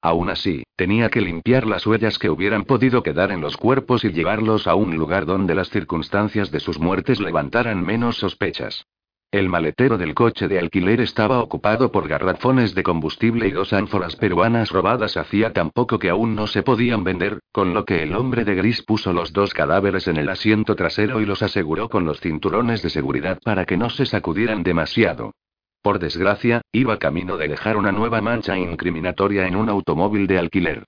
Aún 0.03 0.29
así, 0.29 0.63
tenía 0.81 1.11
que 1.11 1.21
limpiar 1.21 1.67
las 1.67 1.87
huellas 1.87 2.19
que 2.19 2.31
hubieran 2.31 2.65
podido 2.65 3.03
quedar 3.03 3.33
en 3.33 3.43
los 3.43 3.59
cuerpos 3.59 4.03
y 4.03 4.13
llevarlos 4.13 4.67
a 4.67 4.75
un 4.77 4.97
lugar 4.97 5.27
donde 5.27 5.55
las 5.55 5.69
circunstancias 5.69 6.51
de 6.51 6.59
sus 6.59 6.79
muertes 6.79 7.21
levantaran 7.21 7.85
menos 7.85 8.17
sospechas. 8.17 8.87
El 9.31 9.51
maletero 9.51 9.99
del 9.99 10.15
coche 10.15 10.49
de 10.49 10.59
alquiler 10.59 11.03
estaba 11.03 11.41
ocupado 11.43 11.93
por 11.93 12.09
garrafones 12.09 12.75
de 12.75 12.83
combustible 12.83 13.47
y 13.47 13.51
dos 13.51 13.75
ánforas 13.75 14.17
peruanas 14.17 14.71
robadas 14.71 15.19
hacía 15.19 15.53
tan 15.53 15.69
poco 15.69 15.99
que 15.99 16.09
aún 16.09 16.35
no 16.35 16.47
se 16.47 16.63
podían 16.63 17.05
vender, 17.05 17.41
con 17.53 17.75
lo 17.75 17.85
que 17.85 18.03
el 18.03 18.17
hombre 18.17 18.47
de 18.47 18.55
gris 18.55 18.81
puso 18.81 19.13
los 19.13 19.35
dos 19.35 19.53
cadáveres 19.53 20.09
en 20.09 20.17
el 20.17 20.31
asiento 20.31 20.77
trasero 20.77 21.21
y 21.21 21.27
los 21.27 21.43
aseguró 21.43 21.91
con 21.91 22.07
los 22.07 22.21
cinturones 22.21 22.81
de 22.81 22.89
seguridad 22.89 23.39
para 23.45 23.67
que 23.67 23.77
no 23.77 23.91
se 23.91 24.07
sacudieran 24.07 24.63
demasiado. 24.63 25.35
Por 25.83 25.99
desgracia, 25.99 26.61
iba 26.73 26.99
camino 26.99 27.37
de 27.37 27.49
dejar 27.49 27.77
una 27.77 27.93
nueva 27.93 28.21
mancha 28.21 28.59
incriminatoria 28.59 29.47
en 29.47 29.57
un 29.57 29.69
automóvil 29.69 30.27
de 30.27 30.39
alquiler. 30.39 30.85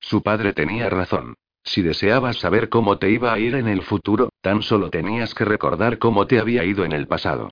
Su 0.00 0.22
padre 0.22 0.52
tenía 0.52 0.88
razón. 0.88 1.34
Si 1.64 1.82
deseabas 1.82 2.36
saber 2.36 2.68
cómo 2.68 2.98
te 2.98 3.10
iba 3.10 3.32
a 3.32 3.38
ir 3.40 3.56
en 3.56 3.66
el 3.66 3.82
futuro, 3.82 4.28
tan 4.40 4.62
solo 4.62 4.88
tenías 4.88 5.34
que 5.34 5.44
recordar 5.44 5.98
cómo 5.98 6.28
te 6.28 6.38
había 6.38 6.64
ido 6.64 6.84
en 6.84 6.92
el 6.92 7.08
pasado. 7.08 7.50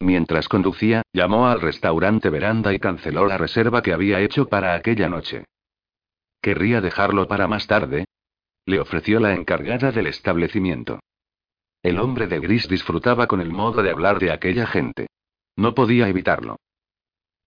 Mientras 0.00 0.48
conducía, 0.48 1.02
llamó 1.14 1.46
al 1.46 1.62
restaurante 1.62 2.28
Veranda 2.28 2.74
y 2.74 2.78
canceló 2.78 3.26
la 3.26 3.38
reserva 3.38 3.82
que 3.82 3.94
había 3.94 4.20
hecho 4.20 4.48
para 4.48 4.74
aquella 4.74 5.08
noche. 5.08 5.44
¿Querría 6.42 6.82
dejarlo 6.82 7.26
para 7.26 7.46
más 7.46 7.66
tarde? 7.66 8.04
Le 8.66 8.80
ofreció 8.80 9.18
la 9.18 9.32
encargada 9.32 9.92
del 9.92 10.08
establecimiento. 10.08 11.00
El 11.82 11.98
hombre 11.98 12.26
de 12.26 12.38
gris 12.38 12.68
disfrutaba 12.68 13.26
con 13.26 13.40
el 13.40 13.50
modo 13.50 13.82
de 13.82 13.90
hablar 13.90 14.18
de 14.18 14.30
aquella 14.30 14.66
gente. 14.66 15.06
No 15.56 15.74
podía 15.74 16.08
evitarlo. 16.08 16.56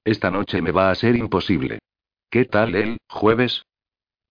Esta 0.04 0.30
noche 0.30 0.62
me 0.62 0.72
va 0.72 0.92
a 0.92 0.96
ser 0.96 1.16
imposible. 1.16 1.80
¿Qué 2.30 2.46
tal 2.46 2.76
el 2.76 2.98
jueves? 3.10 3.64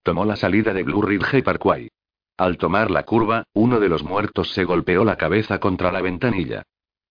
Tomó 0.02 0.24
la 0.24 0.36
salida 0.36 0.72
de 0.72 0.82
Blue 0.82 1.02
Ridge 1.02 1.42
Parkway. 1.42 1.88
Al 2.36 2.58
tomar 2.58 2.90
la 2.90 3.04
curva, 3.04 3.44
uno 3.52 3.80
de 3.80 3.88
los 3.88 4.02
muertos 4.02 4.52
se 4.52 4.64
golpeó 4.64 5.04
la 5.04 5.16
cabeza 5.16 5.58
contra 5.58 5.90
la 5.90 6.00
ventanilla. 6.00 6.62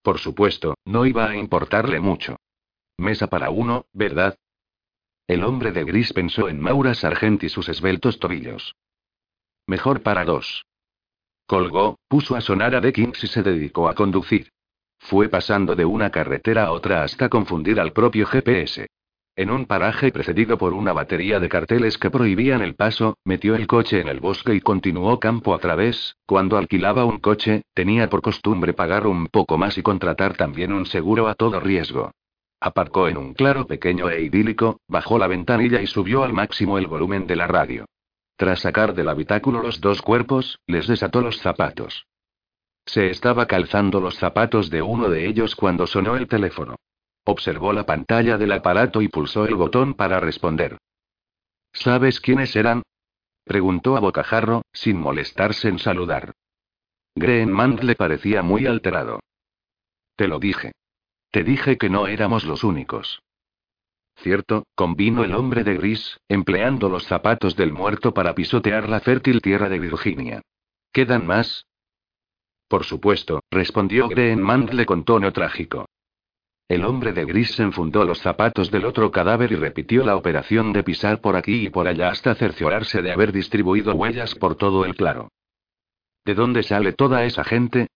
Por 0.01 0.19
supuesto, 0.19 0.75
no 0.85 1.05
iba 1.05 1.29
a 1.29 1.35
importarle 1.35 1.99
mucho. 1.99 2.37
Mesa 2.97 3.27
para 3.27 3.49
uno, 3.49 3.85
¿verdad? 3.93 4.37
El 5.27 5.43
hombre 5.43 5.71
de 5.71 5.83
gris 5.83 6.13
pensó 6.13 6.49
en 6.49 6.59
Maura 6.59 6.93
Sargent 6.93 7.43
y 7.43 7.49
sus 7.49 7.69
esbeltos 7.69 8.19
tobillos. 8.19 8.75
Mejor 9.65 10.03
para 10.03 10.25
dos. 10.25 10.65
Colgó, 11.47 11.97
puso 12.07 12.35
a 12.35 12.41
sonar 12.41 12.75
a 12.75 12.81
Dekins 12.81 13.23
y 13.23 13.27
se 13.27 13.43
dedicó 13.43 13.87
a 13.87 13.95
conducir. 13.95 14.52
Fue 15.03 15.27
pasando 15.27 15.75
de 15.75 15.83
una 15.83 16.11
carretera 16.11 16.63
a 16.63 16.71
otra 16.71 17.03
hasta 17.03 17.27
confundir 17.27 17.77
al 17.77 17.91
propio 17.91 18.25
GPS. 18.25 18.87
En 19.35 19.51
un 19.51 19.65
paraje 19.65 20.13
precedido 20.13 20.57
por 20.57 20.73
una 20.73 20.93
batería 20.93 21.41
de 21.41 21.49
carteles 21.49 21.97
que 21.97 22.09
prohibían 22.09 22.61
el 22.61 22.75
paso, 22.75 23.17
metió 23.25 23.55
el 23.55 23.67
coche 23.67 23.99
en 23.99 24.07
el 24.07 24.21
bosque 24.21 24.55
y 24.55 24.61
continuó 24.61 25.19
campo 25.19 25.53
a 25.53 25.59
través. 25.59 26.15
Cuando 26.25 26.57
alquilaba 26.57 27.03
un 27.03 27.19
coche, 27.19 27.63
tenía 27.73 28.09
por 28.09 28.21
costumbre 28.21 28.73
pagar 28.73 29.05
un 29.05 29.27
poco 29.27 29.57
más 29.57 29.77
y 29.77 29.81
contratar 29.81 30.37
también 30.37 30.71
un 30.71 30.85
seguro 30.85 31.27
a 31.27 31.35
todo 31.35 31.59
riesgo. 31.59 32.11
Aparcó 32.61 33.09
en 33.09 33.17
un 33.17 33.33
claro 33.33 33.67
pequeño 33.67 34.09
e 34.09 34.21
idílico, 34.21 34.79
bajó 34.87 35.19
la 35.19 35.27
ventanilla 35.27 35.81
y 35.81 35.87
subió 35.87 36.23
al 36.23 36.31
máximo 36.31 36.77
el 36.77 36.87
volumen 36.87 37.27
de 37.27 37.35
la 37.35 37.47
radio. 37.47 37.85
Tras 38.37 38.61
sacar 38.61 38.93
del 38.93 39.09
habitáculo 39.09 39.61
los 39.61 39.81
dos 39.81 40.01
cuerpos, 40.01 40.59
les 40.65 40.87
desató 40.87 41.19
los 41.19 41.39
zapatos. 41.39 42.05
Se 42.85 43.09
estaba 43.09 43.45
calzando 43.47 43.99
los 43.99 44.17
zapatos 44.17 44.69
de 44.69 44.81
uno 44.81 45.09
de 45.09 45.27
ellos 45.27 45.55
cuando 45.55 45.87
sonó 45.87 46.15
el 46.15 46.27
teléfono. 46.27 46.75
Observó 47.25 47.71
la 47.71 47.85
pantalla 47.85 48.37
del 48.37 48.51
aparato 48.51 49.01
y 49.01 49.07
pulsó 49.07 49.45
el 49.45 49.55
botón 49.55 49.93
para 49.93 50.19
responder. 50.19 50.77
¿Sabes 51.71 52.19
quiénes 52.19 52.55
eran? 52.55 52.83
preguntó 53.45 53.97
a 53.97 53.99
bocajarro, 53.99 54.61
sin 54.73 54.99
molestarse 54.99 55.69
en 55.69 55.79
saludar. 55.79 56.33
Greenman 57.15 57.79
le 57.81 57.95
parecía 57.95 58.41
muy 58.41 58.65
alterado. 58.65 59.19
Te 60.15 60.27
lo 60.27 60.39
dije. 60.39 60.73
Te 61.31 61.43
dije 61.43 61.77
que 61.77 61.89
no 61.89 62.07
éramos 62.07 62.43
los 62.43 62.63
únicos. 62.63 63.21
Cierto, 64.17 64.65
convino 64.75 65.23
el 65.23 65.33
hombre 65.33 65.63
de 65.63 65.75
gris, 65.75 66.17
empleando 66.29 66.89
los 66.89 67.05
zapatos 67.05 67.55
del 67.55 67.73
muerto 67.73 68.13
para 68.13 68.35
pisotear 68.35 68.87
la 68.87 68.99
fértil 68.99 69.41
tierra 69.41 69.69
de 69.69 69.79
Virginia. 69.79 70.41
¿Quedan 70.91 71.25
más? 71.25 71.65
Por 72.73 72.85
supuesto, 72.85 73.43
respondió 73.51 74.09
Greenman 74.09 74.65
con 74.87 75.03
tono 75.03 75.31
trágico. 75.31 75.85
El 76.67 76.85
hombre 76.85 77.13
de 77.13 77.23
gris 77.23 77.59
enfundó 77.59 78.03
los 78.03 78.17
zapatos 78.17 78.71
del 78.71 78.85
otro 78.85 79.11
cadáver 79.11 79.51
y 79.51 79.55
repitió 79.57 80.03
la 80.03 80.15
operación 80.15 80.73
de 80.73 80.81
pisar 80.81 81.21
por 81.21 81.35
aquí 81.35 81.67
y 81.67 81.69
por 81.69 81.87
allá 81.87 82.09
hasta 82.09 82.33
cerciorarse 82.33 83.03
de 83.03 83.11
haber 83.11 83.31
distribuido 83.31 83.93
huellas 83.93 84.33
por 84.33 84.55
todo 84.55 84.85
el 84.85 84.95
claro. 84.95 85.29
¿De 86.25 86.33
dónde 86.33 86.63
sale 86.63 86.93
toda 86.93 87.25
esa 87.25 87.43
gente? 87.43 87.89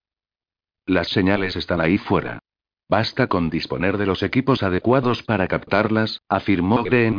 Las 0.85 1.07
señales 1.07 1.55
están 1.55 1.81
ahí 1.81 1.97
fuera. 1.97 2.37
Basta 2.87 3.25
con 3.25 3.49
disponer 3.49 3.97
de 3.97 4.05
los 4.05 4.21
equipos 4.21 4.61
adecuados 4.61 5.23
para 5.23 5.47
captarlas, 5.47 6.21
afirmó 6.29 6.83
Green 6.83 7.17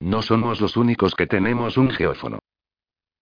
No 0.00 0.22
somos 0.22 0.60
los 0.60 0.76
únicos 0.76 1.14
que 1.14 1.28
tenemos 1.28 1.76
un 1.76 1.90
geófono. 1.90 2.40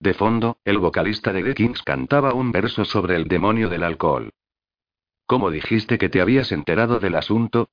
De 0.03 0.15
fondo, 0.15 0.59
el 0.65 0.79
vocalista 0.79 1.33
de 1.33 1.45
The 1.45 1.55
Kings 1.55 1.81
cantaba 1.85 2.35
un 2.35 2.51
verso 2.51 2.85
sobre 2.85 3.15
el 3.15 3.29
demonio 3.29 3.69
del 3.69 3.85
alcohol. 3.85 4.31
¿Cómo 5.27 5.49
dijiste 5.53 5.97
que 5.97 6.09
te 6.09 6.21
habías 6.21 6.51
enterado 6.51 6.99
del 6.99 7.15
asunto? 7.15 7.69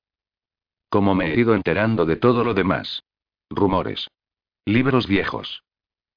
¿Cómo 0.90 1.16
me 1.16 1.32
he 1.32 1.40
ido 1.40 1.56
enterando 1.56 2.06
de 2.06 2.14
todo 2.14 2.44
lo 2.44 2.54
demás? 2.54 3.02
Rumores. 3.50 4.06
Libros 4.64 5.08
viejos. 5.08 5.64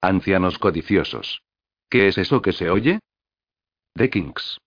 Ancianos 0.01 0.59
codiciosos. 0.59 1.41
¿Qué 1.89 2.09
es 2.09 2.20
eso 2.20 2.43
que 2.43 2.53
se 2.53 2.70
oye? 2.70 2.99
The 3.95 4.11
Kings. 4.11 4.59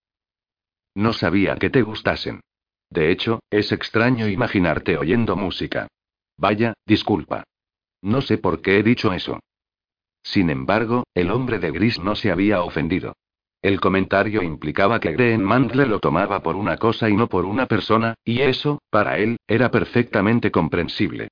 No 0.96 1.12
sabía 1.12 1.54
que 1.58 1.70
te 1.70 1.82
gustasen. 1.82 2.40
De 2.90 3.12
hecho, 3.12 3.38
es 3.50 3.70
extraño 3.70 4.26
imaginarte 4.26 4.98
oyendo 4.98 5.36
música. 5.36 5.86
Vaya, 6.36 6.74
disculpa. 6.84 7.44
No 8.02 8.20
sé 8.20 8.36
por 8.36 8.62
qué 8.62 8.80
he 8.80 8.82
dicho 8.82 9.12
eso. 9.12 9.38
Sin 10.26 10.50
embargo, 10.50 11.04
el 11.14 11.30
hombre 11.30 11.60
de 11.60 11.70
gris 11.70 12.00
no 12.00 12.16
se 12.16 12.32
había 12.32 12.60
ofendido. 12.62 13.14
El 13.62 13.80
comentario 13.80 14.42
implicaba 14.42 14.98
que 14.98 15.12
Green 15.12 15.42
Mandle 15.42 15.86
lo 15.86 16.00
tomaba 16.00 16.42
por 16.42 16.56
una 16.56 16.78
cosa 16.78 17.08
y 17.08 17.16
no 17.16 17.28
por 17.28 17.44
una 17.44 17.66
persona, 17.66 18.14
y 18.24 18.40
eso, 18.40 18.80
para 18.90 19.18
él, 19.18 19.36
era 19.46 19.70
perfectamente 19.70 20.50
comprensible. 20.50 21.28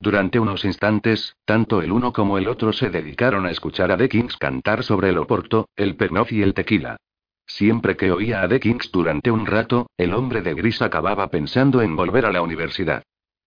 Durante 0.00 0.40
unos 0.40 0.64
instantes, 0.64 1.36
tanto 1.44 1.82
el 1.82 1.92
uno 1.92 2.14
como 2.14 2.38
el 2.38 2.48
otro 2.48 2.72
se 2.72 2.88
dedicaron 2.88 3.44
a 3.44 3.50
escuchar 3.50 3.92
a 3.92 3.98
The 3.98 4.08
Kings 4.08 4.38
cantar 4.38 4.82
sobre 4.82 5.10
el 5.10 5.18
oporto, 5.18 5.68
el 5.76 5.96
pernoff 5.96 6.32
y 6.32 6.40
el 6.40 6.54
tequila. 6.54 6.96
Siempre 7.46 7.98
que 7.98 8.12
oía 8.12 8.40
a 8.40 8.48
The 8.48 8.60
Kings 8.60 8.90
durante 8.90 9.30
un 9.30 9.44
rato, 9.44 9.90
el 9.98 10.14
hombre 10.14 10.40
de 10.40 10.54
gris 10.54 10.80
acababa 10.80 11.28
pensando 11.28 11.82
en 11.82 11.94
volver 11.96 12.24
a 12.24 12.32
la 12.32 12.40
universidad. 12.40 13.02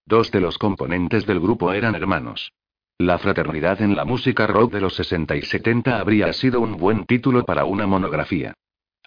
Dos 0.06 0.30
de 0.30 0.42
los 0.42 0.60
componentes 0.60 1.26
del 1.26 1.40
grupo 1.40 1.74
eran 1.74 1.96
hermanos. 1.96 2.52
La 3.02 3.18
fraternidad 3.18 3.82
en 3.82 3.96
la 3.96 4.06
música 4.06 4.46
rock 4.46 4.74
de 4.74 4.80
los 4.80 4.94
60 4.94 5.36
y 5.36 5.42
70 5.42 6.00
habría 6.00 6.32
sido 6.34 6.62
un 6.62 6.78
buen 6.78 7.08
título 7.08 7.44
para 7.46 7.66
una 7.66 7.88
monografía. 7.88 8.54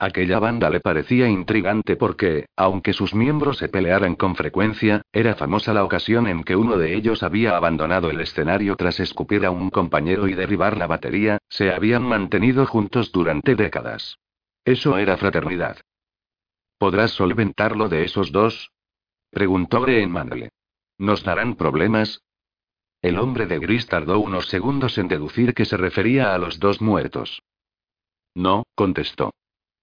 Aquella 0.01 0.41
banda 0.41 0.69
le 0.69 0.81
parecía 0.81 1.29
intrigante 1.29 1.95
porque, 1.95 2.47
aunque 2.57 2.93
sus 2.93 3.15
miembros 3.15 3.59
se 3.59 3.69
pelearan 3.69 4.17
con 4.17 4.35
frecuencia, 4.35 5.03
era 5.13 5.37
famosa 5.37 5.73
la 5.73 5.85
ocasión 5.85 6.27
en 6.27 6.43
que 6.43 6.57
uno 6.57 6.77
de 6.77 6.93
ellos 6.97 7.23
había 7.23 7.57
abandonado 7.57 8.11
el 8.11 8.21
escenario 8.21 8.75
tras 8.75 8.99
escupir 8.99 9.47
a 9.47 9.53
un 9.53 9.71
compañero 9.71 10.27
y 10.27 10.35
derribar 10.35 10.77
la 10.77 10.89
batería, 10.89 11.39
se 11.49 11.73
habían 11.73 12.03
mantenido 12.03 12.67
juntos 12.67 13.13
durante 13.13 13.55
décadas. 13.55 14.19
Eso 14.65 14.99
era 14.99 15.17
fraternidad. 15.19 15.77
¿Podrás 16.79 17.13
solventarlo 17.13 17.89
de 17.89 18.03
esos 18.03 18.33
dos? 18.33 18.73
preguntó 19.31 19.83
Green 19.83 20.11
Mandle. 20.11 20.49
¿Nos 20.99 21.23
darán 21.23 21.55
problemas? 21.55 22.25
El 23.05 23.19
hombre 23.19 23.45
de 23.45 23.59
gris 23.59 23.87
tardó 23.87 24.19
unos 24.19 24.49
segundos 24.49 24.97
en 24.97 25.09
deducir 25.09 25.53
que 25.53 25.67
se 25.67 25.77
refería 25.77 26.35
a 26.35 26.39
los 26.39 26.59
dos 26.59 26.81
muertos. 26.81 27.43
No, 28.35 28.63
contestó. 28.75 29.35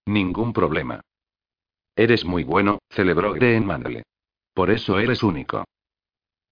Ningún 0.07 0.53
problema. 0.53 1.01
Eres 1.95 2.25
muy 2.25 2.43
bueno, 2.43 2.79
celebró 2.89 3.33
Green 3.33 3.63
Mandle. 3.63 4.01
Por 4.55 4.71
eso 4.71 4.97
eres 4.97 5.21
único. 5.21 5.65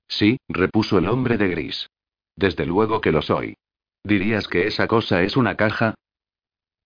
Sí, 0.07 0.37
repuso 0.47 0.99
el 0.99 1.07
hombre 1.07 1.39
de 1.39 1.47
gris. 1.47 1.89
Desde 2.35 2.67
luego 2.67 3.01
que 3.01 3.11
lo 3.11 3.23
soy. 3.23 3.57
¿Dirías 4.03 4.47
que 4.47 4.67
esa 4.67 4.87
cosa 4.87 5.23
es 5.23 5.37
una 5.37 5.55
caja? 5.55 5.95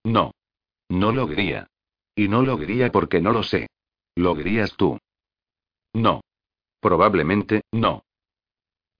No. 0.05 0.31
No 0.87 1.11
lo 1.11 1.27
diría. 1.27 1.67
Y 2.15 2.29
no 2.29 2.41
lo 2.41 2.55
diría 2.55 2.89
porque 2.89 3.19
no 3.19 3.33
lo 3.33 3.43
sé. 3.43 3.67
¿Lo 4.15 4.33
dirías 4.33 4.77
tú? 4.77 4.97
No. 5.91 6.21
Probablemente, 6.79 7.63
no. 7.73 8.05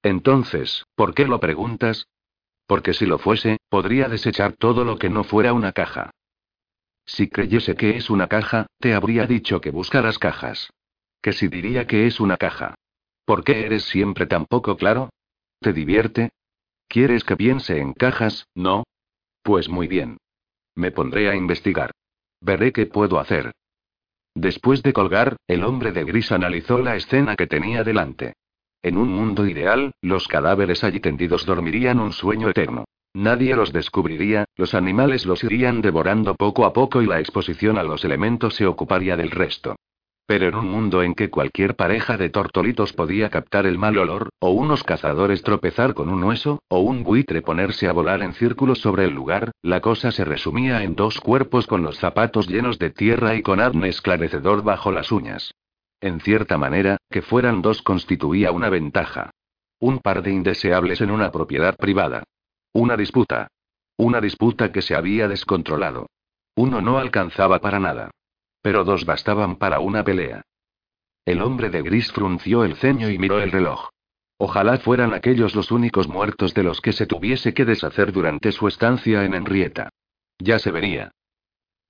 Entonces, 0.04 0.86
¿por 0.96 1.14
qué 1.14 1.26
lo 1.26 1.40
preguntas? 1.40 2.08
Porque 2.68 2.94
si 2.94 3.06
lo 3.06 3.18
fuese, 3.18 3.58
podría 3.70 4.10
desechar 4.10 4.54
todo 4.54 4.84
lo 4.84 4.98
que 4.98 5.10
no 5.10 5.24
fuera 5.24 5.54
una 5.54 5.72
caja. 5.72 6.12
Si 7.06 7.30
creyese 7.30 7.76
que 7.76 7.98
es 7.98 8.10
una 8.10 8.28
caja, 8.28 8.68
te 8.80 8.94
habría 8.94 9.26
dicho 9.26 9.62
que 9.62 9.72
buscaras 9.72 10.20
cajas. 10.20 10.70
Que 11.22 11.32
si 11.34 11.48
diría 11.48 11.88
que 11.88 12.06
es 12.06 12.20
una 12.20 12.38
caja. 12.38 12.76
¿Por 13.26 13.44
qué 13.44 13.66
eres 13.66 13.84
siempre 13.84 14.26
tan 14.26 14.46
poco 14.46 14.76
claro? 14.76 15.10
¿Te 15.60 15.72
divierte? 15.72 16.32
¿Quieres 16.88 17.24
que 17.24 17.38
piense 17.38 17.80
en 17.80 17.94
cajas, 17.94 18.48
no? 18.54 18.84
Pues 19.42 19.70
muy 19.70 19.88
bien. 19.88 20.18
Me 20.76 20.92
pondré 20.92 21.30
a 21.30 21.36
investigar. 21.36 21.92
Veré 22.42 22.74
qué 22.74 22.86
puedo 22.86 23.20
hacer. 23.20 23.54
Después 24.36 24.84
de 24.84 24.92
colgar, 24.92 25.38
el 25.48 25.64
hombre 25.64 25.92
de 25.92 26.04
gris 26.04 26.32
analizó 26.32 26.80
la 26.80 26.96
escena 26.96 27.36
que 27.36 27.48
tenía 27.48 27.84
delante. 27.84 28.34
En 28.84 28.98
un 28.98 29.14
mundo 29.14 29.48
ideal, 29.48 29.94
los 30.02 30.28
cadáveres 30.28 30.84
allí 30.84 31.00
tendidos 31.00 31.46
dormirían 31.46 32.02
un 32.02 32.12
sueño 32.12 32.50
eterno. 32.50 32.84
Nadie 33.14 33.56
los 33.56 33.72
descubriría, 33.72 34.44
los 34.58 34.74
animales 34.74 35.26
los 35.26 35.42
irían 35.46 35.82
devorando 35.82 36.36
poco 36.36 36.66
a 36.66 36.74
poco 36.74 37.02
y 37.02 37.06
la 37.06 37.22
exposición 37.22 37.78
a 37.78 37.84
los 37.84 38.04
elementos 38.04 38.56
se 38.56 38.66
ocuparía 38.66 39.16
del 39.16 39.32
resto. 39.32 39.78
Pero 40.26 40.50
en 40.50 40.56
un 40.56 40.70
mundo 40.70 41.02
en 41.02 41.16
que 41.16 41.30
cualquier 41.30 41.78
pareja 41.78 42.18
de 42.18 42.30
tortolitos 42.30 42.92
podía 42.92 43.30
captar 43.30 43.66
el 43.68 43.78
mal 43.78 43.98
olor, 43.98 44.30
o 44.40 44.52
unos 44.52 44.84
cazadores 44.84 45.44
tropezar 45.44 45.94
con 45.94 46.10
un 46.10 46.22
hueso, 46.22 46.60
o 46.68 46.80
un 46.80 47.04
buitre 47.04 47.42
ponerse 47.42 47.88
a 47.88 47.94
volar 47.94 48.22
en 48.22 48.34
círculos 48.34 48.80
sobre 48.80 49.06
el 49.06 49.14
lugar, 49.14 49.52
la 49.62 49.80
cosa 49.80 50.12
se 50.12 50.26
resumía 50.26 50.84
en 50.84 50.96
dos 50.96 51.22
cuerpos 51.22 51.68
con 51.68 51.84
los 51.84 51.98
zapatos 52.00 52.50
llenos 52.50 52.80
de 52.80 52.90
tierra 52.90 53.36
y 53.36 53.44
con 53.44 53.62
adne 53.62 53.88
esclarecedor 53.88 54.62
bajo 54.62 54.92
las 54.92 55.10
uñas. 55.10 55.54
En 56.04 56.20
cierta 56.20 56.58
manera, 56.58 56.98
que 57.10 57.22
fueran 57.22 57.62
dos 57.62 57.82
constituía 57.82 58.52
una 58.52 58.68
ventaja. 58.68 59.30
Un 59.80 60.00
par 60.00 60.22
de 60.22 60.32
indeseables 60.32 61.00
en 61.00 61.10
una 61.10 61.32
propiedad 61.32 61.78
privada. 61.78 62.26
Una 62.74 62.98
disputa. 62.98 63.48
Una 63.96 64.20
disputa 64.20 64.74
que 64.74 64.82
se 64.82 64.96
había 64.96 65.30
descontrolado. 65.30 66.08
Uno 66.56 66.82
no 66.82 66.98
alcanzaba 66.98 67.60
para 67.60 67.80
nada. 67.80 68.12
Pero 68.62 68.84
dos 68.84 69.06
bastaban 69.06 69.56
para 69.56 69.80
una 69.80 70.04
pelea. 70.04 70.42
El 71.24 71.42
hombre 71.42 71.70
de 71.70 71.82
gris 71.82 72.12
frunció 72.12 72.66
el 72.66 72.76
ceño 72.76 73.10
y 73.10 73.18
miró 73.18 73.40
el 73.40 73.54
reloj. 73.54 73.88
Ojalá 74.38 74.80
fueran 74.80 75.14
aquellos 75.14 75.56
los 75.56 75.72
únicos 75.72 76.10
muertos 76.10 76.54
de 76.54 76.64
los 76.64 76.82
que 76.82 76.92
se 76.92 77.06
tuviese 77.06 77.54
que 77.54 77.64
deshacer 77.64 78.12
durante 78.12 78.52
su 78.52 78.68
estancia 78.68 79.24
en 79.24 79.36
Henrietta. 79.36 79.88
Ya 80.38 80.60
se 80.60 80.70
vería. 80.70 81.14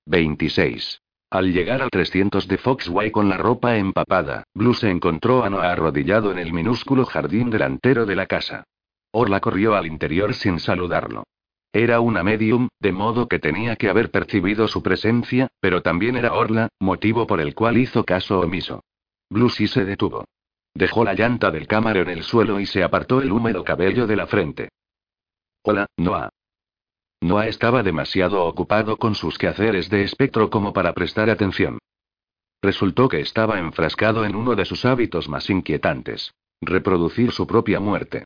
26. 0.06 1.00
Al 1.34 1.52
llegar 1.52 1.82
al 1.82 1.90
300 1.90 2.46
de 2.46 2.58
Foxway 2.58 3.10
con 3.10 3.28
la 3.28 3.36
ropa 3.36 3.76
empapada, 3.76 4.44
Blue 4.54 4.72
se 4.72 4.88
encontró 4.88 5.42
a 5.42 5.50
Noah 5.50 5.72
arrodillado 5.72 6.30
en 6.30 6.38
el 6.38 6.52
minúsculo 6.52 7.04
jardín 7.04 7.50
delantero 7.50 8.06
de 8.06 8.14
la 8.14 8.26
casa. 8.26 8.62
Orla 9.10 9.40
corrió 9.40 9.74
al 9.74 9.84
interior 9.84 10.34
sin 10.34 10.60
saludarlo. 10.60 11.24
Era 11.72 11.98
una 11.98 12.22
medium, 12.22 12.68
de 12.78 12.92
modo 12.92 13.26
que 13.26 13.40
tenía 13.40 13.74
que 13.74 13.88
haber 13.88 14.12
percibido 14.12 14.68
su 14.68 14.80
presencia, 14.80 15.48
pero 15.58 15.82
también 15.82 16.14
era 16.14 16.34
Orla, 16.34 16.68
motivo 16.78 17.26
por 17.26 17.40
el 17.40 17.52
cual 17.56 17.78
hizo 17.78 18.04
caso 18.04 18.38
omiso. 18.38 18.84
sí 19.50 19.66
se 19.66 19.84
detuvo. 19.84 20.26
Dejó 20.72 21.02
la 21.02 21.14
llanta 21.14 21.50
del 21.50 21.66
cámara 21.66 22.02
en 22.02 22.10
el 22.10 22.22
suelo 22.22 22.60
y 22.60 22.66
se 22.66 22.84
apartó 22.84 23.20
el 23.20 23.32
húmedo 23.32 23.64
cabello 23.64 24.06
de 24.06 24.14
la 24.14 24.28
frente. 24.28 24.68
Hola, 25.64 25.86
Noah. 25.96 26.30
Noah 27.24 27.48
estaba 27.48 27.82
demasiado 27.82 28.44
ocupado 28.44 28.98
con 28.98 29.14
sus 29.14 29.38
quehaceres 29.38 29.88
de 29.88 30.02
espectro 30.02 30.50
como 30.50 30.74
para 30.74 30.92
prestar 30.92 31.30
atención. 31.30 31.78
Resultó 32.60 33.08
que 33.08 33.20
estaba 33.20 33.58
enfrascado 33.58 34.26
en 34.26 34.36
uno 34.36 34.54
de 34.54 34.66
sus 34.66 34.84
hábitos 34.84 35.26
más 35.26 35.48
inquietantes. 35.48 36.34
Reproducir 36.60 37.32
su 37.32 37.46
propia 37.46 37.80
muerte. 37.80 38.24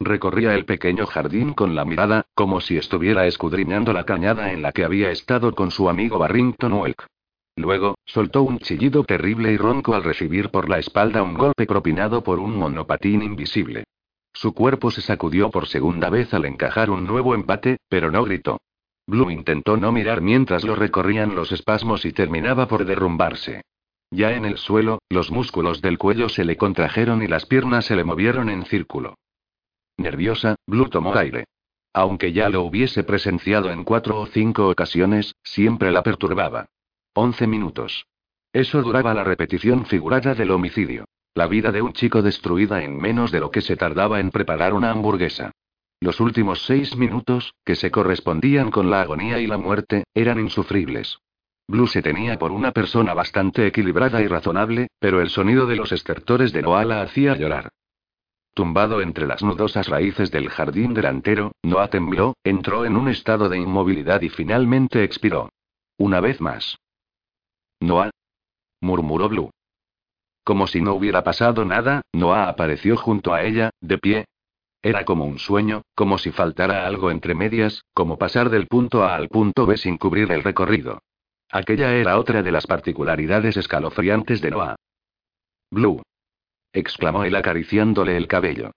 Recorría 0.00 0.56
el 0.56 0.64
pequeño 0.64 1.06
jardín 1.06 1.54
con 1.54 1.76
la 1.76 1.84
mirada, 1.84 2.26
como 2.34 2.60
si 2.60 2.76
estuviera 2.76 3.24
escudriñando 3.28 3.92
la 3.92 4.04
cañada 4.04 4.50
en 4.52 4.62
la 4.62 4.72
que 4.72 4.84
había 4.84 5.12
estado 5.12 5.54
con 5.54 5.70
su 5.70 5.88
amigo 5.88 6.18
Barrington 6.18 6.72
Welk. 6.72 7.06
Luego, 7.54 7.98
soltó 8.04 8.42
un 8.42 8.58
chillido 8.58 9.04
terrible 9.04 9.52
y 9.52 9.58
ronco 9.58 9.94
al 9.94 10.02
recibir 10.02 10.50
por 10.50 10.68
la 10.68 10.80
espalda 10.80 11.22
un 11.22 11.34
golpe 11.34 11.66
propinado 11.66 12.24
por 12.24 12.40
un 12.40 12.56
monopatín 12.56 13.22
invisible. 13.22 13.84
Su 14.32 14.54
cuerpo 14.54 14.90
se 14.90 15.00
sacudió 15.00 15.50
por 15.50 15.66
segunda 15.66 16.10
vez 16.10 16.32
al 16.34 16.44
encajar 16.44 16.90
un 16.90 17.06
nuevo 17.06 17.34
empate, 17.34 17.78
pero 17.88 18.10
no 18.10 18.24
gritó. 18.24 18.60
Blue 19.06 19.30
intentó 19.30 19.76
no 19.76 19.92
mirar 19.92 20.20
mientras 20.20 20.64
lo 20.64 20.76
recorrían 20.76 21.34
los 21.34 21.52
espasmos 21.52 22.04
y 22.04 22.12
terminaba 22.12 22.68
por 22.68 22.84
derrumbarse. 22.84 23.62
Ya 24.10 24.32
en 24.32 24.44
el 24.44 24.56
suelo, 24.56 25.00
los 25.08 25.30
músculos 25.30 25.80
del 25.80 25.98
cuello 25.98 26.28
se 26.28 26.44
le 26.44 26.56
contrajeron 26.56 27.22
y 27.22 27.26
las 27.26 27.46
piernas 27.46 27.86
se 27.86 27.96
le 27.96 28.04
movieron 28.04 28.48
en 28.48 28.64
círculo. 28.64 29.16
Nerviosa, 29.96 30.56
Blue 30.66 30.88
tomó 30.88 31.14
aire. 31.14 31.44
Aunque 31.92 32.32
ya 32.32 32.48
lo 32.48 32.62
hubiese 32.62 33.02
presenciado 33.02 33.70
en 33.70 33.84
cuatro 33.84 34.20
o 34.20 34.26
cinco 34.26 34.68
ocasiones, 34.68 35.34
siempre 35.42 35.90
la 35.90 36.02
perturbaba. 36.02 36.66
Once 37.14 37.46
minutos. 37.46 38.06
Eso 38.52 38.82
duraba 38.82 39.12
la 39.14 39.24
repetición 39.24 39.86
figurada 39.86 40.34
del 40.34 40.50
homicidio. 40.50 41.04
La 41.34 41.46
vida 41.46 41.70
de 41.70 41.80
un 41.80 41.92
chico 41.92 42.22
destruida 42.22 42.82
en 42.82 42.96
menos 42.96 43.30
de 43.30 43.40
lo 43.40 43.50
que 43.50 43.60
se 43.60 43.76
tardaba 43.76 44.18
en 44.18 44.30
preparar 44.30 44.74
una 44.74 44.90
hamburguesa. 44.90 45.52
Los 46.00 46.18
últimos 46.18 46.64
seis 46.64 46.96
minutos, 46.96 47.54
que 47.64 47.76
se 47.76 47.90
correspondían 47.90 48.70
con 48.70 48.90
la 48.90 49.02
agonía 49.02 49.38
y 49.38 49.46
la 49.46 49.58
muerte, 49.58 50.04
eran 50.14 50.40
insufribles. 50.40 51.18
Blue 51.68 51.86
se 51.86 52.02
tenía 52.02 52.36
por 52.36 52.50
una 52.50 52.72
persona 52.72 53.14
bastante 53.14 53.66
equilibrada 53.66 54.20
y 54.20 54.26
razonable, 54.26 54.88
pero 54.98 55.20
el 55.20 55.30
sonido 55.30 55.66
de 55.66 55.76
los 55.76 55.92
estertores 55.92 56.52
de 56.52 56.62
Noah 56.62 56.84
la 56.84 57.02
hacía 57.02 57.36
llorar. 57.36 57.68
Tumbado 58.52 59.00
entre 59.00 59.28
las 59.28 59.42
nudosas 59.44 59.86
raíces 59.88 60.32
del 60.32 60.48
jardín 60.48 60.94
delantero, 60.94 61.52
Noah 61.62 61.88
tembló, 61.88 62.34
entró 62.42 62.84
en 62.84 62.96
un 62.96 63.08
estado 63.08 63.48
de 63.48 63.58
inmovilidad 63.58 64.20
y 64.22 64.30
finalmente 64.30 65.04
expiró. 65.04 65.50
Una 65.96 66.20
vez 66.20 66.40
más. 66.40 66.76
Noah. 67.78 68.10
murmuró 68.80 69.28
Blue. 69.28 69.50
Como 70.50 70.66
si 70.66 70.80
no 70.80 70.94
hubiera 70.94 71.22
pasado 71.22 71.64
nada, 71.64 72.02
Noah 72.12 72.48
apareció 72.48 72.96
junto 72.96 73.32
a 73.32 73.44
ella, 73.44 73.70
de 73.80 73.98
pie. 73.98 74.24
Era 74.82 75.04
como 75.04 75.24
un 75.24 75.38
sueño, 75.38 75.82
como 75.94 76.18
si 76.18 76.32
faltara 76.32 76.88
algo 76.88 77.12
entre 77.12 77.36
medias, 77.36 77.84
como 77.94 78.18
pasar 78.18 78.50
del 78.50 78.66
punto 78.66 79.04
A 79.04 79.14
al 79.14 79.28
punto 79.28 79.64
B 79.64 79.76
sin 79.76 79.96
cubrir 79.96 80.32
el 80.32 80.42
recorrido. 80.42 81.02
Aquella 81.52 81.94
era 81.94 82.18
otra 82.18 82.42
de 82.42 82.50
las 82.50 82.66
particularidades 82.66 83.56
escalofriantes 83.56 84.40
de 84.40 84.50
Noah. 84.50 84.74
Blue 85.70 86.02
exclamó 86.72 87.22
él 87.22 87.36
acariciándole 87.36 88.16
el 88.16 88.26
cabello. 88.26 88.72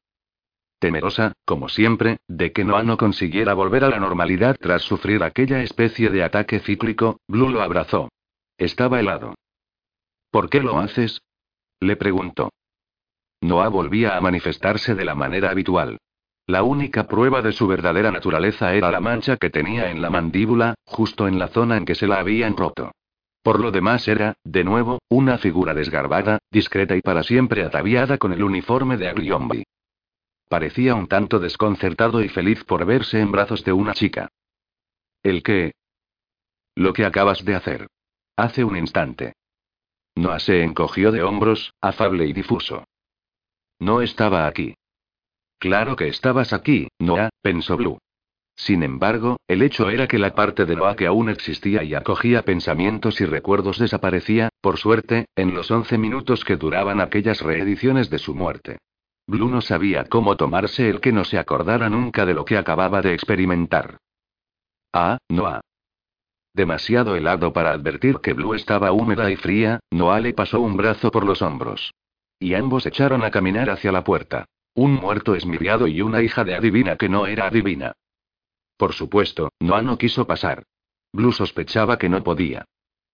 Temerosa, 0.77 1.33
como 1.43 1.69
siempre, 1.69 2.19
de 2.27 2.51
que 2.51 2.65
Noah 2.65 2.83
no 2.83 2.97
consiguiera 2.97 3.55
volver 3.55 3.83
a 3.83 3.89
la 3.89 3.99
normalidad 3.99 4.57
tras 4.61 4.83
sufrir 4.83 5.23
aquella 5.23 5.63
especie 5.63 6.11
de 6.11 6.23
ataque 6.23 6.59
cíclico, 6.59 7.17
Blue 7.27 7.49
lo 7.49 7.63
abrazó. 7.63 8.09
Estaba 8.59 8.99
helado. 8.99 9.33
¿Por 10.29 10.51
qué 10.51 10.59
lo 10.59 10.77
haces? 10.77 11.23
Le 11.83 11.95
preguntó. 11.95 12.51
Noah 13.41 13.67
volvía 13.67 14.15
a 14.15 14.21
manifestarse 14.21 14.95
de 14.95 15.05
la 15.05 15.15
manera 15.15 15.49
habitual. 15.49 15.97
La 16.47 16.63
única 16.63 17.07
prueba 17.07 17.41
de 17.41 17.53
su 17.53 17.67
verdadera 17.67 18.11
naturaleza 18.11 18.73
era 18.73 18.91
la 18.91 18.99
mancha 18.99 19.37
que 19.37 19.49
tenía 19.49 19.91
en 19.91 20.01
la 20.01 20.09
mandíbula, 20.09 20.75
justo 20.85 21.27
en 21.27 21.39
la 21.39 21.47
zona 21.47 21.77
en 21.77 21.85
que 21.85 21.95
se 21.95 22.07
la 22.07 22.19
habían 22.19 22.57
roto. 22.57 22.91
Por 23.41 23.59
lo 23.59 23.71
demás 23.71 24.07
era, 24.07 24.35
de 24.43 24.63
nuevo, 24.63 24.99
una 25.09 25.37
figura 25.37 25.73
desgarbada, 25.73 26.39
discreta 26.49 26.95
y 26.95 27.01
para 27.01 27.23
siempre 27.23 27.63
ataviada 27.63 28.17
con 28.17 28.33
el 28.33 28.43
uniforme 28.43 28.97
de 28.97 29.09
Agliombi. 29.09 29.63
Parecía 30.49 30.95
un 30.95 31.07
tanto 31.07 31.39
desconcertado 31.39 32.21
y 32.21 32.29
feliz 32.29 32.63
por 32.63 32.85
verse 32.85 33.19
en 33.19 33.31
brazos 33.31 33.63
de 33.63 33.73
una 33.73 33.93
chica. 33.93 34.29
¿El 35.21 35.43
qué? 35.43 35.73
Lo 36.75 36.93
que 36.93 37.05
acabas 37.05 37.43
de 37.43 37.55
hacer. 37.55 37.87
Hace 38.35 38.63
un 38.63 38.77
instante. 38.77 39.33
Noah 40.15 40.39
se 40.39 40.63
encogió 40.63 41.11
de 41.11 41.23
hombros, 41.23 41.73
afable 41.81 42.25
y 42.25 42.33
difuso. 42.33 42.85
No 43.79 44.01
estaba 44.01 44.47
aquí. 44.47 44.75
Claro 45.59 45.95
que 45.95 46.07
estabas 46.07 46.53
aquí, 46.53 46.87
Noah, 46.99 47.29
pensó 47.41 47.77
Blue. 47.77 47.97
Sin 48.55 48.83
embargo, 48.83 49.37
el 49.47 49.61
hecho 49.63 49.89
era 49.89 50.07
que 50.07 50.19
la 50.19 50.35
parte 50.35 50.65
de 50.65 50.75
Noah 50.75 50.95
que 50.95 51.07
aún 51.07 51.29
existía 51.29 51.83
y 51.83 51.95
acogía 51.95 52.43
pensamientos 52.43 53.19
y 53.19 53.25
recuerdos 53.25 53.79
desaparecía, 53.79 54.49
por 54.61 54.77
suerte, 54.77 55.25
en 55.35 55.55
los 55.55 55.71
once 55.71 55.97
minutos 55.97 56.45
que 56.45 56.57
duraban 56.57 57.01
aquellas 57.01 57.41
reediciones 57.41 58.09
de 58.09 58.19
su 58.19 58.35
muerte. 58.35 58.77
Blue 59.25 59.49
no 59.49 59.61
sabía 59.61 60.05
cómo 60.05 60.35
tomarse 60.35 60.89
el 60.89 60.99
que 60.99 61.11
no 61.11 61.23
se 61.23 61.39
acordara 61.39 61.89
nunca 61.89 62.25
de 62.25 62.33
lo 62.33 62.45
que 62.45 62.57
acababa 62.57 63.01
de 63.01 63.13
experimentar. 63.13 63.97
Ah, 64.91 65.17
Noah. 65.29 65.61
Demasiado 66.55 67.15
helado 67.15 67.51
para 67.51 67.71
advertir 67.71 68.19
que 68.21 68.33
Blue 68.33 68.53
estaba 68.53 68.91
húmeda 68.91 69.31
y 69.31 69.35
fría, 69.35 69.79
Noah 69.89 70.19
le 70.19 70.33
pasó 70.33 70.61
un 70.61 70.77
brazo 70.77 71.09
por 71.09 71.25
los 71.25 71.41
hombros. 71.41 71.93
Y 72.39 72.53
ambos 72.53 72.85
echaron 72.85 73.23
a 73.23 73.31
caminar 73.31 73.71
hacia 73.71 73.91
la 73.91 74.03
puerta. 74.03 74.45
Un 74.75 74.93
muerto 74.93 75.33
esmiriado 75.33 75.87
y 75.87 76.01
una 76.01 76.21
hija 76.21 76.43
de 76.43 76.55
adivina 76.55 76.95
que 76.95 77.09
no 77.09 77.25
era 77.25 77.47
adivina. 77.47 77.93
Por 78.77 78.93
supuesto, 78.93 79.49
Noah 79.59 79.81
no 79.81 79.97
quiso 79.97 80.27
pasar. 80.27 80.63
Blue 81.11 81.31
sospechaba 81.31 81.97
que 81.97 82.09
no 82.09 82.23
podía. 82.23 82.65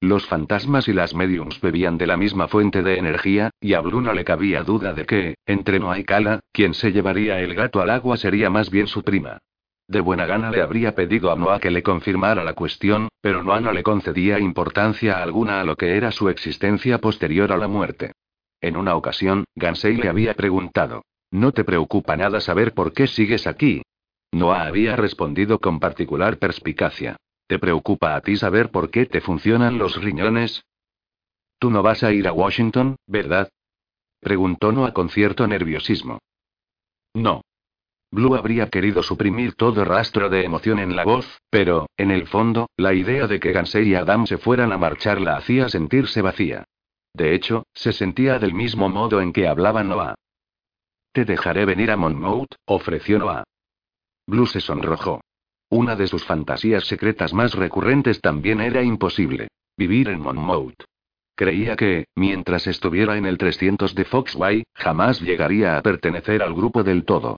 Los 0.02 0.26
fantasmas 0.26 0.88
y 0.88 0.94
las 0.94 1.14
mediums 1.14 1.60
bebían 1.60 1.98
de 1.98 2.08
la 2.08 2.18
misma 2.18 2.48
fuente 2.48 2.84
de 2.84 2.98
energía, 2.98 3.52
y 3.60 3.74
a 3.74 3.82
Blue 3.82 4.02
no 4.02 4.14
le 4.14 4.24
cabía 4.24 4.64
duda 4.64 4.94
de 4.94 5.06
que, 5.06 5.36
entre 5.46 5.80
Noah 5.80 6.00
y 6.00 6.04
Kala, 6.06 6.40
quien 6.52 6.74
se 6.74 6.92
llevaría 6.92 7.40
el 7.42 7.54
gato 7.56 7.82
al 7.82 7.90
agua 7.90 8.18
sería 8.18 8.50
más 8.50 8.70
bien 8.70 8.88
su 8.88 9.04
prima. 9.04 9.40
De 9.90 10.02
buena 10.02 10.28
gana 10.28 10.52
le 10.52 10.62
habría 10.62 10.94
pedido 10.94 11.32
a 11.32 11.36
Noah 11.36 11.60
que 11.60 11.72
le 11.72 11.82
confirmara 11.82 12.44
la 12.44 12.54
cuestión, 12.54 13.10
pero 13.22 13.44
Noah 13.44 13.60
no 13.60 13.74
le 13.74 13.82
concedía 13.82 14.38
importancia 14.38 15.24
alguna 15.24 15.62
a 15.62 15.64
lo 15.64 15.76
que 15.76 15.98
era 15.98 16.12
su 16.12 16.30
existencia 16.30 17.00
posterior 17.00 17.52
a 17.52 17.58
la 17.58 17.68
muerte. 17.68 18.12
En 18.62 18.78
una 18.78 18.96
ocasión, 18.96 19.46
Gansei 19.56 19.98
le 19.98 20.08
había 20.08 20.36
preguntado: 20.36 21.06
¿No 21.32 21.54
te 21.54 21.64
preocupa 21.64 22.16
nada 22.16 22.40
saber 22.40 22.76
por 22.76 22.94
qué 22.94 23.08
sigues 23.08 23.48
aquí? 23.48 23.82
Noah 24.32 24.68
había 24.68 24.96
respondido 24.96 25.58
con 25.58 25.80
particular 25.80 26.38
perspicacia. 26.38 27.18
¿Te 27.48 27.58
preocupa 27.58 28.16
a 28.16 28.22
ti 28.22 28.36
saber 28.36 28.70
por 28.70 28.92
qué 28.92 29.08
te 29.08 29.22
funcionan 29.22 29.80
los 29.80 30.00
riñones? 30.00 30.64
Tú 31.58 31.72
no 31.72 31.82
vas 31.82 32.04
a 32.04 32.14
ir 32.14 32.28
a 32.28 32.32
Washington, 32.32 32.96
¿verdad? 33.08 33.50
Preguntó 34.20 34.72
Noah 34.72 34.94
con 34.94 35.10
cierto 35.10 35.48
nerviosismo. 35.48 36.20
No. 37.16 37.42
Blue 38.12 38.36
habría 38.36 38.70
querido 38.70 39.03
suprimir 39.03 39.53
todo 39.53 39.86
rastro 39.86 40.30
de 40.30 40.43
emoción 40.43 40.80
en 40.80 40.95
la 40.95 41.03
voz, 41.03 41.39
pero, 41.51 41.88
en 41.95 42.10
el 42.10 42.26
fondo, 42.28 42.70
la 42.76 42.93
idea 42.93 43.28
de 43.28 43.39
que 43.39 43.51
Gansey 43.51 43.89
y 43.89 43.95
Adam 43.95 44.26
se 44.26 44.39
fueran 44.39 44.72
a 44.72 44.78
marchar 44.78 45.22
la 45.22 45.38
hacía 45.38 45.70
sentirse 45.70 46.22
vacía. 46.22 46.66
De 47.14 47.36
hecho, 47.36 47.66
se 47.74 47.93
sentía 47.93 48.39
del 48.39 48.53
mismo 48.53 48.89
modo 48.89 49.22
en 49.22 49.32
que 49.32 49.47
hablaba 49.47 49.84
Noah. 49.84 50.16
Te 51.12 51.26
dejaré 51.26 51.66
venir 51.66 51.91
a 51.91 51.97
Monmouth, 51.97 52.55
ofreció 52.66 53.20
Noah. 53.20 53.43
Blue 54.28 54.47
se 54.47 54.62
sonrojó. 54.62 55.22
Una 55.70 55.95
de 55.95 56.07
sus 56.07 56.24
fantasías 56.24 56.86
secretas 56.86 57.34
más 57.34 57.53
recurrentes 57.53 58.22
también 58.22 58.60
era 58.60 58.82
imposible. 58.82 59.49
Vivir 59.78 60.10
en 60.10 60.20
Monmouth. 60.20 60.84
Creía 61.36 61.76
que, 61.76 62.05
mientras 62.16 62.66
estuviera 62.66 63.18
en 63.18 63.26
el 63.26 63.38
300 63.38 63.93
de 63.93 64.05
Foxway, 64.05 64.64
jamás 64.74 65.22
llegaría 65.22 65.78
a 65.78 65.82
pertenecer 65.82 66.41
al 66.41 66.53
grupo 66.53 66.84
del 66.84 67.05
todo. 67.05 67.38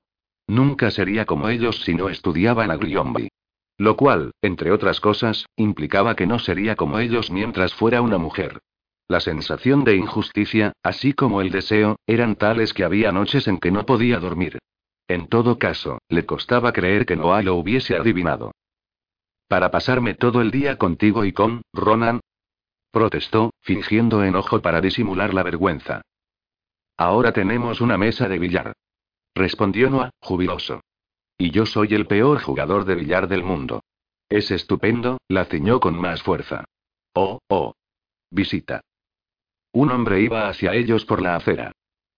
Nunca 0.51 0.91
sería 0.91 1.25
como 1.25 1.47
ellos 1.47 1.79
si 1.85 1.93
no 1.93 2.09
estudiaba 2.09 2.65
en 2.65 2.71
Aglionby. 2.71 3.29
Lo 3.77 3.95
cual, 3.95 4.33
entre 4.41 4.73
otras 4.73 4.99
cosas, 4.99 5.45
implicaba 5.55 6.17
que 6.17 6.27
no 6.27 6.39
sería 6.39 6.75
como 6.75 6.99
ellos 6.99 7.31
mientras 7.31 7.73
fuera 7.73 8.01
una 8.01 8.17
mujer. 8.17 8.59
La 9.07 9.21
sensación 9.21 9.85
de 9.85 9.95
injusticia, 9.95 10.73
así 10.83 11.13
como 11.13 11.39
el 11.39 11.51
deseo, 11.51 11.95
eran 12.05 12.35
tales 12.35 12.73
que 12.73 12.83
había 12.83 13.13
noches 13.13 13.47
en 13.47 13.59
que 13.59 13.71
no 13.71 13.85
podía 13.85 14.19
dormir. 14.19 14.59
En 15.07 15.27
todo 15.27 15.57
caso, 15.57 15.99
le 16.09 16.25
costaba 16.25 16.73
creer 16.73 17.05
que 17.05 17.15
Noah 17.15 17.43
lo 17.43 17.55
hubiese 17.55 17.95
adivinado. 17.95 18.51
Para 19.47 19.71
pasarme 19.71 20.15
todo 20.15 20.41
el 20.41 20.51
día 20.51 20.77
contigo 20.77 21.23
y 21.23 21.31
con, 21.31 21.61
Ronan. 21.71 22.19
Protestó, 22.91 23.51
fingiendo 23.61 24.21
enojo 24.21 24.61
para 24.61 24.81
disimular 24.81 25.33
la 25.33 25.43
vergüenza. 25.43 26.01
Ahora 26.97 27.31
tenemos 27.31 27.79
una 27.79 27.97
mesa 27.97 28.27
de 28.27 28.37
billar. 28.37 28.73
Respondió 29.35 29.89
Noah, 29.89 30.11
jubiloso. 30.19 30.81
Y 31.37 31.51
yo 31.51 31.65
soy 31.65 31.93
el 31.93 32.05
peor 32.05 32.41
jugador 32.41 32.85
de 32.85 32.95
billar 32.95 33.27
del 33.27 33.43
mundo. 33.43 33.81
Es 34.29 34.51
estupendo, 34.51 35.17
la 35.27 35.45
ciñó 35.45 35.79
con 35.79 35.99
más 35.99 36.21
fuerza. 36.23 36.65
Oh, 37.13 37.39
oh. 37.49 37.73
Visita. 38.29 38.81
Un 39.73 39.91
hombre 39.91 40.21
iba 40.21 40.47
hacia 40.47 40.73
ellos 40.73 41.05
por 41.05 41.21
la 41.21 41.35
acera. 41.35 41.71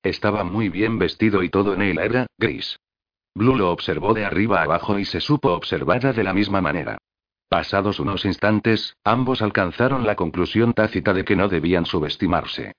Estaba 0.04 0.44
muy 0.44 0.70
bien 0.70 1.00
vestido 1.00 1.44
y 1.44 1.50
todo 1.50 1.74
en 1.74 1.82
él 1.82 2.00
era 2.00 2.28
gris. 2.38 2.78
Blue 3.36 3.56
lo 3.56 3.72
observó 3.72 4.14
de 4.14 4.26
arriba 4.26 4.62
abajo 4.62 5.00
y 5.00 5.06
se 5.06 5.22
supo 5.22 5.54
observada 5.54 6.14
de 6.14 6.24
la 6.24 6.34
misma 6.34 6.62
manera. 6.62 6.98
Pasados 7.48 8.00
unos 8.00 8.26
instantes, 8.26 8.96
ambos 9.04 9.42
alcanzaron 9.42 10.06
la 10.06 10.16
conclusión 10.16 10.74
tácita 10.74 11.14
de 11.14 11.24
que 11.24 11.36
no 11.36 11.48
debían 11.48 11.86
subestimarse. 11.86 12.74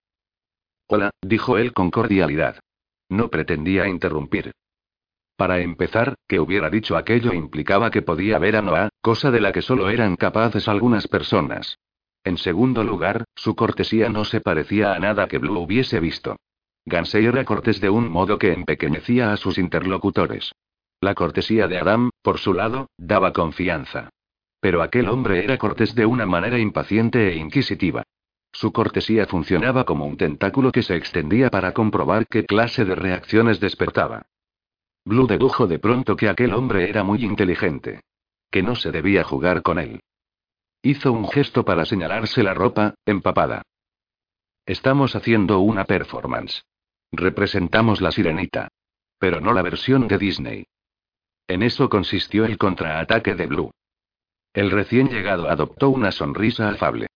Hola, 0.86 1.10
dijo 1.22 1.58
él 1.58 1.72
con 1.72 1.90
cordialidad. 1.90 2.60
No 3.08 3.28
pretendía 3.28 3.88
interrumpir. 3.88 4.52
Para 5.36 5.60
empezar, 5.60 6.14
que 6.28 6.38
hubiera 6.38 6.70
dicho 6.70 6.96
aquello 6.96 7.32
implicaba 7.32 7.90
que 7.90 8.02
podía 8.02 8.38
ver 8.38 8.56
a 8.56 8.62
Noah, 8.62 8.88
cosa 9.00 9.30
de 9.30 9.40
la 9.40 9.52
que 9.52 9.62
solo 9.62 9.90
eran 9.90 10.16
capaces 10.16 10.68
algunas 10.68 11.08
personas. 11.08 11.78
En 12.22 12.38
segundo 12.38 12.84
lugar, 12.84 13.24
su 13.34 13.54
cortesía 13.54 14.08
no 14.08 14.24
se 14.24 14.40
parecía 14.40 14.94
a 14.94 14.98
nada 14.98 15.26
que 15.26 15.38
Blue 15.38 15.58
hubiese 15.58 16.00
visto. 16.00 16.36
Gansey 16.86 17.26
era 17.26 17.44
cortés 17.44 17.80
de 17.80 17.90
un 17.90 18.08
modo 18.08 18.38
que 18.38 18.52
empequeñecía 18.52 19.32
a 19.32 19.36
sus 19.36 19.58
interlocutores. 19.58 20.52
La 21.00 21.14
cortesía 21.14 21.66
de 21.66 21.78
Adam, 21.78 22.10
por 22.22 22.38
su 22.38 22.54
lado, 22.54 22.88
daba 22.96 23.32
confianza. 23.32 24.10
Pero 24.60 24.82
aquel 24.82 25.08
hombre 25.08 25.44
era 25.44 25.58
cortés 25.58 25.94
de 25.94 26.06
una 26.06 26.24
manera 26.24 26.58
impaciente 26.58 27.28
e 27.28 27.36
inquisitiva. 27.36 28.04
Su 28.54 28.72
cortesía 28.72 29.26
funcionaba 29.26 29.84
como 29.84 30.06
un 30.06 30.16
tentáculo 30.16 30.70
que 30.70 30.84
se 30.84 30.94
extendía 30.94 31.50
para 31.50 31.72
comprobar 31.72 32.28
qué 32.28 32.46
clase 32.46 32.84
de 32.84 32.94
reacciones 32.94 33.58
despertaba. 33.58 34.26
Blue 35.04 35.26
dedujo 35.26 35.66
de 35.66 35.80
pronto 35.80 36.14
que 36.14 36.28
aquel 36.28 36.54
hombre 36.54 36.88
era 36.88 37.02
muy 37.02 37.24
inteligente. 37.24 38.02
Que 38.52 38.62
no 38.62 38.76
se 38.76 38.92
debía 38.92 39.24
jugar 39.24 39.62
con 39.62 39.80
él. 39.80 40.00
Hizo 40.82 41.12
un 41.12 41.28
gesto 41.28 41.64
para 41.64 41.84
señalarse 41.84 42.44
la 42.44 42.54
ropa, 42.54 42.94
empapada. 43.04 43.62
Estamos 44.66 45.16
haciendo 45.16 45.58
una 45.58 45.84
performance. 45.84 46.62
Representamos 47.10 48.00
la 48.00 48.12
sirenita. 48.12 48.68
Pero 49.18 49.40
no 49.40 49.52
la 49.52 49.62
versión 49.62 50.06
de 50.06 50.16
Disney. 50.16 50.66
En 51.48 51.64
eso 51.64 51.88
consistió 51.88 52.44
el 52.44 52.56
contraataque 52.56 53.34
de 53.34 53.46
Blue. 53.46 53.72
El 54.52 54.70
recién 54.70 55.08
llegado 55.08 55.50
adoptó 55.50 55.90
una 55.90 56.12
sonrisa 56.12 56.68
afable. 56.68 57.08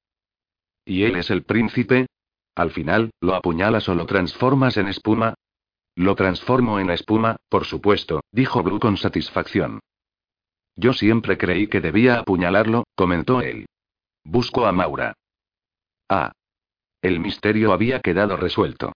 ¿Y 0.89 1.05
él 1.05 1.17
es 1.17 1.29
el 1.31 1.43
príncipe? 1.43 2.07
Al 2.55 2.71
final, 2.71 3.11
¿lo 3.21 3.35
apuñalas 3.35 3.91
o 3.91 3.95
lo 3.95 4.07
transformas 4.07 4.79
en 4.79 4.89
espuma? 4.89 5.35
Lo 5.95 6.15
transformo 6.15 6.81
en 6.81 6.89
espuma, 6.89 7.37
por 7.51 7.67
supuesto, 7.67 8.23
dijo 8.33 8.63
Blue 8.63 8.81
con 8.81 8.97
satisfacción. 8.97 9.81
Yo 10.77 10.95
siempre 10.95 11.37
creí 11.37 11.67
que 11.67 11.83
debía 11.83 12.21
apuñalarlo, 12.21 12.85
comentó 12.95 13.43
él. 13.43 13.67
Busco 14.25 14.65
a 14.65 14.73
Maura. 14.73 15.13
Ah. 16.09 16.33
El 17.03 17.21
misterio 17.21 17.75
había 17.75 18.01
quedado 18.01 18.39
resuelto. 18.39 18.95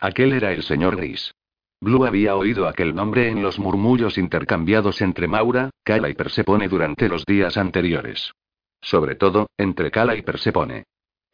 Aquel 0.00 0.32
era 0.32 0.50
el 0.50 0.62
señor 0.62 0.96
Gris. 0.96 1.34
Blue 1.78 2.06
había 2.06 2.36
oído 2.36 2.66
aquel 2.66 2.94
nombre 2.94 3.28
en 3.28 3.42
los 3.42 3.58
murmullos 3.58 4.16
intercambiados 4.16 5.02
entre 5.02 5.28
Maura, 5.28 5.68
Kala 5.82 6.08
y 6.08 6.14
Persepone 6.14 6.68
durante 6.68 7.06
los 7.10 7.26
días 7.26 7.58
anteriores. 7.58 8.32
Sobre 8.80 9.14
todo, 9.14 9.48
entre 9.58 9.90
Kala 9.90 10.16
y 10.16 10.22
Persepone. 10.22 10.84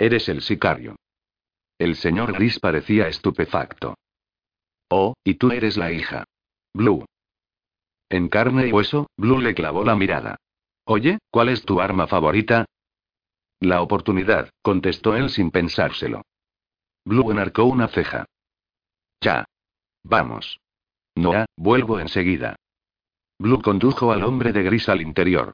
Eres 0.00 0.30
el 0.30 0.40
sicario. 0.40 0.96
El 1.78 1.94
señor 1.94 2.32
Gris 2.32 2.58
parecía 2.58 3.06
estupefacto. 3.06 3.98
Oh, 4.88 5.12
y 5.22 5.34
tú 5.34 5.50
eres 5.50 5.76
la 5.76 5.92
hija. 5.92 6.24
Blue. 6.72 7.04
En 8.08 8.30
carne 8.30 8.66
y 8.66 8.72
hueso, 8.72 9.10
Blue 9.18 9.42
le 9.42 9.54
clavó 9.54 9.84
la 9.84 9.94
mirada. 9.96 10.36
Oye, 10.86 11.18
¿cuál 11.30 11.50
es 11.50 11.66
tu 11.66 11.82
arma 11.82 12.06
favorita? 12.06 12.64
La 13.60 13.82
oportunidad, 13.82 14.48
contestó 14.62 15.14
él 15.16 15.28
sin 15.28 15.50
pensárselo. 15.50 16.22
Blue 17.04 17.30
enarcó 17.30 17.64
una 17.64 17.86
ceja. 17.88 18.24
Ya. 19.20 19.44
Vamos. 20.02 20.60
Noah, 21.14 21.44
vuelvo 21.58 22.00
enseguida. 22.00 22.56
Blue 23.38 23.60
condujo 23.60 24.12
al 24.12 24.24
hombre 24.24 24.54
de 24.54 24.62
gris 24.62 24.88
al 24.88 25.02
interior. 25.02 25.52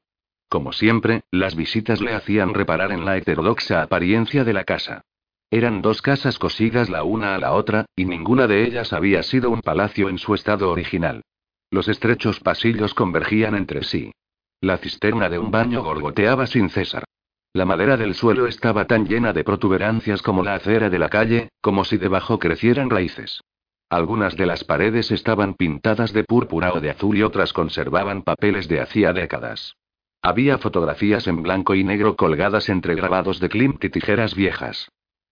Como 0.49 0.73
siempre, 0.73 1.23
las 1.31 1.57
visitas 1.57 2.01
le 2.01 2.15
hacían 2.15 2.55
reparar 2.55 2.93
en 2.93 3.05
la 3.05 3.17
heterodoxa 3.17 3.83
apariencia 3.83 4.45
de 4.45 4.53
la 4.53 4.65
casa. 4.65 5.03
Eran 5.51 5.83
dos 5.83 6.03
casas 6.03 6.39
cosidas 6.39 6.89
la 6.89 7.05
una 7.05 7.35
a 7.35 7.39
la 7.39 7.53
otra, 7.53 7.87
y 7.97 8.05
ninguna 8.05 8.47
de 8.47 8.65
ellas 8.65 8.93
había 8.93 9.23
sido 9.23 9.51
un 9.51 9.61
palacio 9.61 10.09
en 10.09 10.19
su 10.19 10.35
estado 10.35 10.71
original. 10.71 11.23
Los 11.71 11.89
estrechos 11.89 12.41
pasillos 12.41 12.95
convergían 12.95 13.55
entre 13.55 13.83
sí. 13.83 14.13
La 14.61 14.79
cisterna 14.79 15.29
de 15.29 15.39
un 15.39 15.51
baño 15.51 15.83
gorgoteaba 15.83 16.47
sin 16.47 16.71
cesar. 16.71 17.05
La 17.53 17.65
madera 17.65 17.97
del 17.97 18.15
suelo 18.15 18.47
estaba 18.47 18.87
tan 18.87 19.07
llena 19.07 19.33
de 19.33 19.45
protuberancias 19.45 20.23
como 20.23 20.43
la 20.43 20.55
acera 20.55 20.91
de 20.91 20.99
la 20.99 21.09
calle, 21.09 21.49
como 21.61 21.85
si 21.85 21.97
debajo 21.97 22.39
crecieran 22.39 22.91
raíces. 22.91 23.41
Algunas 23.89 24.37
de 24.37 24.47
las 24.47 24.65
paredes 24.65 25.11
estaban 25.11 25.55
pintadas 25.55 26.13
de 26.13 26.25
púrpura 26.25 26.73
o 26.73 26.81
de 26.81 26.91
azul 26.91 27.17
y 27.17 27.23
otras 27.23 27.53
conservaban 27.53 28.23
papeles 28.23 28.69
de 28.69 28.81
hacía 28.81 29.13
décadas. 29.13 29.77
Había 30.23 30.59
fotografías 30.59 31.27
en 31.27 31.43
blanco 31.43 31.75
y 31.75 31.85
negro 31.85 32.17
colgadas 32.17 32.69
entre 32.69 32.95
grabados 32.95 33.41
de 33.41 33.49
Klimt 33.49 33.85
y 33.85 33.91
tijeras 33.91 34.35
viejas. 34.35 34.89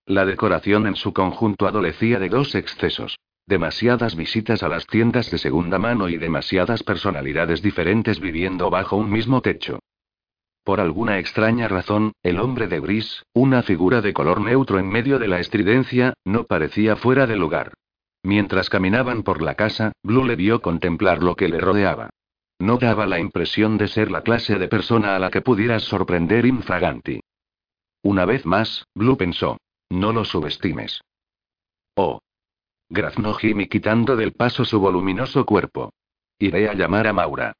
La 0.06 0.24
decoración 0.24 0.86
en 0.86 0.96
su 0.96 1.12
conjunto 1.12 1.66
adolecía 1.66 2.18
de 2.18 2.28
dos 2.28 2.54
excesos. 2.54 3.16
Demasiadas 3.46 4.16
visitas 4.16 4.62
a 4.62 4.68
las 4.68 4.86
tiendas 4.86 5.30
de 5.30 5.38
segunda 5.38 5.78
mano 5.78 6.08
y 6.08 6.16
demasiadas 6.16 6.82
personalidades 6.82 7.60
diferentes 7.60 8.20
viviendo 8.20 8.70
bajo 8.70 8.96
un 8.96 9.10
mismo 9.10 9.42
techo. 9.42 9.80
Por 10.64 10.80
alguna 10.80 11.18
extraña 11.18 11.68
razón, 11.68 12.12
el 12.22 12.40
hombre 12.40 12.68
de 12.68 12.80
gris, 12.80 13.22
una 13.34 13.62
figura 13.62 14.00
de 14.00 14.14
color 14.14 14.40
neutro 14.40 14.78
en 14.78 14.88
medio 14.88 15.18
de 15.18 15.28
la 15.28 15.40
estridencia, 15.40 16.14
no 16.24 16.44
parecía 16.44 16.96
fuera 16.96 17.26
de 17.26 17.36
lugar. 17.36 17.74
Mientras 18.22 18.70
caminaban 18.70 19.22
por 19.22 19.42
la 19.42 19.54
casa, 19.54 19.92
Blue 20.02 20.24
le 20.24 20.36
vio 20.36 20.62
contemplar 20.62 21.22
lo 21.22 21.36
que 21.36 21.48
le 21.48 21.60
rodeaba. 21.60 22.08
No 22.64 22.78
daba 22.78 23.06
la 23.06 23.20
impresión 23.20 23.76
de 23.76 23.88
ser 23.88 24.10
la 24.10 24.22
clase 24.22 24.58
de 24.58 24.68
persona 24.68 25.14
a 25.14 25.18
la 25.18 25.30
que 25.30 25.42
pudieras 25.42 25.82
sorprender 25.82 26.46
infraganti. 26.46 27.20
Una 28.02 28.24
vez 28.24 28.46
más, 28.46 28.86
Blue 28.94 29.18
pensó. 29.18 29.58
No 29.90 30.14
lo 30.14 30.24
subestimes. 30.24 31.02
Oh. 31.94 32.22
Graznó 32.88 33.34
Jimmy 33.34 33.66
quitando 33.66 34.16
del 34.16 34.32
paso 34.32 34.64
su 34.64 34.80
voluminoso 34.80 35.44
cuerpo. 35.44 35.92
Iré 36.38 36.70
a 36.70 36.72
llamar 36.72 37.06
a 37.06 37.12
Maura. 37.12 37.52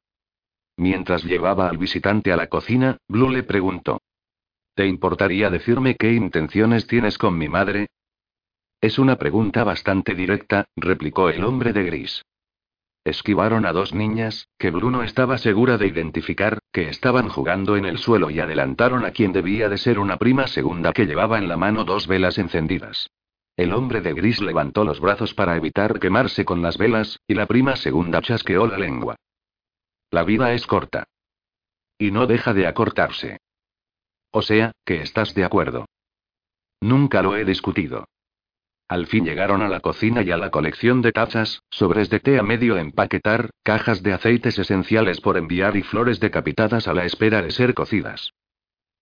Mientras 0.75 1.23
llevaba 1.23 1.69
al 1.69 1.77
visitante 1.77 2.31
a 2.31 2.35
la 2.35 2.47
cocina, 2.47 2.97
Blue 3.07 3.29
le 3.29 3.43
preguntó. 3.43 4.01
¿Te 4.73 4.87
importaría 4.87 5.51
decirme 5.51 5.97
qué 5.97 6.13
intenciones 6.13 6.87
tienes 6.87 7.19
con 7.19 7.37
mi 7.37 7.47
madre? 7.47 7.89
Es 8.81 8.97
una 8.97 9.17
pregunta 9.17 9.63
bastante 9.63 10.15
directa, 10.15 10.65
replicó 10.75 11.29
el 11.29 11.43
hombre 11.43 11.73
de 11.73 11.83
gris. 11.83 12.23
Esquivaron 13.05 13.67
a 13.67 13.71
dos 13.71 13.93
niñas, 13.93 14.49
que 14.57 14.71
Bruno 14.71 15.03
estaba 15.03 15.37
segura 15.37 15.77
de 15.77 15.85
identificar, 15.85 16.57
que 16.71 16.89
estaban 16.89 17.29
jugando 17.29 17.77
en 17.77 17.85
el 17.85 17.99
suelo 17.99 18.31
y 18.31 18.39
adelantaron 18.39 19.05
a 19.05 19.11
quien 19.11 19.31
debía 19.31 19.69
de 19.69 19.77
ser 19.77 19.99
una 19.99 20.17
prima 20.17 20.47
segunda 20.47 20.91
que 20.91 21.05
llevaba 21.05 21.37
en 21.37 21.47
la 21.47 21.55
mano 21.55 21.85
dos 21.85 22.07
velas 22.07 22.39
encendidas. 22.39 23.11
El 23.55 23.73
hombre 23.73 24.01
de 24.01 24.13
gris 24.13 24.41
levantó 24.41 24.83
los 24.83 24.99
brazos 24.99 25.35
para 25.35 25.55
evitar 25.55 25.99
quemarse 25.99 26.45
con 26.45 26.63
las 26.63 26.79
velas, 26.79 27.19
y 27.27 27.35
la 27.35 27.45
prima 27.45 27.75
segunda 27.75 28.23
chasqueó 28.23 28.65
la 28.65 28.79
lengua. 28.79 29.15
La 30.09 30.23
vida 30.23 30.51
es 30.53 30.65
corta. 30.65 31.03
Y 31.99 32.09
no 32.09 32.25
deja 32.25 32.55
de 32.55 32.65
acortarse. 32.65 33.37
O 34.31 34.41
sea, 34.41 34.71
que 34.83 35.01
estás 35.01 35.35
de 35.35 35.45
acuerdo. 35.45 35.85
Nunca 36.81 37.21
lo 37.21 37.37
he 37.37 37.45
discutido. 37.45 38.07
Al 38.87 39.07
fin 39.07 39.25
llegaron 39.25 39.63
a 39.63 39.67
la 39.67 39.79
cocina 39.79 40.21
y 40.21 40.29
a 40.29 40.37
la 40.37 40.51
colección 40.51 41.01
de 41.01 41.11
tazas, 41.11 41.63
sobres 41.71 42.09
de 42.11 42.19
té 42.19 42.37
a 42.37 42.43
medio 42.43 42.77
empaquetar, 42.77 43.49
cajas 43.63 44.03
de 44.03 44.13
aceites 44.13 44.59
esenciales 44.59 45.21
por 45.21 45.37
enviar 45.37 45.75
y 45.75 45.81
flores 45.81 46.19
decapitadas 46.19 46.87
a 46.87 46.93
la 46.93 47.05
espera 47.05 47.41
de 47.41 47.49
ser 47.49 47.73
cocidas. 47.73 48.31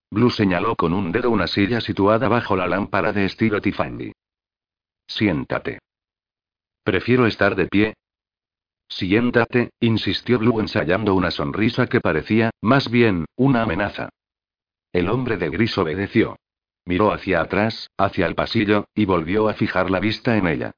Blue 0.10 0.30
señaló 0.30 0.76
con 0.76 0.94
un 0.94 1.12
dedo 1.12 1.32
una 1.32 1.48
silla 1.48 1.82
situada 1.82 2.30
bajo 2.30 2.56
la 2.56 2.68
lámpara 2.68 3.12
de 3.12 3.26
estilo 3.26 3.62
Tiffany. 3.62 4.14
Siéntate. 5.06 5.80
Prefiero 6.84 7.26
estar 7.26 7.56
de 7.56 7.68
pie. 7.68 7.94
Siéntate, 8.88 9.72
insistió 9.80 10.40
Blue 10.40 10.60
ensayando 10.60 11.14
una 11.16 11.32
sonrisa 11.32 11.88
que 11.88 12.00
parecía, 12.00 12.52
más 12.62 12.90
bien, 12.90 13.26
una 13.36 13.64
amenaza. 13.64 14.10
El 14.94 15.10
hombre 15.10 15.38
de 15.38 15.50
gris 15.50 15.78
obedeció. 15.78 16.38
Miró 16.86 17.14
hacia 17.14 17.42
atrás, 17.42 17.90
hacia 17.98 18.26
el 18.26 18.36
pasillo, 18.36 18.86
y 18.94 19.06
volvió 19.06 19.50
a 19.50 19.54
fijar 19.54 19.90
la 19.90 20.00
vista 20.00 20.38
en 20.38 20.48
ella. 20.48 20.72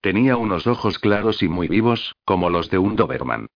Tenía 0.00 0.36
unos 0.36 0.66
ojos 0.66 0.98
claros 0.98 1.42
y 1.42 1.48
muy 1.48 1.68
vivos, 1.68 2.16
como 2.24 2.50
los 2.50 2.70
de 2.70 2.78
un 2.78 2.96
Doberman. 2.96 3.46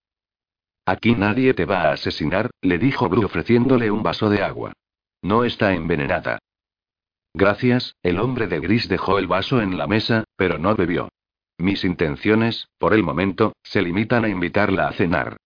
Aquí 0.84 1.16
nadie 1.16 1.52
te 1.54 1.64
va 1.64 1.82
a 1.82 1.92
asesinar, 1.92 2.50
le 2.60 2.78
dijo 2.78 3.08
Blue 3.08 3.24
ofreciéndole 3.24 3.90
un 3.90 4.04
vaso 4.04 4.30
de 4.30 4.42
agua. 4.42 4.72
No 5.22 5.44
está 5.44 5.74
envenenada. 5.74 6.38
Gracias, 7.34 7.96
el 8.04 8.20
hombre 8.20 8.46
de 8.46 8.60
gris 8.60 8.88
dejó 8.88 9.18
el 9.18 9.26
vaso 9.26 9.60
en 9.60 9.76
la 9.76 9.88
mesa, 9.88 10.24
pero 10.36 10.58
no 10.58 10.76
bebió. 10.76 11.08
Mis 11.58 11.84
intenciones, 11.84 12.68
por 12.78 12.94
el 12.94 13.02
momento, 13.02 13.54
se 13.64 13.82
limitan 13.82 14.24
a 14.24 14.28
invitarla 14.28 14.86
a 14.86 14.92
cenar. 14.92 15.36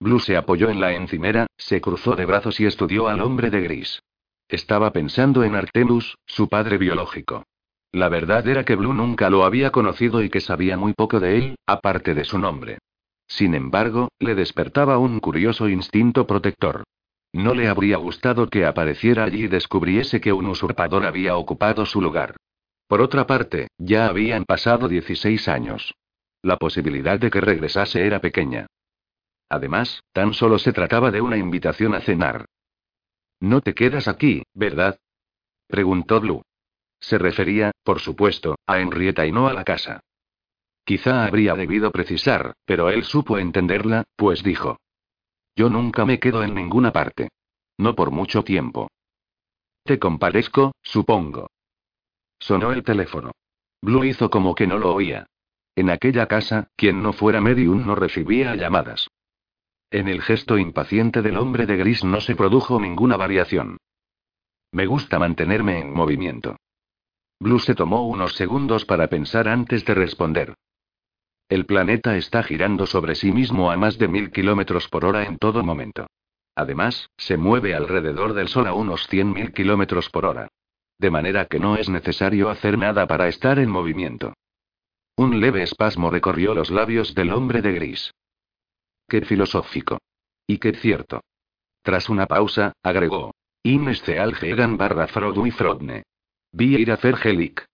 Blue 0.00 0.18
se 0.18 0.36
apoyó 0.36 0.68
en 0.68 0.80
la 0.80 0.92
encimera, 0.92 1.46
se 1.56 1.80
cruzó 1.80 2.16
de 2.16 2.26
brazos 2.26 2.58
y 2.58 2.66
estudió 2.66 3.06
al 3.08 3.20
hombre 3.20 3.50
de 3.50 3.60
gris. 3.60 4.02
Estaba 4.48 4.92
pensando 4.92 5.42
en 5.42 5.56
Artemus, 5.56 6.16
su 6.24 6.48
padre 6.48 6.78
biológico. 6.78 7.44
La 7.90 8.08
verdad 8.08 8.46
era 8.46 8.64
que 8.64 8.76
Blue 8.76 8.94
nunca 8.94 9.28
lo 9.28 9.44
había 9.44 9.72
conocido 9.72 10.22
y 10.22 10.30
que 10.30 10.40
sabía 10.40 10.76
muy 10.76 10.92
poco 10.92 11.18
de 11.18 11.38
él, 11.38 11.56
aparte 11.66 12.14
de 12.14 12.24
su 12.24 12.38
nombre. 12.38 12.78
Sin 13.26 13.54
embargo, 13.54 14.08
le 14.20 14.36
despertaba 14.36 14.98
un 14.98 15.18
curioso 15.18 15.68
instinto 15.68 16.26
protector. 16.26 16.84
No 17.32 17.54
le 17.54 17.68
habría 17.68 17.96
gustado 17.96 18.48
que 18.48 18.64
apareciera 18.64 19.24
allí 19.24 19.44
y 19.44 19.48
descubriese 19.48 20.20
que 20.20 20.32
un 20.32 20.46
usurpador 20.46 21.06
había 21.06 21.36
ocupado 21.36 21.84
su 21.84 22.00
lugar. 22.00 22.36
Por 22.86 23.00
otra 23.00 23.26
parte, 23.26 23.68
ya 23.78 24.06
habían 24.06 24.44
pasado 24.44 24.86
16 24.88 25.48
años. 25.48 25.94
La 26.42 26.56
posibilidad 26.56 27.18
de 27.18 27.30
que 27.30 27.40
regresase 27.40 28.06
era 28.06 28.20
pequeña. 28.20 28.66
Además, 29.48 30.04
tan 30.12 30.34
solo 30.34 30.58
se 30.58 30.72
trataba 30.72 31.10
de 31.10 31.20
una 31.20 31.36
invitación 31.36 31.94
a 31.94 32.00
cenar. 32.00 32.46
No 33.40 33.60
te 33.60 33.74
quedas 33.74 34.08
aquí, 34.08 34.42
¿verdad? 34.54 34.98
preguntó 35.66 36.20
Blue. 36.20 36.42
Se 37.00 37.18
refería, 37.18 37.72
por 37.82 38.00
supuesto, 38.00 38.56
a 38.66 38.80
Henrietta 38.80 39.26
y 39.26 39.32
no 39.32 39.48
a 39.48 39.52
la 39.52 39.64
casa. 39.64 40.00
Quizá 40.84 41.26
habría 41.26 41.54
debido 41.54 41.90
precisar, 41.90 42.54
pero 42.64 42.90
él 42.90 43.04
supo 43.04 43.38
entenderla, 43.38 44.04
pues 44.16 44.42
dijo. 44.42 44.78
Yo 45.56 45.68
nunca 45.68 46.04
me 46.04 46.20
quedo 46.20 46.42
en 46.42 46.54
ninguna 46.54 46.92
parte. 46.92 47.28
No 47.78 47.94
por 47.94 48.10
mucho 48.10 48.44
tiempo. 48.44 48.88
Te 49.84 49.98
compadezco, 49.98 50.72
supongo. 50.82 51.48
Sonó 52.38 52.72
el 52.72 52.84
teléfono. 52.84 53.32
Blue 53.82 54.04
hizo 54.04 54.30
como 54.30 54.54
que 54.54 54.66
no 54.66 54.78
lo 54.78 54.94
oía. 54.94 55.26
En 55.74 55.90
aquella 55.90 56.26
casa, 56.26 56.68
quien 56.76 57.02
no 57.02 57.12
fuera 57.12 57.40
medium 57.40 57.86
no 57.86 57.94
recibía 57.94 58.54
llamadas. 58.56 59.08
En 59.96 60.08
el 60.08 60.20
gesto 60.20 60.58
impaciente 60.58 61.22
del 61.22 61.38
hombre 61.38 61.64
de 61.64 61.78
gris 61.78 62.04
no 62.04 62.20
se 62.20 62.36
produjo 62.36 62.78
ninguna 62.78 63.16
variación. 63.16 63.78
Me 64.70 64.84
gusta 64.84 65.18
mantenerme 65.18 65.78
en 65.78 65.90
movimiento. 65.90 66.58
Blue 67.40 67.60
se 67.60 67.74
tomó 67.74 68.06
unos 68.06 68.34
segundos 68.34 68.84
para 68.84 69.06
pensar 69.06 69.48
antes 69.48 69.86
de 69.86 69.94
responder. 69.94 70.52
El 71.48 71.64
planeta 71.64 72.14
está 72.18 72.42
girando 72.42 72.84
sobre 72.84 73.14
sí 73.14 73.32
mismo 73.32 73.70
a 73.70 73.78
más 73.78 73.96
de 73.96 74.06
mil 74.06 74.30
kilómetros 74.32 74.86
por 74.88 75.06
hora 75.06 75.24
en 75.24 75.38
todo 75.38 75.64
momento. 75.64 76.08
Además, 76.54 77.08
se 77.16 77.38
mueve 77.38 77.74
alrededor 77.74 78.34
del 78.34 78.48
Sol 78.48 78.66
a 78.66 78.74
unos 78.74 79.10
mil 79.10 79.54
kilómetros 79.54 80.10
por 80.10 80.26
hora. 80.26 80.48
De 80.98 81.10
manera 81.10 81.46
que 81.46 81.58
no 81.58 81.76
es 81.76 81.88
necesario 81.88 82.50
hacer 82.50 82.76
nada 82.76 83.06
para 83.06 83.28
estar 83.28 83.58
en 83.58 83.70
movimiento. 83.70 84.34
Un 85.16 85.40
leve 85.40 85.62
espasmo 85.62 86.10
recorrió 86.10 86.54
los 86.54 86.70
labios 86.70 87.14
del 87.14 87.32
hombre 87.32 87.62
de 87.62 87.72
gris. 87.72 88.12
Qué 89.08 89.22
filosófico. 89.22 89.98
Y 90.46 90.58
qué 90.58 90.72
cierto. 90.72 91.20
Tras 91.82 92.08
una 92.08 92.26
pausa, 92.26 92.72
agregó. 92.82 93.32
Instealgegan 93.62 94.76
barra 94.76 95.06
Frodu 95.08 95.46
y 95.46 95.50
Frodne. 95.50 96.04
Vi 96.52 96.76
ir 96.76 96.92
a 96.92 96.96
Fergelik. 96.96 97.64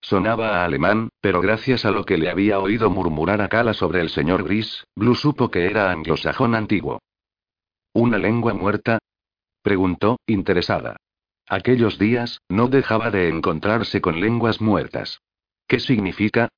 Sonaba 0.00 0.60
a 0.60 0.64
alemán, 0.64 1.08
pero 1.20 1.40
gracias 1.40 1.84
a 1.84 1.90
lo 1.90 2.04
que 2.04 2.18
le 2.18 2.30
había 2.30 2.60
oído 2.60 2.88
murmurar 2.88 3.40
a 3.40 3.48
Kala 3.48 3.74
sobre 3.74 4.00
el 4.00 4.10
señor 4.10 4.44
Gris, 4.44 4.84
Blue 4.94 5.14
supo 5.14 5.50
que 5.50 5.66
era 5.66 5.90
anglosajón 5.90 6.54
antiguo. 6.54 7.00
¿Una 7.92 8.18
lengua 8.18 8.54
muerta? 8.54 8.98
preguntó, 9.62 10.18
interesada. 10.26 10.96
Aquellos 11.48 11.98
días, 11.98 12.40
no 12.48 12.68
dejaba 12.68 13.10
de 13.10 13.28
encontrarse 13.28 14.00
con 14.00 14.20
lenguas 14.20 14.60
muertas. 14.60 15.20
¿Qué 15.66 15.80
significa? 15.80 16.48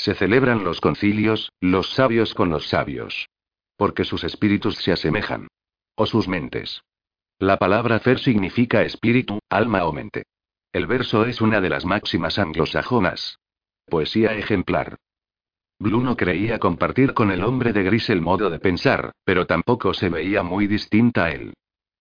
Se 0.00 0.14
celebran 0.14 0.64
los 0.64 0.80
concilios, 0.80 1.52
los 1.60 1.92
sabios 1.92 2.32
con 2.32 2.48
los 2.48 2.70
sabios. 2.70 3.28
Porque 3.76 4.04
sus 4.04 4.24
espíritus 4.24 4.76
se 4.76 4.92
asemejan. 4.92 5.48
O 5.94 6.06
sus 6.06 6.26
mentes. 6.26 6.82
La 7.38 7.58
palabra 7.58 8.00
fer 8.00 8.18
significa 8.18 8.80
espíritu, 8.80 9.40
alma 9.50 9.84
o 9.84 9.92
mente. 9.92 10.22
El 10.72 10.86
verso 10.86 11.26
es 11.26 11.42
una 11.42 11.60
de 11.60 11.68
las 11.68 11.84
máximas 11.84 12.38
anglosajonas. 12.38 13.40
Poesía 13.84 14.32
ejemplar. 14.32 14.96
Blue 15.78 16.00
no 16.00 16.16
creía 16.16 16.58
compartir 16.58 17.12
con 17.12 17.30
el 17.30 17.44
hombre 17.44 17.74
de 17.74 17.82
gris 17.82 18.08
el 18.08 18.22
modo 18.22 18.48
de 18.48 18.58
pensar, 18.58 19.12
pero 19.24 19.46
tampoco 19.46 19.92
se 19.92 20.08
veía 20.08 20.42
muy 20.42 20.66
distinta 20.66 21.26
a 21.26 21.32
él. 21.32 21.52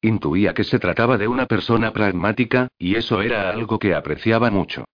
Intuía 0.02 0.54
que 0.54 0.64
se 0.64 0.80
trataba 0.80 1.18
de 1.18 1.28
una 1.28 1.48
persona 1.48 1.92
pragmática, 1.92 2.70
y 2.78 2.96
eso 2.96 3.22
era 3.22 3.50
algo 3.50 3.78
que 3.78 3.94
apreciaba 3.94 4.50
mucho. 4.52 4.86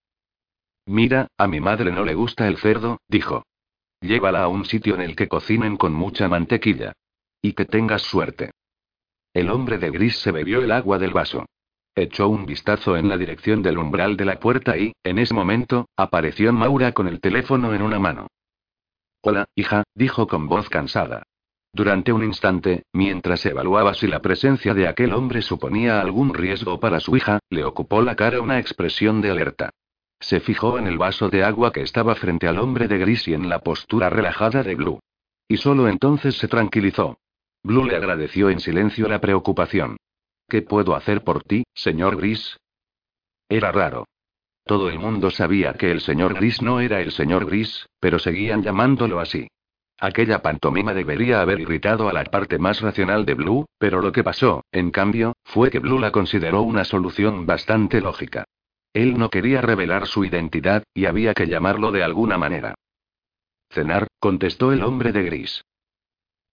Mira, 0.86 1.28
a 1.38 1.48
mi 1.48 1.60
madre 1.60 1.92
no 1.92 2.04
le 2.04 2.14
gusta 2.14 2.48
el 2.48 2.58
cerdo, 2.58 3.00
dijo. 3.08 3.46
Llévala 4.02 4.44
a 4.44 4.48
un 4.48 4.66
sitio 4.66 4.96
en 4.96 5.02
el 5.02 5.16
que 5.16 5.28
cocinen 5.28 5.78
con 5.78 5.94
mucha 5.94 6.28
mantequilla. 6.28 6.94
Y 7.42 7.54
que 7.54 7.66
tengas 7.66 8.04
suerte. 8.04 8.52
El 9.34 9.50
hombre 9.50 9.78
de 9.78 9.90
gris 9.92 10.18
se 10.20 10.32
bebió 10.32 10.62
el 10.62 10.72
agua 10.72 10.98
del 10.98 11.12
vaso. 11.12 11.46
Echó 11.96 12.28
un 12.28 12.46
vistazo 12.46 12.98
en 12.98 13.10
la 13.10 13.18
dirección 13.18 13.62
del 13.62 13.78
umbral 13.78 14.18
de 14.18 14.26
la 14.26 14.40
puerta 14.40 14.78
y, 14.78 14.94
en 15.04 15.18
ese 15.18 15.34
momento, 15.34 15.88
apareció 15.96 16.52
Maura 16.54 16.92
con 16.92 17.08
el 17.08 17.20
teléfono 17.20 17.74
en 17.74 17.82
una 17.82 18.00
mano. 18.00 18.28
Hola, 19.22 19.46
hija, 19.56 19.84
dijo 19.96 20.28
con 20.28 20.48
voz 20.48 20.70
cansada. 20.70 21.24
Durante 21.74 22.14
un 22.14 22.24
instante, 22.24 22.84
mientras 22.94 23.46
evaluaba 23.46 23.94
si 23.94 24.08
la 24.08 24.22
presencia 24.22 24.74
de 24.74 24.88
aquel 24.88 25.14
hombre 25.14 25.42
suponía 25.42 26.00
algún 26.00 26.34
riesgo 26.34 26.80
para 26.80 27.00
su 27.00 27.18
hija, 27.18 27.40
le 27.50 27.66
ocupó 27.66 28.02
la 28.02 28.16
cara 28.16 28.40
una 28.40 28.60
expresión 28.60 29.22
de 29.22 29.32
alerta. 29.32 29.72
Se 30.20 30.40
fijó 30.40 30.78
en 30.78 30.88
el 30.88 30.98
vaso 30.98 31.30
de 31.30 31.44
agua 31.44 31.72
que 31.72 31.82
estaba 31.82 32.16
frente 32.16 32.48
al 32.48 32.60
hombre 32.60 32.88
de 32.88 32.98
gris 32.98 33.28
y 33.28 33.34
en 33.34 33.50
la 33.50 33.60
postura 33.60 34.10
relajada 34.10 34.64
de 34.64 34.76
Blue. 34.76 35.00
Y 35.48 35.58
solo 35.58 35.88
entonces 35.88 36.38
se 36.38 36.48
tranquilizó. 36.48 37.20
Blue 37.64 37.86
le 37.86 37.96
agradeció 37.96 38.50
en 38.50 38.60
silencio 38.60 39.08
la 39.08 39.20
preocupación. 39.20 39.98
¿Qué 40.48 40.62
puedo 40.62 40.96
hacer 40.96 41.24
por 41.24 41.44
ti, 41.44 41.64
señor 41.74 42.18
Gris? 42.18 42.58
Era 43.50 43.72
raro. 43.72 44.06
Todo 44.66 44.90
el 44.90 45.00
mundo 45.00 45.30
sabía 45.30 45.74
que 45.74 45.92
el 45.92 46.02
señor 46.02 46.34
Gris 46.36 46.62
no 46.62 46.80
era 46.80 47.02
el 47.02 47.12
señor 47.12 47.46
Gris, 47.46 47.88
pero 48.00 48.20
seguían 48.20 48.64
llamándolo 48.64 49.20
así. 49.20 49.48
Aquella 50.00 50.42
pantomima 50.42 50.94
debería 50.94 51.42
haber 51.42 51.60
irritado 51.60 52.10
a 52.10 52.14
la 52.14 52.24
parte 52.26 52.58
más 52.60 52.82
racional 52.82 53.26
de 53.26 53.34
Blue, 53.34 53.66
pero 53.78 54.02
lo 54.02 54.12
que 54.12 54.24
pasó, 54.24 54.64
en 54.72 54.92
cambio, 54.92 55.34
fue 55.44 55.70
que 55.70 55.80
Blue 55.80 56.00
la 56.00 56.12
consideró 56.12 56.64
una 56.64 56.84
solución 56.84 57.46
bastante 57.46 58.02
lógica. 58.02 58.46
Él 58.96 59.18
no 59.18 59.30
quería 59.30 59.60
revelar 59.60 60.08
su 60.08 60.24
identidad, 60.24 60.86
y 60.94 61.06
había 61.06 61.34
que 61.34 61.48
llamarlo 61.48 61.92
de 61.92 62.02
alguna 62.02 62.38
manera. 62.38 62.76
Cenar, 63.70 64.08
contestó 64.20 64.72
el 64.72 64.84
hombre 64.84 65.12
de 65.12 65.24
gris. 65.24 65.66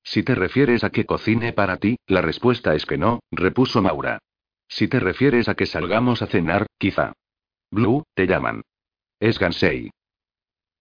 Si 0.03 0.25
te 0.25 0.35
refieres 0.35 0.83
a 0.83 0.91
que 0.91 1.07
cocine 1.07 1.53
para 1.53 1.77
ti, 1.77 1.99
la 2.09 2.21
respuesta 2.21 2.75
es 2.75 2.85
que 2.85 2.99
no, 2.99 3.21
repuso 3.31 3.81
Maura. 3.81 4.19
Si 4.67 4.89
te 4.89 4.99
refieres 4.99 5.49
a 5.49 5.55
que 5.55 5.67
salgamos 5.67 6.21
a 6.21 6.27
cenar, 6.27 6.67
quizá. 6.79 7.13
Blue, 7.71 8.03
te 8.13 8.27
llaman. 8.27 8.63
Es 9.21 9.39
Gansei. 9.39 9.93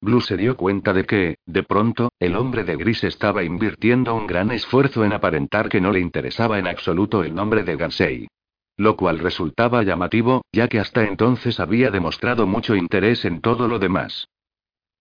Blue 0.02 0.22
se 0.22 0.38
dio 0.38 0.58
cuenta 0.58 0.94
de 0.94 1.06
que, 1.06 1.36
de 1.46 1.62
pronto, 1.62 2.10
el 2.20 2.38
hombre 2.38 2.64
de 2.64 2.76
gris 2.76 3.04
estaba 3.04 3.44
invirtiendo 3.44 4.16
un 4.16 4.26
gran 4.26 4.50
esfuerzo 4.50 5.06
en 5.06 5.14
aparentar 5.14 5.70
que 5.70 5.80
no 5.80 5.92
le 5.92 6.00
interesaba 6.00 6.58
en 6.58 6.66
absoluto 6.66 7.24
el 7.24 7.36
nombre 7.36 7.64
de 7.64 7.76
Gansei. 7.76 8.28
Lo 8.78 8.96
cual 8.96 9.20
resultaba 9.20 9.84
llamativo, 9.84 10.44
ya 10.52 10.68
que 10.68 10.80
hasta 10.80 11.04
entonces 11.04 11.60
había 11.60 11.92
demostrado 11.92 12.48
mucho 12.48 12.76
interés 12.76 13.26
en 13.26 13.42
todo 13.42 13.68
lo 13.68 13.80
demás. 13.80 14.28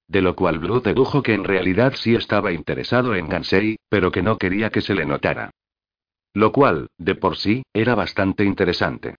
De 0.09 0.23
lo 0.23 0.35
cual 0.35 0.59
Blue 0.59 0.81
dedujo 0.81 1.23
que 1.23 1.35
en 1.35 1.45
realidad 1.45 1.95
sí 1.95 2.15
estaba 2.15 2.53
interesado 2.53 3.15
en 3.15 3.29
Gansei, 3.29 3.77
pero 3.89 4.11
que 4.11 4.23
no 4.23 4.39
quería 4.39 4.71
que 4.71 4.81
se 4.81 4.95
le 4.95 5.07
notara. 5.07 5.53
Lo 6.35 6.53
cual, 6.53 6.89
de 6.99 7.15
por 7.15 7.37
sí, 7.37 7.63
era 7.73 7.95
bastante 7.95 8.45
interesante. 8.45 9.17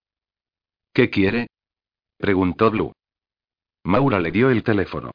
¿Qué 0.93 1.09
quiere? 1.09 1.47
preguntó 2.17 2.71
Blue. 2.71 2.93
Maura 3.83 4.19
le 4.19 4.31
dio 4.31 4.49
el 4.49 4.63
teléfono. 4.63 5.11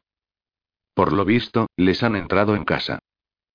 Por 0.95 1.13
lo 1.13 1.27
visto, 1.27 1.69
les 1.77 2.03
han 2.03 2.17
entrado 2.17 2.57
en 2.57 2.65
casa. 2.65 2.99